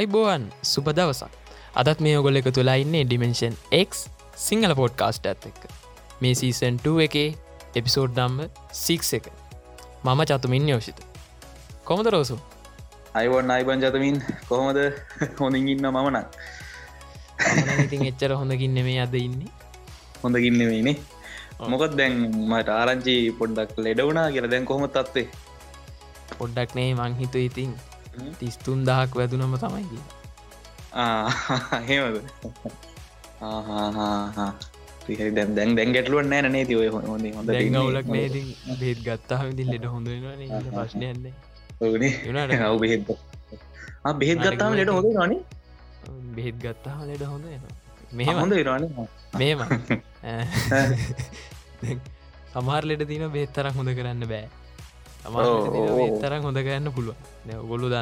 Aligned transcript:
අයිබෝවන් 0.00 0.44
සුප 0.70 0.86
දවසක්. 0.96 1.32
අදත් 1.80 1.98
මේ 2.04 2.16
ඔගොල 2.18 2.38
එක 2.40 2.46
තුලා 2.56 2.76
ඉන්නේ 2.82 3.02
ඩිමෙන්ෂන් 3.06 3.54
X 3.86 3.90
සිංහල 4.44 4.72
පෝඩ්කාස්ට 4.78 5.26
ඇත් 5.30 5.42
එක්ක. 5.50 5.62
මේ 6.22 6.34
සීසන්2 6.40 6.92
එකේ 7.06 7.28
එපිසෝඩ් 7.78 8.20
නම්බ 8.24 8.38
සික් 8.84 9.02
එක. 9.18 9.26
මම 10.06 10.20
චතුමින් 10.30 10.70
යෝෂිත 10.72 10.98
කොමද 11.88 12.08
රෝසු? 12.14 12.36
අයිවන්න 13.18 13.52
අයිබන් 13.56 13.84
ජතමින් 13.84 14.16
කොහොමද? 14.48 14.80
හොඳින් 15.40 15.68
ඉන්න 15.74 15.86
මමනක් 15.92 16.26
ඉතින් 17.84 18.06
එච්චර 18.10 18.32
හොඳකින් 18.40 18.74
නෙමේ 18.78 18.98
අද 19.04 19.14
ඉන්නේ. 19.20 19.52
හොඳකින්න 20.22 20.60
වෙයිනේ 20.70 20.96
මොකත් 21.74 21.94
දැන් 22.00 22.14
මට 22.50 22.68
ආරංචි 22.80 23.16
පොඩ්ඩක් 23.40 23.76
ලෙඩවුනා 23.86 24.28
කියල 24.34 24.48
දැන් 24.54 24.64
කොහොම 24.72 24.88
තත්වේ? 24.96 25.28
පොඩ්ඩක් 26.40 26.70
නේ 26.80 26.90
මංහිතු 27.00 27.46
ඉතින් 27.50 27.72
තිස්තුන් 28.38 28.84
දහක් 28.84 29.10
වැදුනම 29.14 29.54
තමයි 29.56 30.00
හෙමද 31.88 32.16
දැන් 35.08 35.54
දැන් 35.56 35.76
දැන් 35.76 35.92
ගැටලුවන් 35.92 36.28
නෑ 36.28 36.50
නේති 36.50 36.76
ඔය 36.76 36.88
ගවලක් 36.88 38.06
නේති 38.08 38.42
බේත් 38.80 39.00
ගත්තාහ 39.06 39.40
විදි 39.46 39.64
ලෙඩ 39.66 39.86
හොඳ 39.86 40.08
ප්‍රශ්නයන්නේ 40.70 41.34
බෙහෙත් 42.78 43.02
බෙහෙත් 44.18 44.38
ගත්තාම 44.40 44.72
ලෙඩ 44.74 44.90
හොඳ 44.90 45.08
නේ 45.26 45.40
බෙහෙත් 46.36 46.56
ගත්තාහ 46.58 46.98
ලෙඩ 47.06 47.24
හොඳ 47.24 47.44
මෙහ 48.12 48.26
හොඳ 48.32 48.52
රන 48.58 48.84
මේම 49.34 49.60
සමාර 52.52 52.82
ලෙට 52.84 53.04
තින 53.06 53.24
බේත්තරක් 53.30 53.74
හොඳ 53.74 53.90
කරන්න 53.94 54.24
බෑ 54.26 54.59
තරම් 56.22 56.42
හොඳ 56.46 56.58
කරන්න 56.66 56.88
පුළුව 56.96 57.16
ගොල්ලු 57.70 57.86
ද 57.92 57.94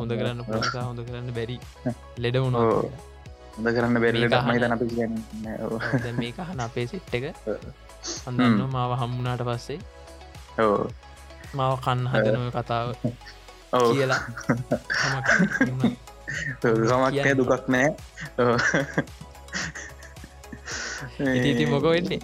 හොඳ 0.00 0.12
කරන්න. 0.20 0.40
පුළස 0.48 0.74
හොඳ 0.88 1.00
කරන්න 1.06 1.28
බැරි 1.36 1.56
ලෙඩ 2.22 2.36
වුණා 2.44 2.64
හොඳ 3.56 3.68
කරන්න 3.76 3.96
බැරිලට 4.02 4.36
මහිතන 4.48 4.72
අපි 4.76 4.86
මේක 6.20 6.38
හන 6.48 6.60
අපේ 6.66 6.86
සිට් 6.90 7.14
එක. 7.18 7.24
අඳන්න 8.28 8.62
මාව 8.74 8.92
හම්මුණට 9.00 9.42
පස්සේ. 9.48 9.80
මාව 11.58 11.74
කන්න 11.84 12.00
හදනම 12.12 12.46
කතාව 12.56 12.88
කියලා 13.72 14.22
සමක්ය 16.90 17.32
දුකක් 17.40 17.64
නෑ. 17.74 17.88
ඉති 21.50 21.64
මොක 21.72 21.84
වෙන්නේ 21.92 22.20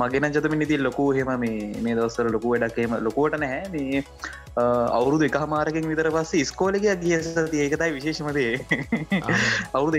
මගෙන 0.00 0.32
ජතම 0.34 0.62
ඉති 0.66 0.76
ලොකු 0.88 1.06
හෙම 1.16 1.30
මේ 1.44 1.72
මේ 1.86 1.94
දවස්සර 1.98 2.30
ලොකු 2.36 2.54
වැඩක්ේම 2.54 2.94
ලොකෝට 3.06 3.34
නැහැ. 3.42 3.64
මේ 3.74 4.04
අවුරුදු 4.98 5.24
එක 5.28 5.36
මාරකින් 5.54 5.88
විතර 5.90 6.10
පස්ස 6.16 6.52
ස්කෝලක 6.52 6.82
ගිය. 6.82 7.16
සති 7.22 7.60
ඒකතයි 7.64 7.90
විශේෂමදේ 7.96 8.52
අවුදු 9.74 9.96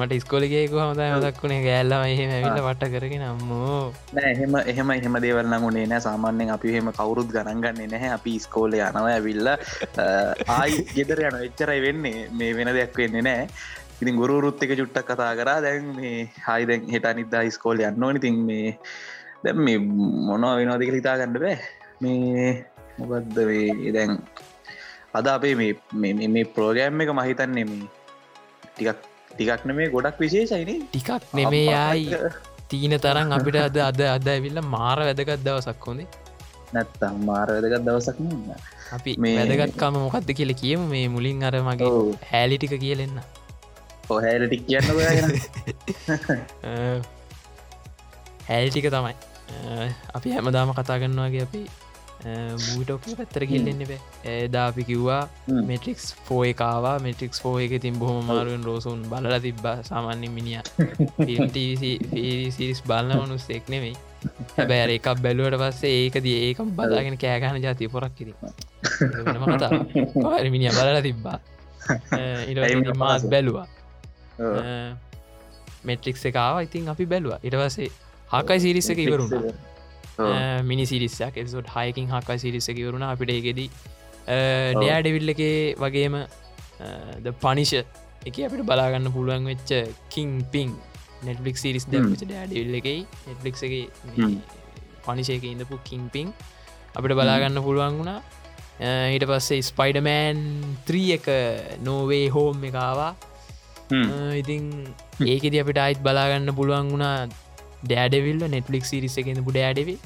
මට 0.00 0.20
ස්කෝලගේ 0.24 0.64
හොඳ 0.72 1.02
දක්ුණේ 1.26 1.62
ගෑල්ලම 1.66 2.04
එහෙම 2.10 2.34
ඇවිල්ල 2.36 2.60
වට 2.66 2.90
කරගෙන 2.94 3.24
නම්මෝ 3.28 3.92
නෑ 4.18 4.32
එහෙම 4.34 4.58
එහෙම 4.74 4.90
එහෙම 4.98 5.20
දේවල්න්න 5.26 5.60
ගුණේ 5.66 5.86
නෑ. 5.92 6.04
සාමාන්‍යෙන් 6.08 6.54
අපි 6.56 6.74
හෙම 6.76 6.92
කවුරුත් 6.98 7.32
ගණන්ගන්නේ 7.36 7.88
නැහැ. 7.94 8.12
අපි 8.18 8.38
ස්කෝල 8.46 8.76
යනව 8.80 9.08
ඇවිල්ල. 9.14 9.48
ආයි 10.58 10.84
ගෙදර 10.96 11.24
යන 11.28 11.40
එච්චරයි 11.48 11.80
වෙන්නේ. 11.86 12.28
මේ 12.38 12.52
වෙන 12.58 12.72
දෙයක් 12.78 13.02
වෙන්නේ 13.02 13.24
නෑ 13.28 13.48
ඉතින් 14.00 14.20
ගුරුරුත් 14.20 14.62
එක 14.64 14.76
චුට්ටක් 14.80 15.10
කතා 15.10 15.32
කරා. 15.40 15.58
දැන් 15.66 15.90
මේ 15.98 16.18
හයි 16.46 16.68
දැන් 16.70 16.90
හෙට 16.94 17.08
නිදා 17.20 17.44
ස්කෝල 17.56 17.82
යන්න 17.88 18.06
ඕනි. 18.08 18.24
තින් 18.26 18.36
මේ 18.50 18.78
දැම් 19.44 19.64
මේ 19.66 19.78
මොනවා 20.28 20.54
වෙනවාදික 20.60 20.94
හිතා 20.98 21.18
ගන්න 21.20 21.42
බෑ. 21.44 21.58
මේ 22.02 22.48
මොකක්ද 22.98 23.36
වේ 23.50 23.92
දැන් 23.96 24.12
අද 25.18 25.26
අපේ 25.34 25.54
මේ 25.58 26.28
මේ 26.34 26.44
ප්‍රෝගෑම් 26.56 27.02
එක 27.04 27.12
මහිතන්නේ 27.18 27.66
මේ 27.70 27.88
ටිකක් 28.72 29.00
ටිකක්න 29.30 29.74
මේ 29.78 29.92
ගොඩක් 29.94 30.18
විශේෂයින 30.24 30.84
ටිකක් 30.86 31.30
නෙමේ 31.38 31.64
යයි 31.94 32.18
තීන 32.70 32.94
තරම් 33.04 33.34
අපිට 33.36 33.58
අද 33.62 33.78
අද 33.88 34.00
අද 34.16 34.28
ඇවිල්ල 34.34 34.60
මාර 34.74 34.98
වැදගත් 35.08 35.40
දවසක් 35.46 35.88
හොඳේ 35.90 36.08
නැත්තම් 36.74 37.22
මාර 37.30 37.46
වැදගත් 37.54 37.86
දවසක් 37.88 38.18
අපි 38.96 39.16
මේ 39.24 39.36
වැදගත්කාම 39.40 39.98
මොකක්ද 40.06 40.30
කියල 40.40 40.52
කියම. 40.62 40.80
මේ 40.92 41.06
මුලින් 41.14 41.46
අර 41.48 41.54
මගේ 41.68 41.90
හැලිටික 42.32 42.74
කියලෙන්න 42.84 43.18
ඔහැලටික් 44.10 44.66
කියන්න 44.66 44.84
හැල්ටික 48.48 48.90
තමයි. 48.94 49.14
අපි 50.14 50.28
හැමදාම 50.30 50.72
කතා 50.72 50.98
ගන්නවාගේ 50.98 51.42
අපි 51.42 51.62
මූටෝක 52.24 53.04
පැත්තර 53.18 53.44
කිල්ලෙන්න 53.46 53.82
බෑ 53.82 54.00
ඒදා 54.34 54.64
අපි 54.66 54.84
කිව්වා 54.84 55.28
මෙටික්ස් 55.64 56.06
ෆෝ 56.24 56.40
එකවා 56.44 56.96
මෙටික්ස් 56.98 57.42
ෆෝ 57.42 57.54
එක 57.58 57.74
තින් 57.82 57.98
බොහොම 57.98 58.24
මාරුවෙන් 58.24 58.64
රෝසුන් 58.64 59.02
බලල 59.02 59.36
තිබ්බ 59.40 59.66
සාමාන්‍ය 59.82 60.28
මිනිිය 60.28 60.62
සිරිස් 62.50 62.82
බලන්න 62.86 63.22
මනුස්සෙක් 63.22 63.68
නෙවෙයි 63.68 63.94
හැබැර 64.56 64.90
එකක් 64.90 65.08
බැලුවට 65.20 65.60
පස්සේ 65.60 65.94
ඒක 65.98 66.16
දී 66.22 66.36
ඒකම් 66.40 66.68
බලාගෙන 66.72 67.16
කෑගහන 67.18 67.62
ජාතිය 67.62 67.88
පොරක් 67.88 68.14
කිරි 68.16 68.32
මිනිිය 70.50 70.72
බලල 70.72 71.00
තිබ්බා? 71.02 71.38
ඉ 72.48 72.52
මාත් 72.96 73.22
බැලවා 73.28 73.66
මෙට්‍රික් 75.88 76.16
එකාව 76.30 76.62
ඉතින් 76.66 76.88
අපි 76.94 77.04
බැලවා. 77.12 77.38
ඉටවසේ 77.46 77.90
හකයි 78.34 78.60
සිරිස්ස 78.64 78.90
එක 78.94 79.00
ඉවරුණ. 79.06 79.32
මිනි 80.68 80.86
සිරිස්සක් 80.92 81.36
එසොට 81.42 81.68
හයකින් 81.74 82.06
හකයි 82.14 82.38
සිරිස්ස 82.44 82.68
එක 82.72 82.78
වරුණ 82.86 83.04
අපිට 83.10 83.34
එකෙදී 83.34 83.70
ඩයා 84.78 84.98
ඩෙවිල්ල 85.02 85.34
එකේ 85.34 85.58
වගේම 85.82 86.16
ද 87.24 87.32
පනිෂ 87.44 87.72
එක 88.28 88.36
අපිට 88.48 88.64
බලාගන්න 88.70 89.12
පුළුවන් 89.16 89.48
වෙච්ච 89.50 89.70
කින් 90.14 90.30
පින් 90.52 90.70
නෙට්ලික් 91.26 91.58
සිරිස් 91.62 91.84
දැච 91.92 92.22
ඩඩිල්ල 92.22 92.78
එකයි 92.80 93.00
නෙට්ලික් 93.26 93.56
එක 93.66 93.74
පනිෂයක 95.06 95.44
ඉඳපු 95.50 95.76
කින් 95.90 96.08
පින් 96.14 96.32
අපිට 96.96 97.14
බලාගන්න 97.20 97.58
පුළුවන් 97.66 98.00
වුණා. 98.00 98.20
ඊට 99.14 99.24
පස්සේ 99.30 99.62
ස්පයිඩමෑන් 99.70 100.38
ත්‍රී 100.86 101.10
එක 101.18 101.26
නෝවේ 101.86 102.26
හෝම් 102.36 102.64
එකවා 102.70 103.12
ඉතින් 104.40 104.64
ඒකෙද 105.26 105.54
අපිට 105.62 105.78
අයිත් 105.78 106.00
බලාගන්න 106.02 106.54
පුළුවන් 106.58 106.90
වුණා 106.92 107.28
ඩෑඩවිල්ල 107.84 108.44
නෙට්ලික් 108.48 108.84
සිරිස 108.90 109.16
එකෙන 109.22 109.44
පුඩ 109.44 109.58
ඩෙවි 109.60 109.96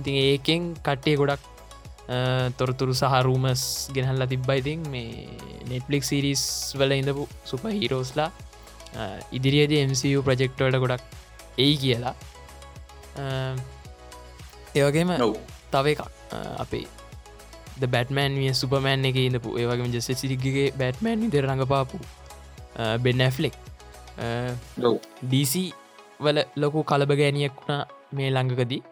ඉතින් 0.00 0.14
ඒකෙන් 0.24 0.74
කට්ටේ 0.86 1.16
ගොඩක් 1.16 1.42
තොරතුරු 2.58 2.94
සහරූමස් 2.94 3.62
ගෙනහල්ල 3.94 4.24
තිබ්බයිතින් 4.26 4.84
මේ 4.92 5.28
නෙට්ලික් 5.70 6.04
සිරිස් 6.04 6.42
වල 6.78 6.92
ඉඳපු 7.00 7.24
සුප 7.44 7.64
හිරෝස්ලා 7.80 8.30
ඉදිරියේද 9.32 9.74
MCU 9.90 10.22
ප්‍රජෙක්ටවට 10.22 10.78
ගොඩක් 10.84 11.02
එයි 11.58 11.74
කියලා. 11.82 12.14
ඒවගේම 14.74 15.10
තව 15.72 15.86
එක 15.92 16.00
අපේ 16.58 16.86
බැටමන් 17.86 18.38
විය 18.40 18.54
සුපමෑන් 18.54 19.04
එක 19.10 19.18
ඉඳපු 19.18 19.58
ඒවගේ 19.60 19.92
ජෙස 19.94 20.08
සිරිගේ 20.22 20.70
බැටමෑන් 20.80 21.26
ඉදර 21.28 21.44
රඟපාපු 21.50 21.98
බෙන්න 22.78 23.20
ඇෆ්ලෙක් 23.20 23.54
DC 25.24 25.54
වල 26.20 26.38
ලොකු 26.56 26.82
කලබ 26.84 27.10
ගෑනියක් 27.20 27.54
වුණා 27.58 27.82
මේ 28.12 28.30
ළඟකදී. 28.30 28.82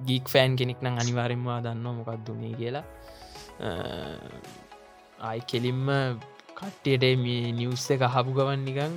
ගීක් 0.00 0.26
ෆෑන් 0.32 0.56
කෙනෙක් 0.56 0.82
නම් 0.82 0.98
අනිවාරෙන්වා 1.02 1.60
දන්න 1.64 1.96
මොකක්දුනේ 1.98 2.52
කියලා. 2.60 2.84
ආයි 5.20 5.42
කෙලින්ම 5.50 5.88
කට්ටියට 6.58 7.04
මේ 7.24 7.52
නිවස්ස 7.52 7.90
එක 7.94 8.06
හපු 8.14 8.36
ගවන් 8.38 8.64
නිකං 8.68 8.94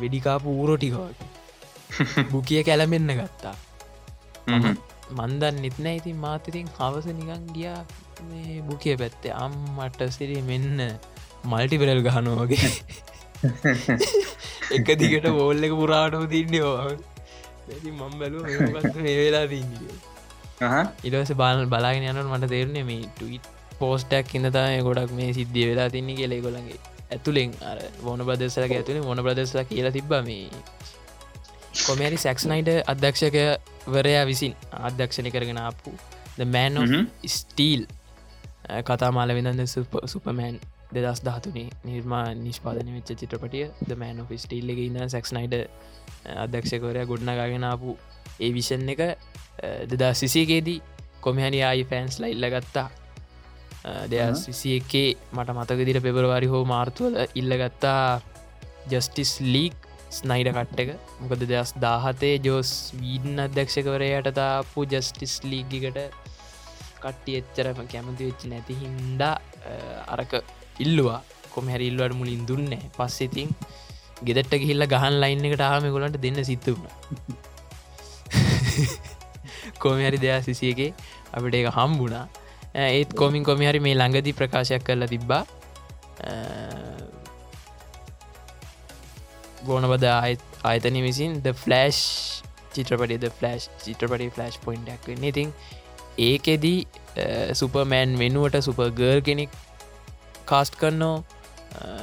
වෙඩිකාපු 0.00 0.48
ඌරෝටිකවට 0.52 1.20
බුකිය 2.32 2.62
කැලමෙන්න 2.68 3.14
ගත්තා. 3.20 3.56
මන්දන් 5.16 5.62
නිත්න 5.64 5.86
ඉතින් 5.90 6.18
මාතතින් 6.18 6.68
හවස 6.78 7.06
නිකං 7.12 7.44
ගියා 7.54 7.80
මේ 8.28 8.62
බුකිය 8.62 8.96
පැත්තේ. 8.96 9.32
අම්මට 9.34 10.00
සිරි 10.10 10.42
මෙන්න 10.42 10.82
මල්ටිපෙරල් 11.46 12.02
ගහනෝ 12.02 12.36
වගේ. 12.42 12.70
එක 14.76 14.88
දිගට 14.96 15.28
බෝල්ල 15.30 15.62
එක 15.62 15.74
පුරාටම 15.74 16.26
තින්නේ 16.28 16.62
මම් 17.92 18.12
බැලු 18.18 18.38
මේ 18.98 19.16
වෙලා 19.18 19.46
තින්නේ. 19.46 19.96
ඉටස 21.04 21.32
බාල 21.34 21.66
බලාගෙන 21.66 22.04
යනට 22.04 22.28
මට 22.28 22.48
තේරන්නේ 22.48 22.84
මේ 22.84 23.08
ටවිට් 23.12 23.48
පෝස්ටක් 23.78 24.34
ඉඳතම 24.34 24.76
ගොඩක් 24.82 25.12
මේ 25.12 25.32
සිද්ධිය 25.32 25.66
වෙලා 25.70 25.88
තින්නේ 25.90 26.16
කියලෙ 26.16 26.40
ගොළගේ 26.40 26.78
ඇතුළෙන් 27.10 27.52
අර 27.62 27.78
ඕන 28.04 28.20
ප්‍රදෙසලක 28.22 28.72
ඇතුළේ 28.72 29.02
මොන 29.02 29.20
ප්‍රදෙසල 29.20 29.60
කියලා 29.64 29.92
තිබ්බ 29.92 30.12
මේ 30.22 30.48
කොමරි 31.80 32.18
සැක්ස්නයිට 32.18 32.70
අධ්‍යක්ෂක 32.86 33.36
වරයා 33.88 34.24
විසින් 34.26 34.54
අධ්‍යක්ෂණය 34.82 35.30
කරගෙන 35.30 35.60
අපපු 35.60 35.92
ද 36.38 36.46
මෑන් 36.46 37.06
ස්ටීල් 37.28 37.84
කතා 38.82 39.12
මාල 39.12 39.34
විඳන්න 39.34 39.68
සුපමෑන් 40.06 40.56
දෙදස් 40.94 41.20
දහතුනේ 41.26 41.68
නිර්මා 41.84 42.24
නිෂ්පාදන 42.36 42.92
වෙච්ච 42.96 43.14
චිත්‍රපටිය 43.20 43.64
ද 43.88 43.98
මෑන් 44.02 44.20
ෆ 44.28 44.38
ස්ටීල් 44.42 44.74
එක 44.74 44.80
ඉන්න 44.84 44.98
සැක්ස්නයිට 45.14 45.54
අධ්‍යක්ෂකවරය 46.44 47.02
ගොඩ්නගගෙනපු 47.10 47.96
ඒ 48.40 48.50
විෂන් 48.56 48.88
එක 48.94 49.02
දෙදා 49.90 50.12
සිසේගේදී 50.14 50.78
කොමහැනි 51.20 51.60
ආයි 51.68 51.84
ෆෑන්ස් 51.90 52.20
ලයිල්ල 52.22 52.46
ගත්තා. 52.54 52.88
දෙස් 54.12 54.40
විසි 54.48 54.70
එකේ 54.78 55.08
මට 55.36 55.56
මතකදිර 55.58 55.98
පෙබරවාරි 56.06 56.48
හෝ 56.52 56.62
මාර්තුවල 56.72 57.16
ඉල්ලගත්තා 57.40 58.20
ජස්ටිස් 58.92 59.32
ලීක් 59.52 59.76
ස්නයිඩ 60.18 60.50
කට්ට 60.56 60.80
එක. 60.84 60.90
මොකද 61.20 61.42
දෙස් 61.52 61.72
දාහතේ 61.84 62.34
ජෝස් 62.46 62.72
වීඩන් 63.00 63.44
අධ්‍යක්ෂකවරයට 63.46 64.30
තාපු 64.40 64.86
ජස්ටිස් 64.92 65.34
ලීගිකට 65.50 65.98
කට්ටි 67.02 67.38
එච්චරම 67.40 67.80
කැමති 67.92 68.28
වෙච්ච 68.28 68.46
නැති 68.52 68.78
හින්දා 68.82 69.34
අරක 70.14 70.32
ඉල්ලවා. 70.78 71.20
කොම 71.54 71.68
හැරිල්ලුවට 71.68 72.14
මුලින් 72.14 72.46
දුන්නේ. 72.46 72.82
පස්සෙතින් 72.96 73.50
ගෙදට 74.22 74.52
ගිහිල්ල 74.54 74.86
ගහන් 74.86 75.20
ලයින්න 75.22 75.44
එකට 75.44 75.62
ආම 75.62 75.84
ගොලන්ට 75.94 76.18
දෙන්න 76.22 76.38
සිත්තුුණ 76.44 76.84
කොමහරි 79.82 80.18
දෙයා 80.18 80.40
සිසියගේ 80.42 80.90
අපිට 81.32 81.56
එක 81.60 81.68
හම්බුණා. 81.76 82.26
ඒත් 82.74 83.12
කොමින් 83.14 83.44
කොමිහරි 83.44 83.80
මේ 83.80 83.94
ළඟදි 83.94 84.32
ප්‍රකාශයක් 84.32 84.82
කරලා 84.84 85.08
තිබ්බා. 85.08 85.42
ගෝනබද 89.66 90.04
ආයතන 90.08 91.00
විසින් 91.02 91.40
ද 91.44 91.54
ෆලෑෂ් 91.54 92.00
චිත්‍රපටි 92.74 93.18
ද 93.18 93.32
ෆලෑෂ් 93.38 93.70
චිත්‍රපටි 93.84 94.30
ෆලෑෂ් 94.36 94.60
පොයින්ටක් 94.64 95.08
වෙන්න. 95.08 95.24
ඉතින් 95.24 95.52
ඒකෙදී 96.18 96.80
සුපමෑන් 97.52 98.18
වෙනුවට 98.18 98.60
සුපගර් 98.62 99.20
කෙනෙක් 99.22 99.50
කාස්ට් 100.50 100.74
කරනෝ 100.80 101.16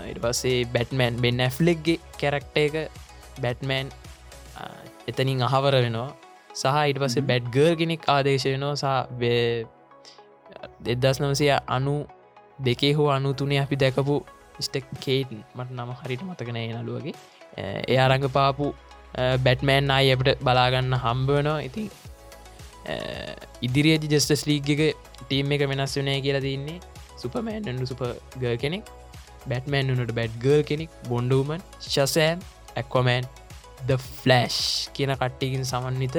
ඉට 0.10 0.20
පස්සේ 0.24 0.58
බැට්මෑන් 0.74 1.22
බෙන් 1.24 1.40
ඇෆ්ලෙක්ගේ 1.40 2.00
කැරක්ට 2.20 2.58
එක 2.58 2.76
බැට්මෑන් 3.42 3.88
එතනින් 5.08 5.42
අහවර 5.44 5.76
වෙනවා. 5.78 6.10
සහ 6.54 6.76
ඉට 6.90 7.00
පස්සේ 7.00 7.28
බැඩ්ගර් 7.30 7.74
කෙනෙක් 7.76 8.02
ආදේශ 8.08 8.46
වෙනවා. 8.46 8.76
සහ 8.76 8.88
දෙදස් 10.86 11.18
නවසය 11.22 11.50
අනු 11.68 11.96
දෙකේ 12.60 12.94
හෝ 12.94 13.10
අනු 13.10 13.34
තුනේ 13.34 13.60
අපි 13.60 13.76
දැකපු 13.76 14.16
ස්ටක් 14.60 14.88
කේටන් 15.00 15.40
මට 15.56 15.70
නම 15.72 15.92
හරිට 16.02 16.24
මතකන 16.24 16.60
නලුවගේ 16.78 17.16
ඒ 17.88 17.98
අරඟ 17.98 18.28
පාපු 18.30 18.66
බැට්මෑන් 19.46 19.92
අයි 19.92 20.14
එපට 20.16 20.44
බලාගන්න 20.44 20.98
හම්බවනවා 21.04 21.60
ඉතින් 21.60 21.90
ඉදිරියජ 23.62 24.08
ජෙස්ටස් 24.14 24.46
ලීග්ගක 24.50 24.82
ටීම් 25.20 25.56
එක 25.56 25.66
වෙනස් 25.72 25.96
වනය 25.98 26.16
කියලා 26.22 26.46
තින්නේ 26.48 26.80
සුපමෑන්ඩු 27.24 27.86
සුප 27.86 28.04
ගල් 28.38 28.58
කෙනෙක් 28.58 28.92
බැට්මෑන් 29.46 29.92
වනට 29.92 30.18
බැඩ්ගල් 30.20 30.62
කෙනෙක් 30.64 30.92
බොන්්ඩුමන් 31.10 31.64
ශසෑම් 31.86 32.46
ඇක්වමෑන් 32.76 33.28
ද 33.88 34.00
ෆලෑෂ් 34.00 34.60
කියන 34.96 35.14
කට්ටිකින් 35.16 35.66
සමන්විත 35.66 36.18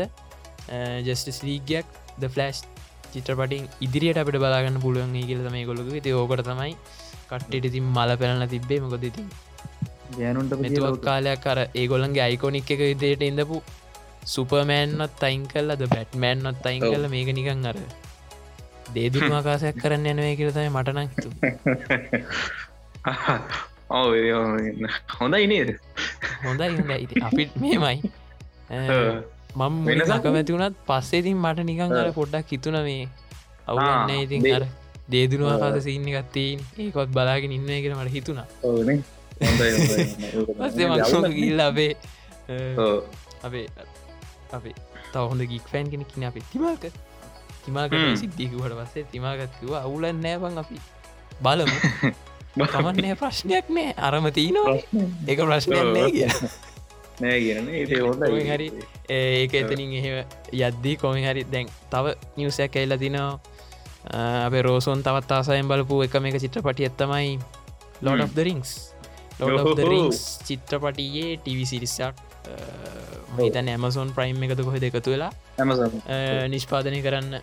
ජෙස්ටස් 1.09 1.41
ලීගයක් 1.43 1.87
ද 2.19 2.29
ෆලෑෂ් 2.29 2.61
චිත්‍රපටින් 3.13 3.65
ඉදිරියට 3.81 4.21
අපට 4.21 4.37
බලාගන්න 4.37 4.79
පුළුවන් 4.81 5.17
කියල 5.23 5.43
මේ 5.49 5.67
කොළක 5.67 5.91
ති 6.01 6.15
ඕකට 6.15 6.45
තමයි 6.45 6.77
කට්ටට 7.29 7.69
ඉතින් 7.71 7.87
මල 7.89 8.17
පැලන 8.17 8.47
තිබේ 8.49 8.81
මොකොද 8.81 9.07
ඉතින් 9.11 9.29
ගෑනුන්ට 10.13 10.55
මෙතුවක් 10.59 11.01
කාලයක් 11.03 11.41
කර 11.41 11.61
ඒගොල්ලන්ගේ 11.73 12.25
අයිකොනික් 12.25 12.71
එක 12.71 12.83
විදියට 12.83 13.25
ඉඳපු 13.25 13.63
සුපමෑන්නත් 14.27 15.15
තයින් 15.21 15.45
කල්ලද 15.47 15.85
බැට්මෑන්නත් 15.89 16.61
තයින් 16.63 16.83
කල්ල 16.85 17.07
මේක 17.09 17.31
නිකං 17.33 17.71
අර 17.71 17.79
දේදුම 18.95 19.33
ආකාසයක් 19.33 19.77
කරන්න 19.77 20.07
යනවේ 20.07 20.37
කියලතයි 20.37 20.71
මටනක්තු 20.71 21.31
ඔව 23.91 24.15
හොඳයි 25.15 25.47
නේද? 25.47 25.79
හොඳයි 26.43 26.71
හොඳ 26.71 26.91
ඉති 26.99 27.23
අපිත් 27.23 27.57
මේමයි 27.57 28.11
මම 29.57 29.87
වෙනසක 29.87 30.27
ඇති 30.29 30.53
වුණත් 30.53 30.77
පස්සේතින් 30.87 31.39
මට 31.39 31.65
නිකං 31.65 31.97
අර 31.97 32.13
පොඩ්ඩක් 32.13 32.51
හිතුන 32.51 32.83
මේ 32.83 33.09
අවුන්න 33.69 34.11
ඉතින් 34.17 34.55
අර 34.55 34.67
දේදුනවා 35.09 35.59
කාද 35.59 35.81
සින්න 35.81 36.09
ගත්තේ 36.09 36.59
ඒකොත් 36.79 37.11
බලාගෙන 37.11 37.53
ඉන්න 37.53 37.71
එකට 37.71 37.95
මට 37.95 38.11
හිතුණා. 38.11 38.47
පස්සේ 40.59 40.89
මක්ෂෝක 40.89 41.31
ගිල්ල 41.31 41.61
අපේ 41.61 41.97
අපේ 43.43 43.67
අපේ 44.53 44.75
තවහොඳ 45.13 45.47
ගික් 45.47 45.67
ෆෑන් 45.67 45.91
කෙනෙ 45.91 46.07
කින 46.07 46.25
අපේ 46.25 46.43
තිමාක 46.53 46.91
තිමාක 47.65 47.97
සිද්ධිකුවට 48.17 48.77
පස්සේ 48.81 49.07
තිමාගත්කිව 49.13 49.75
අවුලන් 49.81 50.21
නෑබං 50.21 50.59
අපි. 50.59 50.79
බලමු. 51.43 51.79
කමන්නේ 52.75 53.17
ප්‍රශ්නයක් 53.17 53.69
නෑ. 53.71 53.95
අරම 53.99 54.31
තිීනවා 54.31 54.77
එක 55.27 55.39
ප්‍රශ්නයක් 55.41 55.89
නෑ 55.91 56.11
කිය 56.11 56.29
නෑ 57.23 57.39
කියන 57.41 58.47
හරි 58.53 58.69
ඒක 59.09 59.55
එතනින් 59.55 59.99
එහෙ 59.99 60.25
යද්දී 60.61 60.97
කොමි 60.97 61.27
හරි 61.27 61.45
දැන් 61.47 61.69
තව 61.91 62.15
නිවසයක් 62.37 62.77
එල්ල 62.77 62.99
දිනවා. 62.99 63.33
අපේ 64.47 64.63
රෝසෝන් 64.63 65.03
තවත් 65.03 65.33
ආසයෙන් 65.33 65.69
බලපු 65.69 66.03
එක 66.05 66.17
මේක 66.21 66.37
චිත්‍රපටි 66.37 66.85
ඇත්තමයි 66.85 67.39
Lord 68.03 68.21
of 68.21 68.35
the 68.35 68.45
Rings 68.45 68.73
Lord 69.41 69.81
Rings 69.81 70.21
චිත්‍රපටියේ 70.45 71.37
ටිවිසිරිස්සක් 71.37 72.21
හිතන 73.39 73.69
ඇමසෝන් 73.69 74.11
ප්‍රයිම් 74.17 74.43
එකතු 74.49 74.65
කොහෙ 74.65 74.81
දෙකතු 74.81 75.15
වෙලා 75.15 75.33
නිෂ්පාදනය 76.49 77.01
කරන්න 77.07 77.39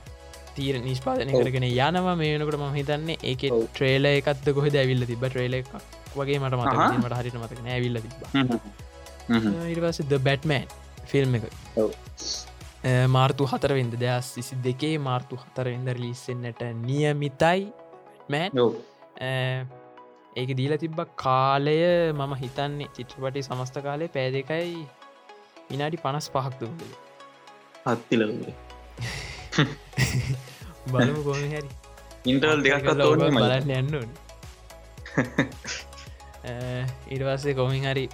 තීර 0.56 0.78
නිෂ්පාදනය 0.84 1.32
කරගෙන 1.34 1.66
යනවා 1.70 2.16
මේනකට 2.16 2.60
ම 2.60 2.68
හිතන්නේ 2.76 3.18
ඒක 3.24 3.44
ට්‍රේල 3.50 4.06
එකත් 4.12 4.54
කොහ 4.58 4.68
දැවිල්ල 4.78 5.06
තිබ 5.06 5.26
ට්‍රේල 5.26 5.58
එකක් 5.60 5.74
වගේ 6.16 6.40
මට 6.40 6.62
මට 7.00 7.20
හරිට 7.20 7.38
මතක 7.42 7.68
ඇවිල්ල 7.70 8.00
තිබ 8.06 8.14
ඉරිවස 9.72 10.02
ද 10.04 10.20
බැට්මෑන් 10.20 10.68
ෆිල්ම් 11.06 11.36
එක. 11.36 11.46
මාර්තු 13.08 13.46
හතරවෙද 13.46 13.94
දෙයක් 14.00 14.24
සිසි 14.24 14.56
දෙකේ 14.64 14.96
මාර්තු 15.00 15.38
හතරවෙද 15.38 16.00
ලිස්සෙන්න්නට 16.00 16.62
නියමිතයි 16.88 17.68
මෑන් 18.30 18.52
ඒක 20.36 20.50
දීල 20.60 20.74
තිබ්බ 20.78 21.00
කාලය 21.16 21.78
මම 22.14 22.34
හිතන්නේ 22.42 22.90
චිත්‍රපටි 22.96 23.44
සමස්ත 23.44 23.78
කාලය 23.84 24.08
පෑදකයි 24.10 24.88
විනාඩි 25.72 25.98
පනස් 26.06 26.28
පහක්තු 26.36 26.68
අත්තිල 27.86 28.22
බලමු 30.92 31.22
කොම 31.28 31.40
හැරි. 31.54 31.70
ඉන්ටල් 32.26 32.60
දෙකක් 32.66 32.88
බලන්න 32.98 33.72
යන්න 33.78 33.96
ඉඩවස්සේ 37.16 37.56
කොමින් 37.60 37.84
හරි 37.90 38.06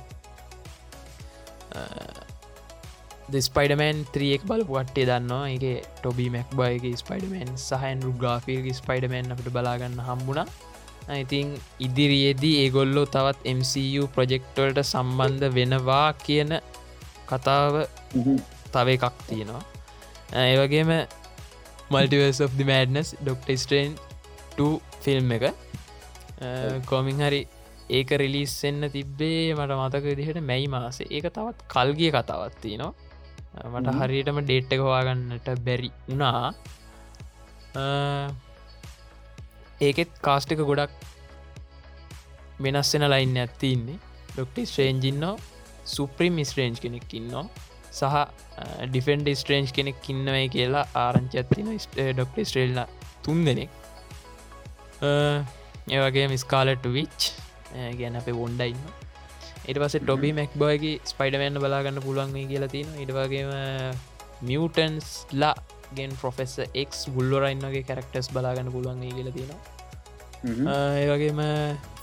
ස්පයිඩමන් 3.47 3.97
ත්‍රියෙක් 4.13 4.41
බලපුවට්ටේ 4.49 5.05
දන්නවා. 5.09 5.45
එක 5.55 5.63
ටොබි 5.99 6.27
මැක් 6.35 6.49
බයගේ 6.59 6.95
ස්පයිඩමන් 7.03 7.49
සහන් 7.57 7.97
රුග්‍රාෆිල්ගේ 8.07 8.79
ස්පයිඩමන් 8.79 9.27
අපට 9.35 9.47
බලාගන්න 9.51 9.99
හම්බුණා. 10.07 10.47
ඉතිං 11.15 11.55
ඉදිරියේදී 11.79 12.55
ඒගොල්ලෝ 12.63 13.05
තවත් 13.07 13.39
MCU 13.57 14.07
ප්‍රජෙක්ටවලට 14.15 14.83
සම්බන්ධ 14.83 15.47
වෙනවා 15.57 16.11
කියන 16.25 16.51
කතාව 17.31 17.73
තව 18.73 18.87
එකක් 18.95 19.17
තියෙනවා. 19.29 19.63
ඒවගේම 20.51 20.91
Multiverse 21.93 22.39
of 22.45 22.51
the 22.59 22.65
Madness 22.71 23.09
Doctor 23.21 23.49
Strange 23.63 23.93
film 25.03 25.31
එක. 25.37 25.45
කෝමින් 26.89 27.19
හරි 27.25 27.41
ඒක 27.97 28.09
රිලිස්සෙන්න්න 28.21 28.89
තිබ්බේ 28.95 29.55
මට 29.57 29.75
මතක 29.81 30.03
විදිහට 30.09 30.39
මැයි 30.49 30.67
මාස. 30.73 30.97
ඒක 31.15 31.25
තවත් 31.35 31.59
කල්ගිය 31.73 32.11
කතාවත්ති 32.15 32.71
නවා 32.81 33.69
මට 33.73 33.93
හරියටම 33.99 34.39
ඩේට්ට 34.43 34.73
හවාගන්නට 34.81 35.47
බැරි 35.67 35.89
වුණා. 36.09 36.41
ඒකෙත් 39.87 40.11
කාස්ටික 40.25 40.61
ගොඩක් 40.69 40.93
වෙනස්සෙන 42.65 43.05
ලයින්න 43.13 43.37
ඇත්තින්නේ 43.43 43.97
ඩොක්ට 44.33 44.57
ස්ට්‍රේන්ජින්නෝ 44.69 45.35
සුප්‍රීම් 45.95 46.37
ස්ට්‍රේන්ජ් 46.49 46.77
කෙනෙක් 46.83 47.13
ඉන්නවා. 47.19 47.45
සහ 47.97 48.15
ඩිෆෙන්ඩ 48.91 49.27
ස්ට්‍රේන්ජ් 49.41 49.69
කෙනෙක් 49.77 50.09
ඉන්නවයි 50.13 50.47
කියලා 50.55 50.85
ආරංචි 51.03 51.41
ඇත්තින 51.41 51.69
ඩොක්ට 52.11 52.37
ස්ට්‍රේල්ල 52.49 52.81
තුන් 53.25 53.39
දෙනෙක්. 53.47 53.71
ඒවගේ 55.95 56.27
මිස්කාලට 56.33 56.85
විච් 56.95 57.31
ගැන 57.99 58.19
අප 58.19 58.27
වොන්ඩයින්න 58.41 58.83
ඉට 59.71 59.77
පස 59.81 59.95
ටොබි 60.03 60.29
මැක් 60.37 60.51
බෝයගේ 60.61 60.99
ස්පයිඩමන්න 61.11 61.59
බලාගන්න 61.63 61.99
පුළුවන් 62.05 62.35
කියලා 62.51 62.71
තියෙන 62.73 62.93
ඉටවාගේම 63.03 63.51
මියටන්ස් 64.49 65.09
ලා 65.41 65.55
ගෙන් 65.97 66.13
පොෆෙස 66.21 66.53
එක් 66.83 66.91
බුල්ලොරයින්නගේ 67.15 67.83
කැරක්ටස් 67.89 68.29
බලාගන්න 68.35 68.71
පුළුවන් 68.75 69.03
කියලා 69.17 69.35
තියෙනවා. 69.37 69.61
ඒවගේම 71.01 71.41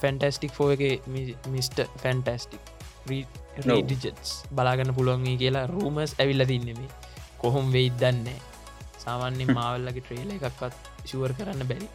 ෆැන්ටස්ටික් 0.02 0.52
ෆෝ 0.58 0.70
එක 0.74 1.08
මිස්ට 1.54 1.78
ෆැන්ටස්ටික් 2.02 2.62
රිජස් 3.56 4.32
බලාගන්න 4.52 4.94
පුළුවන් 4.94 5.28
කියලා 5.38 5.66
රූමස් 5.66 6.14
ඇවිල්ල 6.18 6.44
තින්නෙමේ 6.46 6.90
කොහොම 7.38 7.73
වෙයිත් 7.73 7.96
දන්නේ 8.00 8.40
සාමාන්‍ය 8.99 9.46
මාවල්ලගේ 9.50 10.02
ට්‍රේල 10.02 10.30
එකක්වත් 10.37 10.75
ශුවර් 11.04 11.32
කරන්න 11.38 11.68
බැරි 11.70 11.88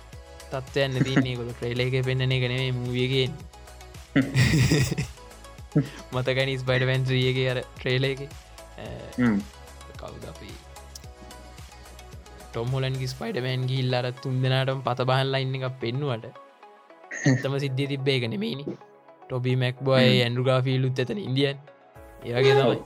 තත්වයන්න 0.51 0.98
තින්නේ. 1.04 1.36
කොළ 1.36 1.51
ට්‍රේල 1.51 1.80
එක 1.80 1.96
පෙන්න්නන 2.06 2.36
කනේ 2.44 2.72
මූවියගෙන් 2.72 3.34
මතකනිස් 6.13 6.63
බයිඩවැන්ත්‍රියගේ 6.63 7.48
අර 7.54 7.62
ට්‍රේල 7.70 8.04
එක. 8.04 8.22
කවුද 10.00 10.24
අපි? 10.32 10.51
ටොම්හොලන්ගි 12.51 13.08
ස්පයිඩමෑන් 13.08 13.66
ගිල්ලර 13.72 14.12
තුන් 14.22 14.38
දෙනාටම 14.44 14.86
පත 14.86 15.10
බහල්ලා 15.10 15.44
ඉන්න 15.46 15.58
එක 15.60 15.82
පෙන්නුවට. 15.82 16.30
තම 17.42 17.58
සිද්ධිය 17.60 17.89
තිබ්බේ 17.94 18.18
එක 18.20 18.30
නෙමේනි 18.34 18.66
ටොබි 19.30 19.54
මැක් 19.56 19.78
බොය 19.82 20.08
ඇන්ඩුගාෆිල්ලුත් 20.22 21.00
එතන 21.00 21.20
ඉන්දියන්. 21.20 21.58
ඒවගේ 22.26 22.56
තමයි. 22.56 22.80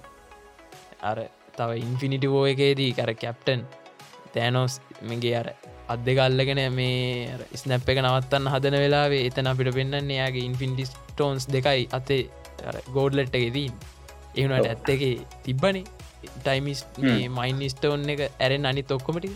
අර 1.02 1.20
තව 1.58 1.70
ඉන්ෆිනිටි 1.80 2.28
ෝ 2.30 2.44
එකේදී 2.46 2.92
කර 2.94 3.12
කැප්ටන් 3.16 3.64
තෑනෝස් 4.34 4.76
මගේ 5.04 5.36
අර 5.36 5.50
අත් 5.88 6.00
දෙකල්ලගෙන 6.06 6.62
මේ 6.74 7.40
ස්නැප් 7.56 7.90
එක 7.90 8.00
නවත්තන්න 8.02 8.52
හදන 8.54 8.80
වෙලාවේ 8.84 9.26
එතන 9.30 9.52
අපිට 9.52 9.74
පෙන්න්න 9.74 10.12
එයාගේ 10.12 10.46
ඉන්ෆින්ඩිස් 10.50 10.94
ටෝන්ස් 11.10 11.48
දෙකයි 11.48 11.90
අතේ 11.92 12.22
ගෝඩ්ලට් 12.94 13.36
එකදී 13.36 13.70
එහුණට 14.36 14.68
ඇත්ත 14.68 14.90
එක 14.90 15.04
තිබ්බනේ. 15.44 15.86
ටයිමිස් 16.24 16.86
මයින් 17.30 17.64
ස්ටෝන් 17.70 18.10
එක 18.10 18.22
ඇරෙන් 18.40 18.66
අනි 18.66 18.84
තොක්කොමටි 18.84 19.32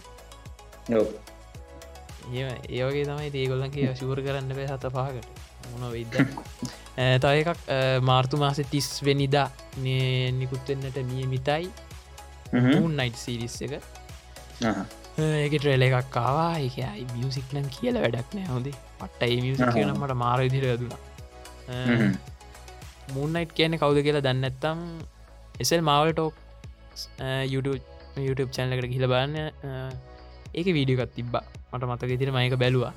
ඒවගේ 2.71 3.05
තමයි 3.05 3.31
දේගොල්ලන්ගේ 3.31 3.95
ශූර 3.95 4.21
කරන්න 4.21 4.55
පේ 4.55 4.67
හත 4.67 4.93
පාකට 4.93 5.27
මොන 5.71 5.91
වෙද්ද 5.91 6.15
තව 6.97 7.33
එකක් 7.41 7.59
මාර්තු 8.09 8.35
මාස 8.43 8.59
තිස් 8.73 8.87
වෙනිදා 9.07 9.49
නිකුත්වෙන්නට 10.39 10.97
නියමිතයි. 11.11 11.65
නයිට් 12.99 13.17
සිරිස් 13.25 13.57
එක. 13.65 13.73
ඒක 15.17 15.53
ට්‍රේල 15.57 15.83
එකක් 15.87 16.09
කාවා 16.15 16.53
එක 16.67 16.77
මියසික්ලන් 17.17 17.67
කියල 17.75 17.95
වැඩක් 18.03 18.29
නෑ 18.37 18.47
හොඳේ. 18.53 18.75
පට්ටයි 18.99 19.37
මියසික් 19.45 19.69
කියන 19.75 19.91
මට 19.93 20.13
මාර 20.23 20.39
විදිර 20.45 20.65
දුනා 20.81 21.01
මූන්නයිට් 23.15 23.51
කියන 23.57 23.73
කවුද 23.81 23.97
කියලා 24.05 24.25
දන්න 24.25 24.47
ඇත්තම් 24.49 24.79
එසල් 25.63 25.81
මාවල් 25.89 26.09
ටෝක් 26.17 26.35
YouTube 28.25 28.51
චැනලකට 28.55 28.89
ගිල 28.93 29.05
බන්න 29.13 29.35
ඒක 30.57 30.67
වීඩියකත් 30.77 31.11
තිබ්බා. 31.17 31.45
මට 31.73 31.83
මතක 31.89 32.11
තිර 32.21 32.29
මයක 32.37 32.55
බැලවා 32.63 32.93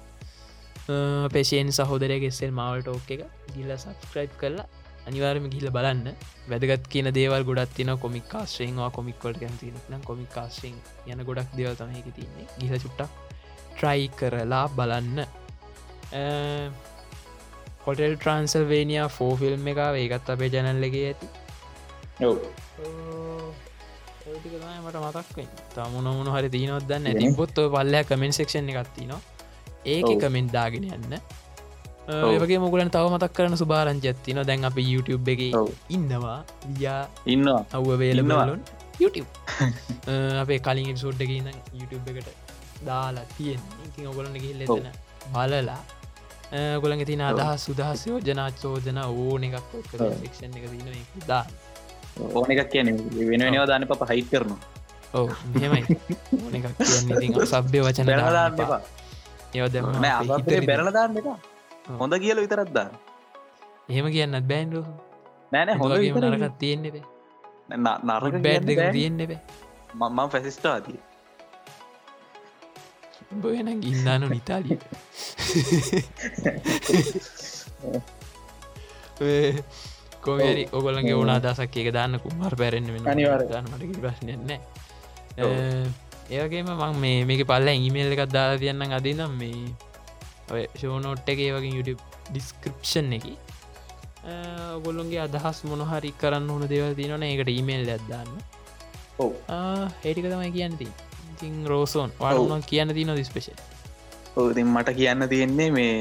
පේෂයෙන් 1.34 1.72
සහෝදරය 1.78 2.16
ගෙස්සෙල් 2.24 2.52
මාවල් 2.58 2.82
ටෝක් 2.82 3.10
එක 3.14 3.22
ගිල්ල 3.54 3.70
සබස්ක්‍රයිප් 3.76 4.32
කරලා 4.40 4.66
අනිවාරම 5.08 5.48
ගිහිල 5.52 5.70
බලන්න. 5.76 6.06
වැදගත් 6.50 6.84
කියන 6.92 7.08
දේවල් 7.18 7.44
ගොඩත් 7.48 7.74
තින 7.78 7.90
කොමික් 8.04 8.26
කාශ්‍රයෙන්වා 8.32 8.90
කොමික්වලට 8.98 9.40
ගැතින 9.42 10.04
කොමික් 10.10 10.30
කාශ්‍රයෙන් 10.36 10.76
යන 11.12 11.24
ගොඩක් 11.28 11.50
දේවල් 11.58 11.76
තමයික 11.80 12.08
තින්නේ 12.18 12.46
ගිල 12.60 12.74
චුට්ටක් 12.84 13.10
ට්‍රයි 13.74 14.08
කරලා 14.18 14.64
බලන්න. 14.78 15.18
හොටෙල් 17.86 18.14
ට්‍රන්සල්වේනියා 18.16 19.08
ෆෝ 19.16 19.32
ෆිල්ම් 19.40 19.68
එක 19.72 19.78
ඒකත් 20.04 20.30
අපේ 20.34 20.50
ජැනල්ලගේ 20.54 21.06
ඇති. 21.10 21.26
මට 24.84 24.96
මතක් 25.02 25.28
තමුණ 25.74 26.08
මුණ 26.16 26.30
හරි 26.34 26.48
තිීනොත් 26.54 26.84
දන්න 26.88 27.06
ඇති 27.10 27.34
පොත් 27.36 27.54
පල්ලය 27.74 28.00
කමෙන් 28.08 28.32
සක්ෂණ 28.36 28.68
එකත්තිනවා 28.72 29.20
ඒක 29.84 30.08
කමෙන්ට් 30.22 30.52
දාගෙන 30.52 30.84
යන්න. 30.88 31.14
ඒවගේ 32.08 32.58
මුගලන් 32.58 32.90
තව 32.90 33.12
මතක් 33.14 33.32
කරන 33.32 33.56
සුභාරංචත්තින 33.56 34.42
දැන් 34.44 34.64
අප 34.64 34.78
YouTube 34.78 35.32
එක 35.32 35.40
ඉන්නවා. 35.88 36.38
යා 36.80 37.02
ඉන්න 37.26 37.48
අව්ව 37.48 37.98
වේලමලුන් 37.98 38.62
YouTube. 39.00 39.28
අපේ 40.42 40.58
කලින් 40.58 40.96
සෝට්ටක 40.96 41.30
ඉන්න 41.30 41.50
YouTube 41.74 42.10
එකට 42.12 42.28
දාලා 42.86 43.24
තියෙන් 43.36 43.60
ඉතින් 43.86 44.10
ඔගොලන්න 44.12 44.36
ගිහිල් 44.36 44.62
එතන 44.66 44.90
බලලා 45.32 45.80
ගොළඟ 46.82 47.06
තින 47.06 47.22
අදහස් 47.22 47.64
සුදහස් 47.66 48.06
යෝජනා 48.06 48.50
චෝජන 48.62 48.98
ඕන 48.98 49.44
එකක් 49.44 49.74
ක්ෂන් 49.90 50.56
එක 50.58 50.64
තින 50.70 51.26
දා 51.28 51.44
ඕන 52.34 52.50
එකක් 52.50 52.70
කියන 52.72 52.88
වෙන 53.30 53.46
වෙනව 53.46 53.66
දාන 53.66 53.86
පප 53.86 54.10
හයිත් 54.12 54.30
කරනවා. 54.32 54.58
ඕ 55.14 55.28
මෙමයි 55.54 55.98
ඕන 56.40 56.54
එකක් 56.58 56.66
කියන්නේ 56.78 57.46
සබ්‍ය 57.52 57.84
වචන 57.86 58.06
දාන්න 58.06 58.56
ඒව 59.52 59.66
දෙම 59.72 59.86
බැරලදාන්න 60.66 61.16
එක 61.16 61.26
හොඳ 61.96 62.14
කියල 62.18 62.38
විතරත්දා 62.38 62.88
එහෙම 63.88 64.06
කියන්නත් 64.10 64.46
බෑන්ඩු 64.46 64.80
නෑන 65.52 65.78
හොඳ 65.78 65.94
නරකත් 66.24 66.58
තියෙන්නෙේ 66.58 67.02
නරක 67.78 68.34
බෑඩ් 68.40 68.74
තියෙන්නෙේ 68.92 69.38
මම්මම් 69.94 70.28
ෆැසිස්ටාතිය 70.28 70.98
බයන 73.38 73.68
ගින්දානු 73.80 74.26
නිතාලිය 74.28 74.78
කොමරි 80.20 80.62
ඔගොලගේ 80.72 81.14
ඕන 81.14 81.30
අදසක් 81.30 81.74
එක 81.76 81.90
දාන්න 81.92 82.20
කුමර 82.20 82.54
පැරෙන්න්න 82.56 83.06
අනිවාර 83.06 83.42
මට 83.64 83.98
ප්‍රශ්නයන්න 83.98 84.50
ඒවගේම 86.30 86.68
මං 86.72 86.98
මේ 87.04 87.24
මේක 87.28 87.42
පල්ල 87.50 87.68
ඉමේල් 87.88 88.12
එකත් 88.14 88.32
දාලා 88.36 88.60
තියන්න 88.62 88.98
අදිනම් 88.98 89.32
මේ 89.40 89.62
ඔය 90.54 90.62
ෂෝනෝට් 90.80 91.30
එකේ 91.32 91.50
වගේ 91.56 91.72
YouTube 91.76 92.02
ඩිස්ක්‍රප්ෂන් 92.30 93.12
එක. 93.18 93.26
ඔගොල්ලුන්ගේ 94.76 95.20
අදහස් 95.26 95.58
මොනහරි 95.70 96.10
කරන්න 96.22 96.48
හොන 96.54 96.64
දේවල් 96.72 96.94
තිනන 96.98 97.26
එකට 97.28 97.50
ඊමේල් 97.56 97.88
ඇදදාන්න 97.96 98.30
ඒටික 100.04 100.26
තමයි 100.32 100.50
කියන්නති 100.56 100.88
ඉතින් 101.32 101.54
රෝසෝන් 101.72 102.10
වාරුන 102.20 102.64
කියන්න 102.70 102.94
තින 102.98 103.12
දිස්පේශ 103.20 103.50
ඉතින් 104.52 104.68
මට 104.74 104.94
කියන්න 105.00 105.28
තියෙන්නේ 105.32 105.70
මේ 105.78 105.94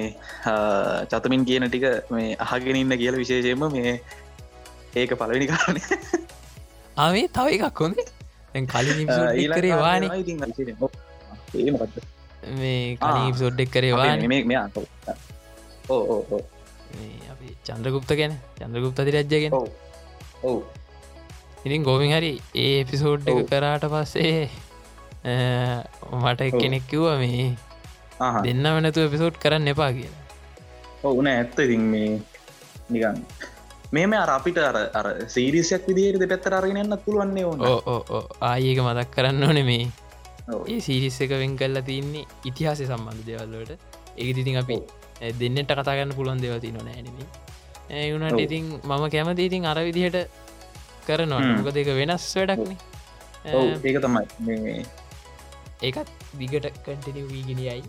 චතමින් 1.11 1.45
කියන 1.49 1.67
ටික 1.69 1.85
මේ 2.15 2.35
අහගෙන 2.47 2.81
ඉන්න 2.81 2.97
කියල 3.01 3.17
විශේෂයම 3.21 3.65
මේ 3.75 3.95
ඒක 4.95 5.11
පලවෙනි 5.21 5.47
කාරණ. 5.51 5.79
ආවේ 7.03 7.27
තව 7.35 7.47
එකක් 7.57 7.81
හොඳ 7.85 7.99
කලින් 8.67 9.07
කරේ 9.49 9.77
වාන. 9.77 10.01
මේ 12.53 12.97
කලින් 12.97 13.33
සොඩ්ඩෙක් 13.35 13.69
කරේවා 13.71 14.07
ඕ 15.89 16.41
චන්ද්‍රගුප්ත 17.65 18.11
ගැන 18.19 18.33
චන්ද්‍රගුප්තති 18.57 19.11
රජ්ජගෙන 19.15 19.53
ඔව් 20.43 20.57
ඉතින් 21.65 21.83
ගෝමින් 21.83 22.11
හරි 22.15 22.31
ඒ 22.55 22.73
එපිසෝඩ් 22.81 23.27
එක 23.27 23.39
කරාට 23.49 23.85
පස්සේ 23.93 24.49
මට 26.21 26.41
කෙනෙක් 26.53 26.87
කිව්ව 26.87 27.07
මේ 27.23 27.47
දෙන්න 28.45 28.67
වනතු 28.75 28.99
එපිසෝඩ් 29.07 29.35
කරන්න 29.43 29.71
එපා 29.73 29.91
කියලා. 29.91 30.23
ඔවුන 31.03 31.27
ඇත්ත 31.27 31.59
ඉතින් 31.59 31.83
මේ 31.93 32.11
නිගන්න 32.89 33.19
මේම 33.91 34.13
අර 34.13 34.29
අපිට 34.29 34.57
අර 34.59 34.77
අර 34.99 35.07
සීරිසියක් 35.35 35.87
විදිහයට 35.89 36.25
පැත්තර 36.31 36.53
අරගෙන 36.59 36.79
යන්න 36.83 36.97
පුළුවන්නේ 37.05 37.45
ඕ 37.45 38.21
ආයක 38.41 38.79
මදක් 38.85 39.09
කරන්න 39.15 39.43
ඕන 39.43 39.59
මේ. 39.69 39.85
ඒ 40.67 40.79
සිරිස් 40.81 41.17
එක 41.21 41.31
වෙන් 41.41 41.55
කල්ලා 41.57 41.85
තින්නේ 41.89 42.25
ඉතිහාසය 42.49 42.85
සම්බන්ධ 42.85 43.25
දෙවල්ලට 43.27 43.71
ඒ 44.17 44.29
ඉතින් 44.33 44.59
අපි 44.61 44.77
දෙන්නට 45.39 45.71
කතාගන්න 45.71 46.13
පුළුවන් 46.17 46.41
දෙවති 46.43 46.71
නොන 46.71 46.87
ඇනම 46.87 47.17
ඒවුණට 47.99 48.43
ඉතින් 48.45 48.65
මම 48.81 49.03
කැමති 49.15 49.47
ඉතින් 49.49 49.65
අර 49.65 49.79
විදිහට 49.87 50.17
කරනවා 51.07 51.41
මොක 51.57 51.69
දෙක 51.73 51.89
වෙනස් 51.99 52.25
වැඩක්න 52.35 52.75
ඒක 53.83 53.97
තමයි. 54.05 54.85
ඒකත් 55.81 56.09
දිගට 56.39 56.69
කටනි 56.85 57.21
වීගෙනයයි 57.31 57.81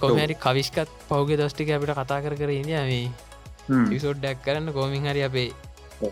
කොමරි 0.00 0.34
කවිශ්කත් 0.36 0.90
පෞග 1.08 1.30
දස්ටික 1.32 1.70
අපිට 1.70 1.94
කතා 1.94 2.20
කර 2.24 2.34
කර 2.40 2.50
ඉද 2.50 2.66
මේ 2.66 3.06
පිසෝඩ්ඩක් 3.66 4.42
කරන්න 4.44 4.72
කෝමින් 4.72 5.06
හරි 5.06 5.22
අපේ 5.22 5.48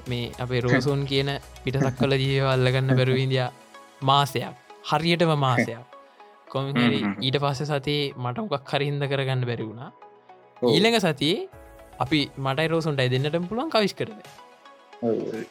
මේ 0.07 0.33
අපේ 0.39 0.61
රෝසුන් 0.61 1.07
කියන 1.07 1.31
පිටසක් 1.65 1.97
කල 1.99 2.15
ජීවල්ලගන්න 2.17 2.93
බැරුවින්දයා 2.99 3.49
මාසයක්. 4.03 4.55
හරියටම 4.85 5.33
මාසයක්. 5.47 5.83
කොමිහරි 6.49 7.01
ඊට 7.21 7.37
පස්ස 7.39 7.71
සතියේ 7.71 8.13
මට 8.17 8.45
මොකක් 8.45 8.73
හරිහින්ද 8.73 9.05
කරගන්න 9.07 9.45
බැරි 9.45 9.65
වුණා. 9.65 9.91
ඊළඟ 10.67 10.99
සතියේ 11.01 11.49
අපි 11.99 12.21
මටයි 12.39 12.69
රෝසුන්ටයි 12.69 13.11
දෙන්නට 13.15 13.49
පුළුවන් 13.49 13.71
කවිශ් 13.71 13.95
කරද 13.95 14.21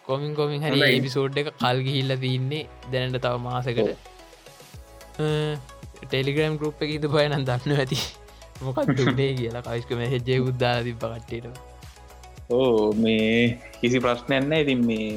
කොමින් 0.03 0.33
කොමින් 0.35 0.63
හරි 0.63 0.81
එපිසෝඩ් 0.89 1.37
එක 1.37 1.51
කල්ගිහිල්ල 1.57 2.15
තින්නේ 2.17 2.63
දැනට 2.91 3.19
තව 3.19 3.35
මාසකට. 3.39 3.79
ටෙලිග්‍රම් 6.03 6.57
ගරුප් 6.57 6.81
එක 6.81 6.97
ඉතු 6.97 7.09
බයනන් 7.09 7.45
දන්න 7.45 7.77
ඇති. 7.77 7.99
මොකක් 8.61 8.95
දුනේ 8.95 9.33
කියලා 9.35 9.63
කවිස්කම 9.63 10.01
හෙජ්ජය 10.07 10.39
උද්දා 10.43 10.77
තිබ 10.83 11.03
කට්ටේට 11.03 11.70
ඕ 12.51 12.93
මේ 12.95 13.59
කිසි 13.73 13.99
ප්‍රශ්නයන්න 13.99 14.53
ඉතින් 14.53 14.81
මේ 14.85 15.07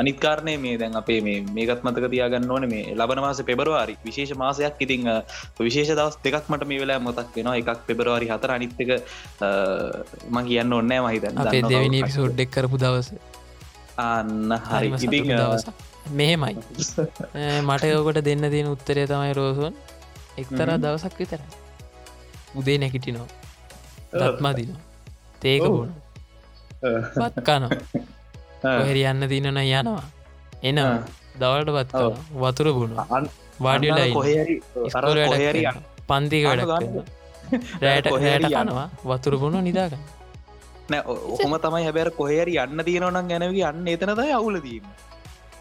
අනිත්කාරණය 0.00 0.54
මේ 0.58 0.74
දැන් 0.76 0.96
අපේ 0.96 1.20
මේ 1.20 1.44
මේකත් 1.50 1.84
මතක 1.84 2.10
තියාගන්න 2.10 2.50
ඕන. 2.50 2.66
මේ 2.68 2.94
ලබන 2.94 3.20
මාස 3.20 3.42
පෙබරවාරි. 3.42 3.96
විශේෂ 4.04 4.34
මාසයක්. 4.36 4.76
ඉතිං 4.80 5.08
විශේෂ 5.60 5.92
දවස් 5.92 6.18
දෙකක් 6.24 6.50
මට 6.50 6.68
මේ 6.70 6.80
වෙලා 6.80 6.98
මතක් 7.00 7.36
වෙනවා. 7.36 7.56
එකක් 7.56 7.80
පෙබරවාරි 7.88 8.28
හතර 8.28 8.54
අනිත්තක 8.56 8.90
මං 10.30 10.44
කියන්න 10.44 10.72
ඔන්නෑ 10.72 11.00
මහිතන්න 11.06 11.42
අපේ 11.42 11.64
දෙවනි 11.68 12.04
පිසෝඩ්ඩෙක් 12.04 12.50
කරපු 12.50 12.78
දවස. 12.78 13.10
අන්න 14.02 14.60
හරි. 14.66 14.94
ඉතිං 15.00 15.32
දවස 15.32 15.66
මෙහෙමයි. 16.12 16.56
මට 17.68 17.92
යෝකට 17.92 18.24
දෙන්න 18.24 18.50
තියෙන 18.50 18.70
උත්තරය 18.70 19.08
තමයි 19.08 19.34
රෝසුන්. 19.34 19.74
එක්තරා 20.36 20.78
දවසක් 20.78 21.18
විතර 21.18 21.40
උදේ 22.54 22.78
නැකිටිනෝ 22.78 23.26
දත්මදිනවා 24.12 24.82
තේක 25.40 25.62
බොන 25.64 25.92
පත් 27.14 27.36
කනවා. 27.46 28.82
හරි 28.88 29.02
යන්න 29.04 29.28
තිනන 29.28 29.48
යනවා. 29.50 30.02
එන 30.62 30.80
දවල්ට 31.36 31.70
පත් 31.78 31.92
වතුර 32.36 32.68
බුණු 32.72 32.96
වාඩිලා 33.60 34.08
කොහරි 34.12 35.64
පන්තික 36.08 36.44
වැඩ 36.46 36.62
රෑට 37.80 38.06
රෑට 38.18 38.50
යනවා 38.52 38.88
වතුර 39.04 39.34
බොුණ 39.36 39.64
නිදාගන්න. 39.64 40.04
නෑ 40.88 41.02
ඔහොම 41.06 41.56
තමයි 41.60 41.82
හැබැර 41.82 42.10
කොහරි 42.12 42.60
යන්න 42.60 42.84
තියෙනවනම් 42.84 43.26
ගැනවි 43.28 43.60
අන්න 43.64 43.88
එතනද 43.88 44.24
අවුලදීම 44.30 44.86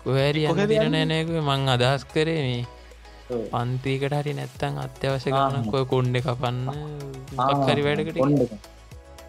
කොහැරි 0.03 0.41
දින 0.67 0.91
නෑනයක 0.91 1.29
මං 1.39 1.69
අදහස් 1.69 2.03
කරේ 2.05 2.41
මේ 2.41 2.63
පන්තිකට 3.51 4.15
හරි 4.15 4.33
නැත්තං 4.33 4.79
අත්‍යවශ්‍ය 4.79 5.31
ගන්න 5.31 5.69
කොය 5.71 5.85
කොන්්ඩ 5.85 6.17
කපන්න 6.19 6.59
හරි 7.67 7.81
වැඩකට 7.87 8.72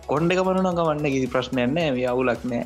කොන්්ඩ 0.06 0.32
කපනුනඟ 0.32 0.80
වන්න 0.80 1.06
කිසි 1.08 1.28
ප්‍රශ්නයන්න 1.28 1.78
අවුලක් 2.06 2.42
නෑ 2.44 2.64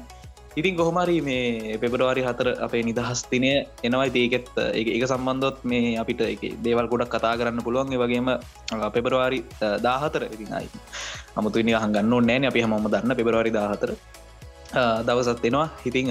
ඉතින් 0.56 0.74
කොහොමරි 0.74 1.16
මේ 1.20 1.76
පෙබරවාරි 1.76 2.22
හතර 2.22 2.48
අපේ 2.58 2.82
නිදහස් 2.82 3.20
තිනය 3.24 3.50
එනවයි 3.84 4.10
ඒකෙත් 4.16 4.48
එක 4.74 5.04
සම්බන්ධොත් 5.06 5.58
මේ 5.62 5.94
අපිට 5.94 6.22
එක 6.24 6.42
දේවල් 6.58 6.88
ගොඩක් 6.88 7.12
කතා 7.14 7.34
කරන්න 7.36 7.62
පුළුවන්. 7.62 7.94
වගේම 7.94 8.28
පෙබරවාරි 8.90 9.38
දාහතර 9.78 10.22
ඉතිනයි 10.26 10.68
අමුතු 11.36 11.62
නිහන් 11.62 11.94
ගන්න 11.94 12.26
නෑන 12.26 12.48
අපි 12.50 12.64
හම 12.64 12.74
දන්න 12.86 13.14
පෙබරවාරි 13.14 13.52
දාහතර. 13.52 13.90
දවසත් 15.06 15.44
එෙනවා. 15.44 15.68
හිතිං 15.84 16.10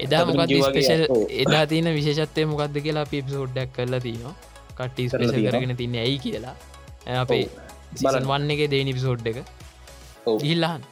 එදා 0.00 0.24
මොකද 0.26 0.54
ස්පේෂල් 0.64 1.06
එදා 1.42 1.64
තියන 1.66 1.90
විශේෂත්වය 1.92 2.48
මොකක්ද 2.48 2.76
කියලා 2.80 3.06
පිප්සෝඩ්ඩක් 3.06 3.74
කරලා 3.76 4.00
තියනවා 4.00 4.34
කට්ටි 4.76 5.46
කරගෙන 5.46 5.76
තින්න 5.76 5.94
ඇයි 5.96 6.18
කියලා. 6.18 6.56
අපේ 7.18 7.44
බලන් 8.00 8.26
වන්න 8.26 8.54
එක 8.54 8.70
දෙනි 8.70 8.94
පිසෝඩ් 8.94 9.26
එක 9.26 9.44
ඉල්ලාන් 10.44 10.82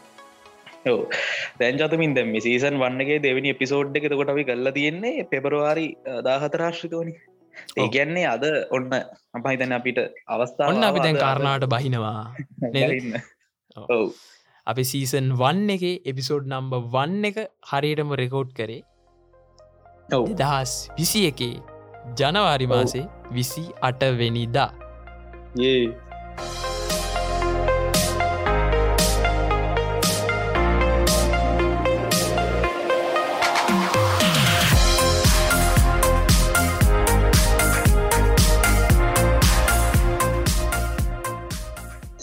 දැන්ජතමින් 1.60 2.14
දැම 2.14 2.32
සීසන් 2.40 2.78
වන්නගේ 2.82 3.18
දෙවනි 3.20 3.50
එපිසෝඩ් 3.50 3.96
එක 3.96 4.08
තකොට 4.08 4.32
අපි 4.34 4.44
කල්ලා 4.44 4.72
තියෙන්නේ 4.72 5.26
පෙබරවාරි 5.26 5.86
දාහතරාශ්‍රිතෝනි 6.22 7.14
ඒ 7.76 7.88
ගැන්නේ 7.88 8.26
අද 8.26 8.44
ඔන්න 8.70 8.90
අපහිතන 9.34 9.72
අපිට 9.72 10.00
අවස්ථාවන්න 10.28 10.84
අපි 10.84 11.00
දැන් 11.00 11.18
කාරණාට 11.18 11.66
බහිනවා 11.66 12.22
ඔව. 13.94 14.06
අපි 14.66 14.84
සීසන් 14.84 15.32
වන්න 15.34 15.70
එක 15.70 15.84
එපිසෝඩ් 16.06 16.48
නම්බ 16.48 16.78
වන්න 16.92 17.24
එක 17.24 17.38
හරියටම 17.70 18.14
රෙකෝඩ් 18.14 18.52
කරේ 18.52 18.82
දහස් 20.34 20.74
විසි 20.98 21.26
එකේ 21.26 21.56
ජනවාරි 22.18 22.66
මාසේ 22.66 23.06
විසි 23.30 23.64
අටවෙනිදා 23.82 24.70
ඒ 25.62 25.82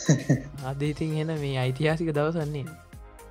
අදඉතින් 0.70 1.18
එන 1.18 1.34
මේ 1.38 1.58
ඓතිහාසික 1.58 2.12
දවසන්නේ 2.12 2.66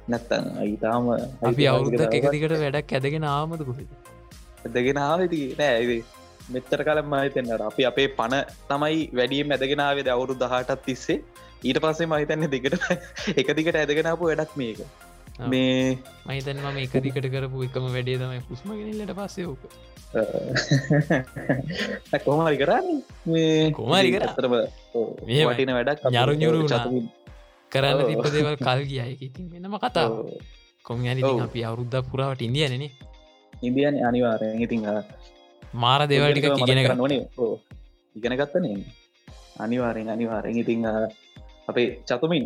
නැත්තන් 0.09 0.53
අයිතාම 0.59 1.09
අපි 1.45 1.65
අවුරුද්දක් 1.67 2.19
එකදිකට 2.21 2.57
වැඩක් 2.57 2.95
ඇදගෙන 2.99 3.27
ආමදකුහ 3.31 3.81
ඇදගෙන 4.65 5.01
ආවති 5.01 5.43
නෑ 5.59 5.99
මෙත්තර 6.51 6.81
කලම් 6.83 7.09
මහිතෙන්න්නට 7.13 7.63
අපි 7.63 7.83
අපේ 7.85 8.09
පණ 8.19 8.55
තමයි 8.69 9.03
වැඩියම් 9.13 9.53
ඇදගෙනාවේද 9.53 10.09
අවුරු 10.09 10.35
දහටත් 10.37 10.85
තිස්සේ? 10.85 11.19
ඊට 11.63 11.81
පස්සේ 11.81 12.07
මහිතන්නේ 12.07 12.51
දෙකට 12.51 12.85
එකදිකට 13.41 13.77
ඇදගෙනාපු 13.77 14.31
වැඩක් 14.31 14.57
මේක 14.57 14.81
මේ 15.53 15.99
මහිතන්ම 16.27 16.67
මේ 16.77 16.85
එකදිකට 16.87 17.27
කරපු 17.35 17.57
එකම 17.67 17.85
වැඩේ 17.95 18.19
තමයි 18.23 18.41
පුස්මගෙනල්ලට 18.49 19.13
පස්සේ 19.19 19.47
ඕක. 19.51 19.63
කොහමරි 22.25 22.57
කරන්න? 22.63 22.87
කොමරි 23.79 24.09
කර. 24.15 24.23
අතරම 24.29 24.55
වටින 25.51 25.71
වැඩක් 25.79 26.01
යරු 26.19 26.33
nyුරු 26.43 26.59
කරන්න 27.73 27.99
තිබ 28.09 28.25
දේවල් 28.35 28.57
කල් 28.67 28.81
ගියයි 28.91 29.15
ඉතින් 29.29 29.45
වෙනම 29.53 29.77
කතාව 29.85 30.11
කොම 30.87 30.99
යනි 31.05 31.23
අපි 31.47 31.61
අවුරුද්ධ 31.69 31.99
පුරාවට 32.11 32.43
ඉදියනනේ 32.49 32.91
ඉන්දියන් 33.69 33.97
අනිවාරයෙන්. 34.09 34.57
ඉතිං 34.65 34.81
මාර 35.83 36.01
දේවල්ටික 36.13 36.47
ඉගෙන 36.63 36.81
කරන්න 36.87 37.01
ඕනේ 37.05 37.23
ඉගෙන 38.17 38.35
ගත්තනේ 38.41 38.77
අනිවාරෙන් 39.65 40.09
අනිවාරෙන් 40.15 40.57
ඉතිං 40.63 40.81
අපේ 41.71 41.89
චතුමින් 42.09 42.45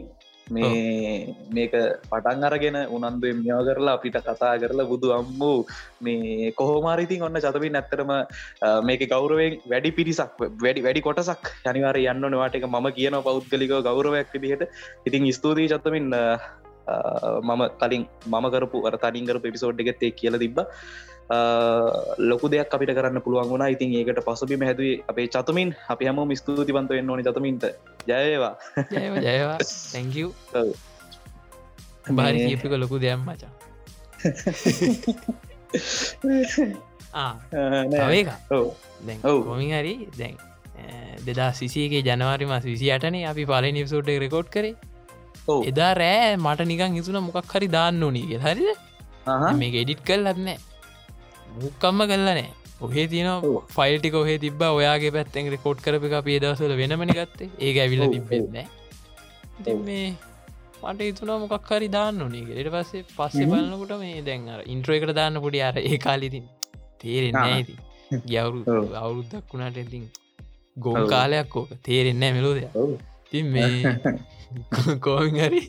මේ 0.51 1.35
මේක 1.51 1.75
පටන් 2.05 2.47
අරගෙන 2.49 2.79
උනන්දුව 2.97 3.41
මෙෝ 3.41 3.61
කරලා 3.69 3.97
අපිට 3.99 4.19
කතා 4.21 4.53
කරලා 4.63 4.89
බුදු 4.93 5.13
අම්මූ 5.19 5.59
මේ 6.03 6.53
කොහෝමාරිතින් 6.53 7.27
ඔන්න 7.29 7.41
චතමින් 7.45 7.79
ඇත්තරම 7.81 8.13
මේක 8.83 9.05
ගෞරුවෙන් 9.15 9.59
වැඩි 9.73 9.97
පිරිසක් 9.99 10.41
වැඩි 10.65 10.87
වැඩි 10.87 11.07
කොටසක් 11.09 11.53
යනිවාර 11.65 12.01
යන්න 12.05 12.31
නවාට 12.35 12.59
එක 12.61 12.67
ම 12.71 12.89
කියන 12.99 13.19
පෞද්ගලික 13.29 13.77
ගෞරවයක් 13.89 14.35
විදිහට. 14.37 14.67
ඉතින් 15.07 15.31
ස්තුතියි 15.33 15.71
චත්තමින් 15.75 16.11
මම 17.43 17.63
කලින් 17.81 18.05
මම 18.27 18.47
කරපු 18.55 18.79
අර 18.89 18.95
තනින් 18.99 19.27
කරපු 19.27 19.55
පිසෝඩ් 19.57 19.83
එකත්තේ 19.85 20.17
කියල 20.21 20.37
තිබ 20.39 20.59
ලොකු 21.31 22.49
දෙයක් 22.49 22.75
අපිට 22.75 22.91
කරන්න 22.91 23.23
පුළුවන් 23.23 23.49
වුණා. 23.49 23.69
ඉතින් 23.69 23.95
ඒකට 23.95 24.23
පසුබි 24.25 24.59
හැදුවේ 24.61 25.03
අපේ 25.09 25.29
චතුමින්. 25.29 25.75
අපි 25.89 26.07
හම 26.07 26.35
ස්තුතිවන්ත 26.35 26.91
වෙන්න 26.91 27.11
ඕනි 27.11 27.23
චතමින්ට. 27.23 27.65
ජයවා 28.07 28.55
ජයවා 29.23 29.59
තැංකව 29.59 30.31
බාරි 32.17 32.47
කියපික 32.47 32.73
ලොකු 32.75 32.99
දෙයක් 32.99 33.21
මචා. 33.21 33.53
ඒක 38.11 38.29
කොමින් 39.23 39.73
හරි 39.73 39.95
දැන් 40.19 40.37
දෙදා 41.25 41.53
සිසියගේ 41.53 42.03
ජනවාරි 42.03 42.47
මස් 42.47 42.65
විසි 42.65 42.93
අටනේ 42.93 43.27
අපි 43.27 43.47
පල 43.47 43.71
නිවසෝට් 43.71 44.11
රෙකෝඩ් 44.19 44.49
කරේ. 44.49 44.75
එදා 45.65 45.93
රෑ 45.95 46.37
මට 46.37 46.67
නිකං 46.67 46.99
හිතුන 46.99 47.21
මොකක් 47.23 47.55
හරි 47.55 47.69
දාන්න 47.69 48.03
ඕනී 48.03 48.39
හරිද? 48.39 48.69
මේ 49.57 49.71
එඩිට් 49.77 50.03
කල් 50.03 50.27
ලත්නෑ 50.27 50.59
මුක්කම්ම 51.57 52.03
කල්ලනෑ 52.05 52.47
ඔහේ 52.81 53.07
තියන 53.09 53.29
ෆයිල්ටි 53.71 54.11
කොහේ 54.11 54.39
තිබ 54.39 54.63
ඔයාගේ 54.69 55.13
පැත්තෙන් 55.13 55.51
රෙකෝඩ් 55.51 55.85
කරප 55.85 56.09
එක 56.09 56.17
පේදවසල 56.25 56.75
වෙනමනි 56.77 57.17
ගත්තේ 57.17 57.51
ඒ 57.61 57.73
ඇවිල 57.79 58.05
තිබෙන්න 58.09 58.59
මේ 59.83 60.07
මට 60.83 61.01
ඉතුන 61.03 61.33
මොකක් 61.43 61.71
හරි 61.71 61.89
දාන්න 61.91 62.23
ඕනේ 62.23 62.47
ගෙට 62.49 62.73
පස්සේ 62.73 63.05
පස්සේ 63.11 63.47
බලන්නකොට 63.47 63.95
මේ 63.99 64.23
දැන් 64.23 64.49
ඉන්ට්‍රෝ 64.67 64.97
එකට 64.97 65.15
දාන්න 65.15 65.41
පොඩි 65.41 65.63
අර 65.63 65.77
ඒ 65.81 65.99
කාලිතින් 65.99 66.47
තේරෙන්න 66.99 67.41
ඇති 67.43 67.77
ගවරු 68.25 68.61
අවුරුද්දක් 68.97 69.53
වුණට 69.53 69.79
ඉතින් 69.79 70.09
ගොම් 70.77 71.07
කාලයක් 71.09 71.57
ඕක. 71.57 71.71
තේරෙන්න 71.83 72.25
මෙලෝද 72.31 72.61
ති 73.31 73.43
මේ 73.45 73.97
කෝහරි 75.05 75.63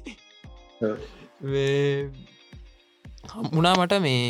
හම්මුණා 3.31 3.75
මට 3.75 3.99
මේ 3.99 4.21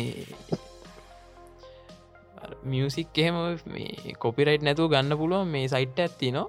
මියසික් 2.64 3.18
එහෙම 3.18 3.36
මේ 3.68 4.14
කොපිරයිට් 4.18 4.62
නැතුව 4.62 4.90
ගන්න 4.90 5.18
පුළුවන් 5.18 5.48
මේ 5.48 5.66
සයිට් 5.68 5.98
ඇත්ති 5.98 6.30
නවා 6.30 6.48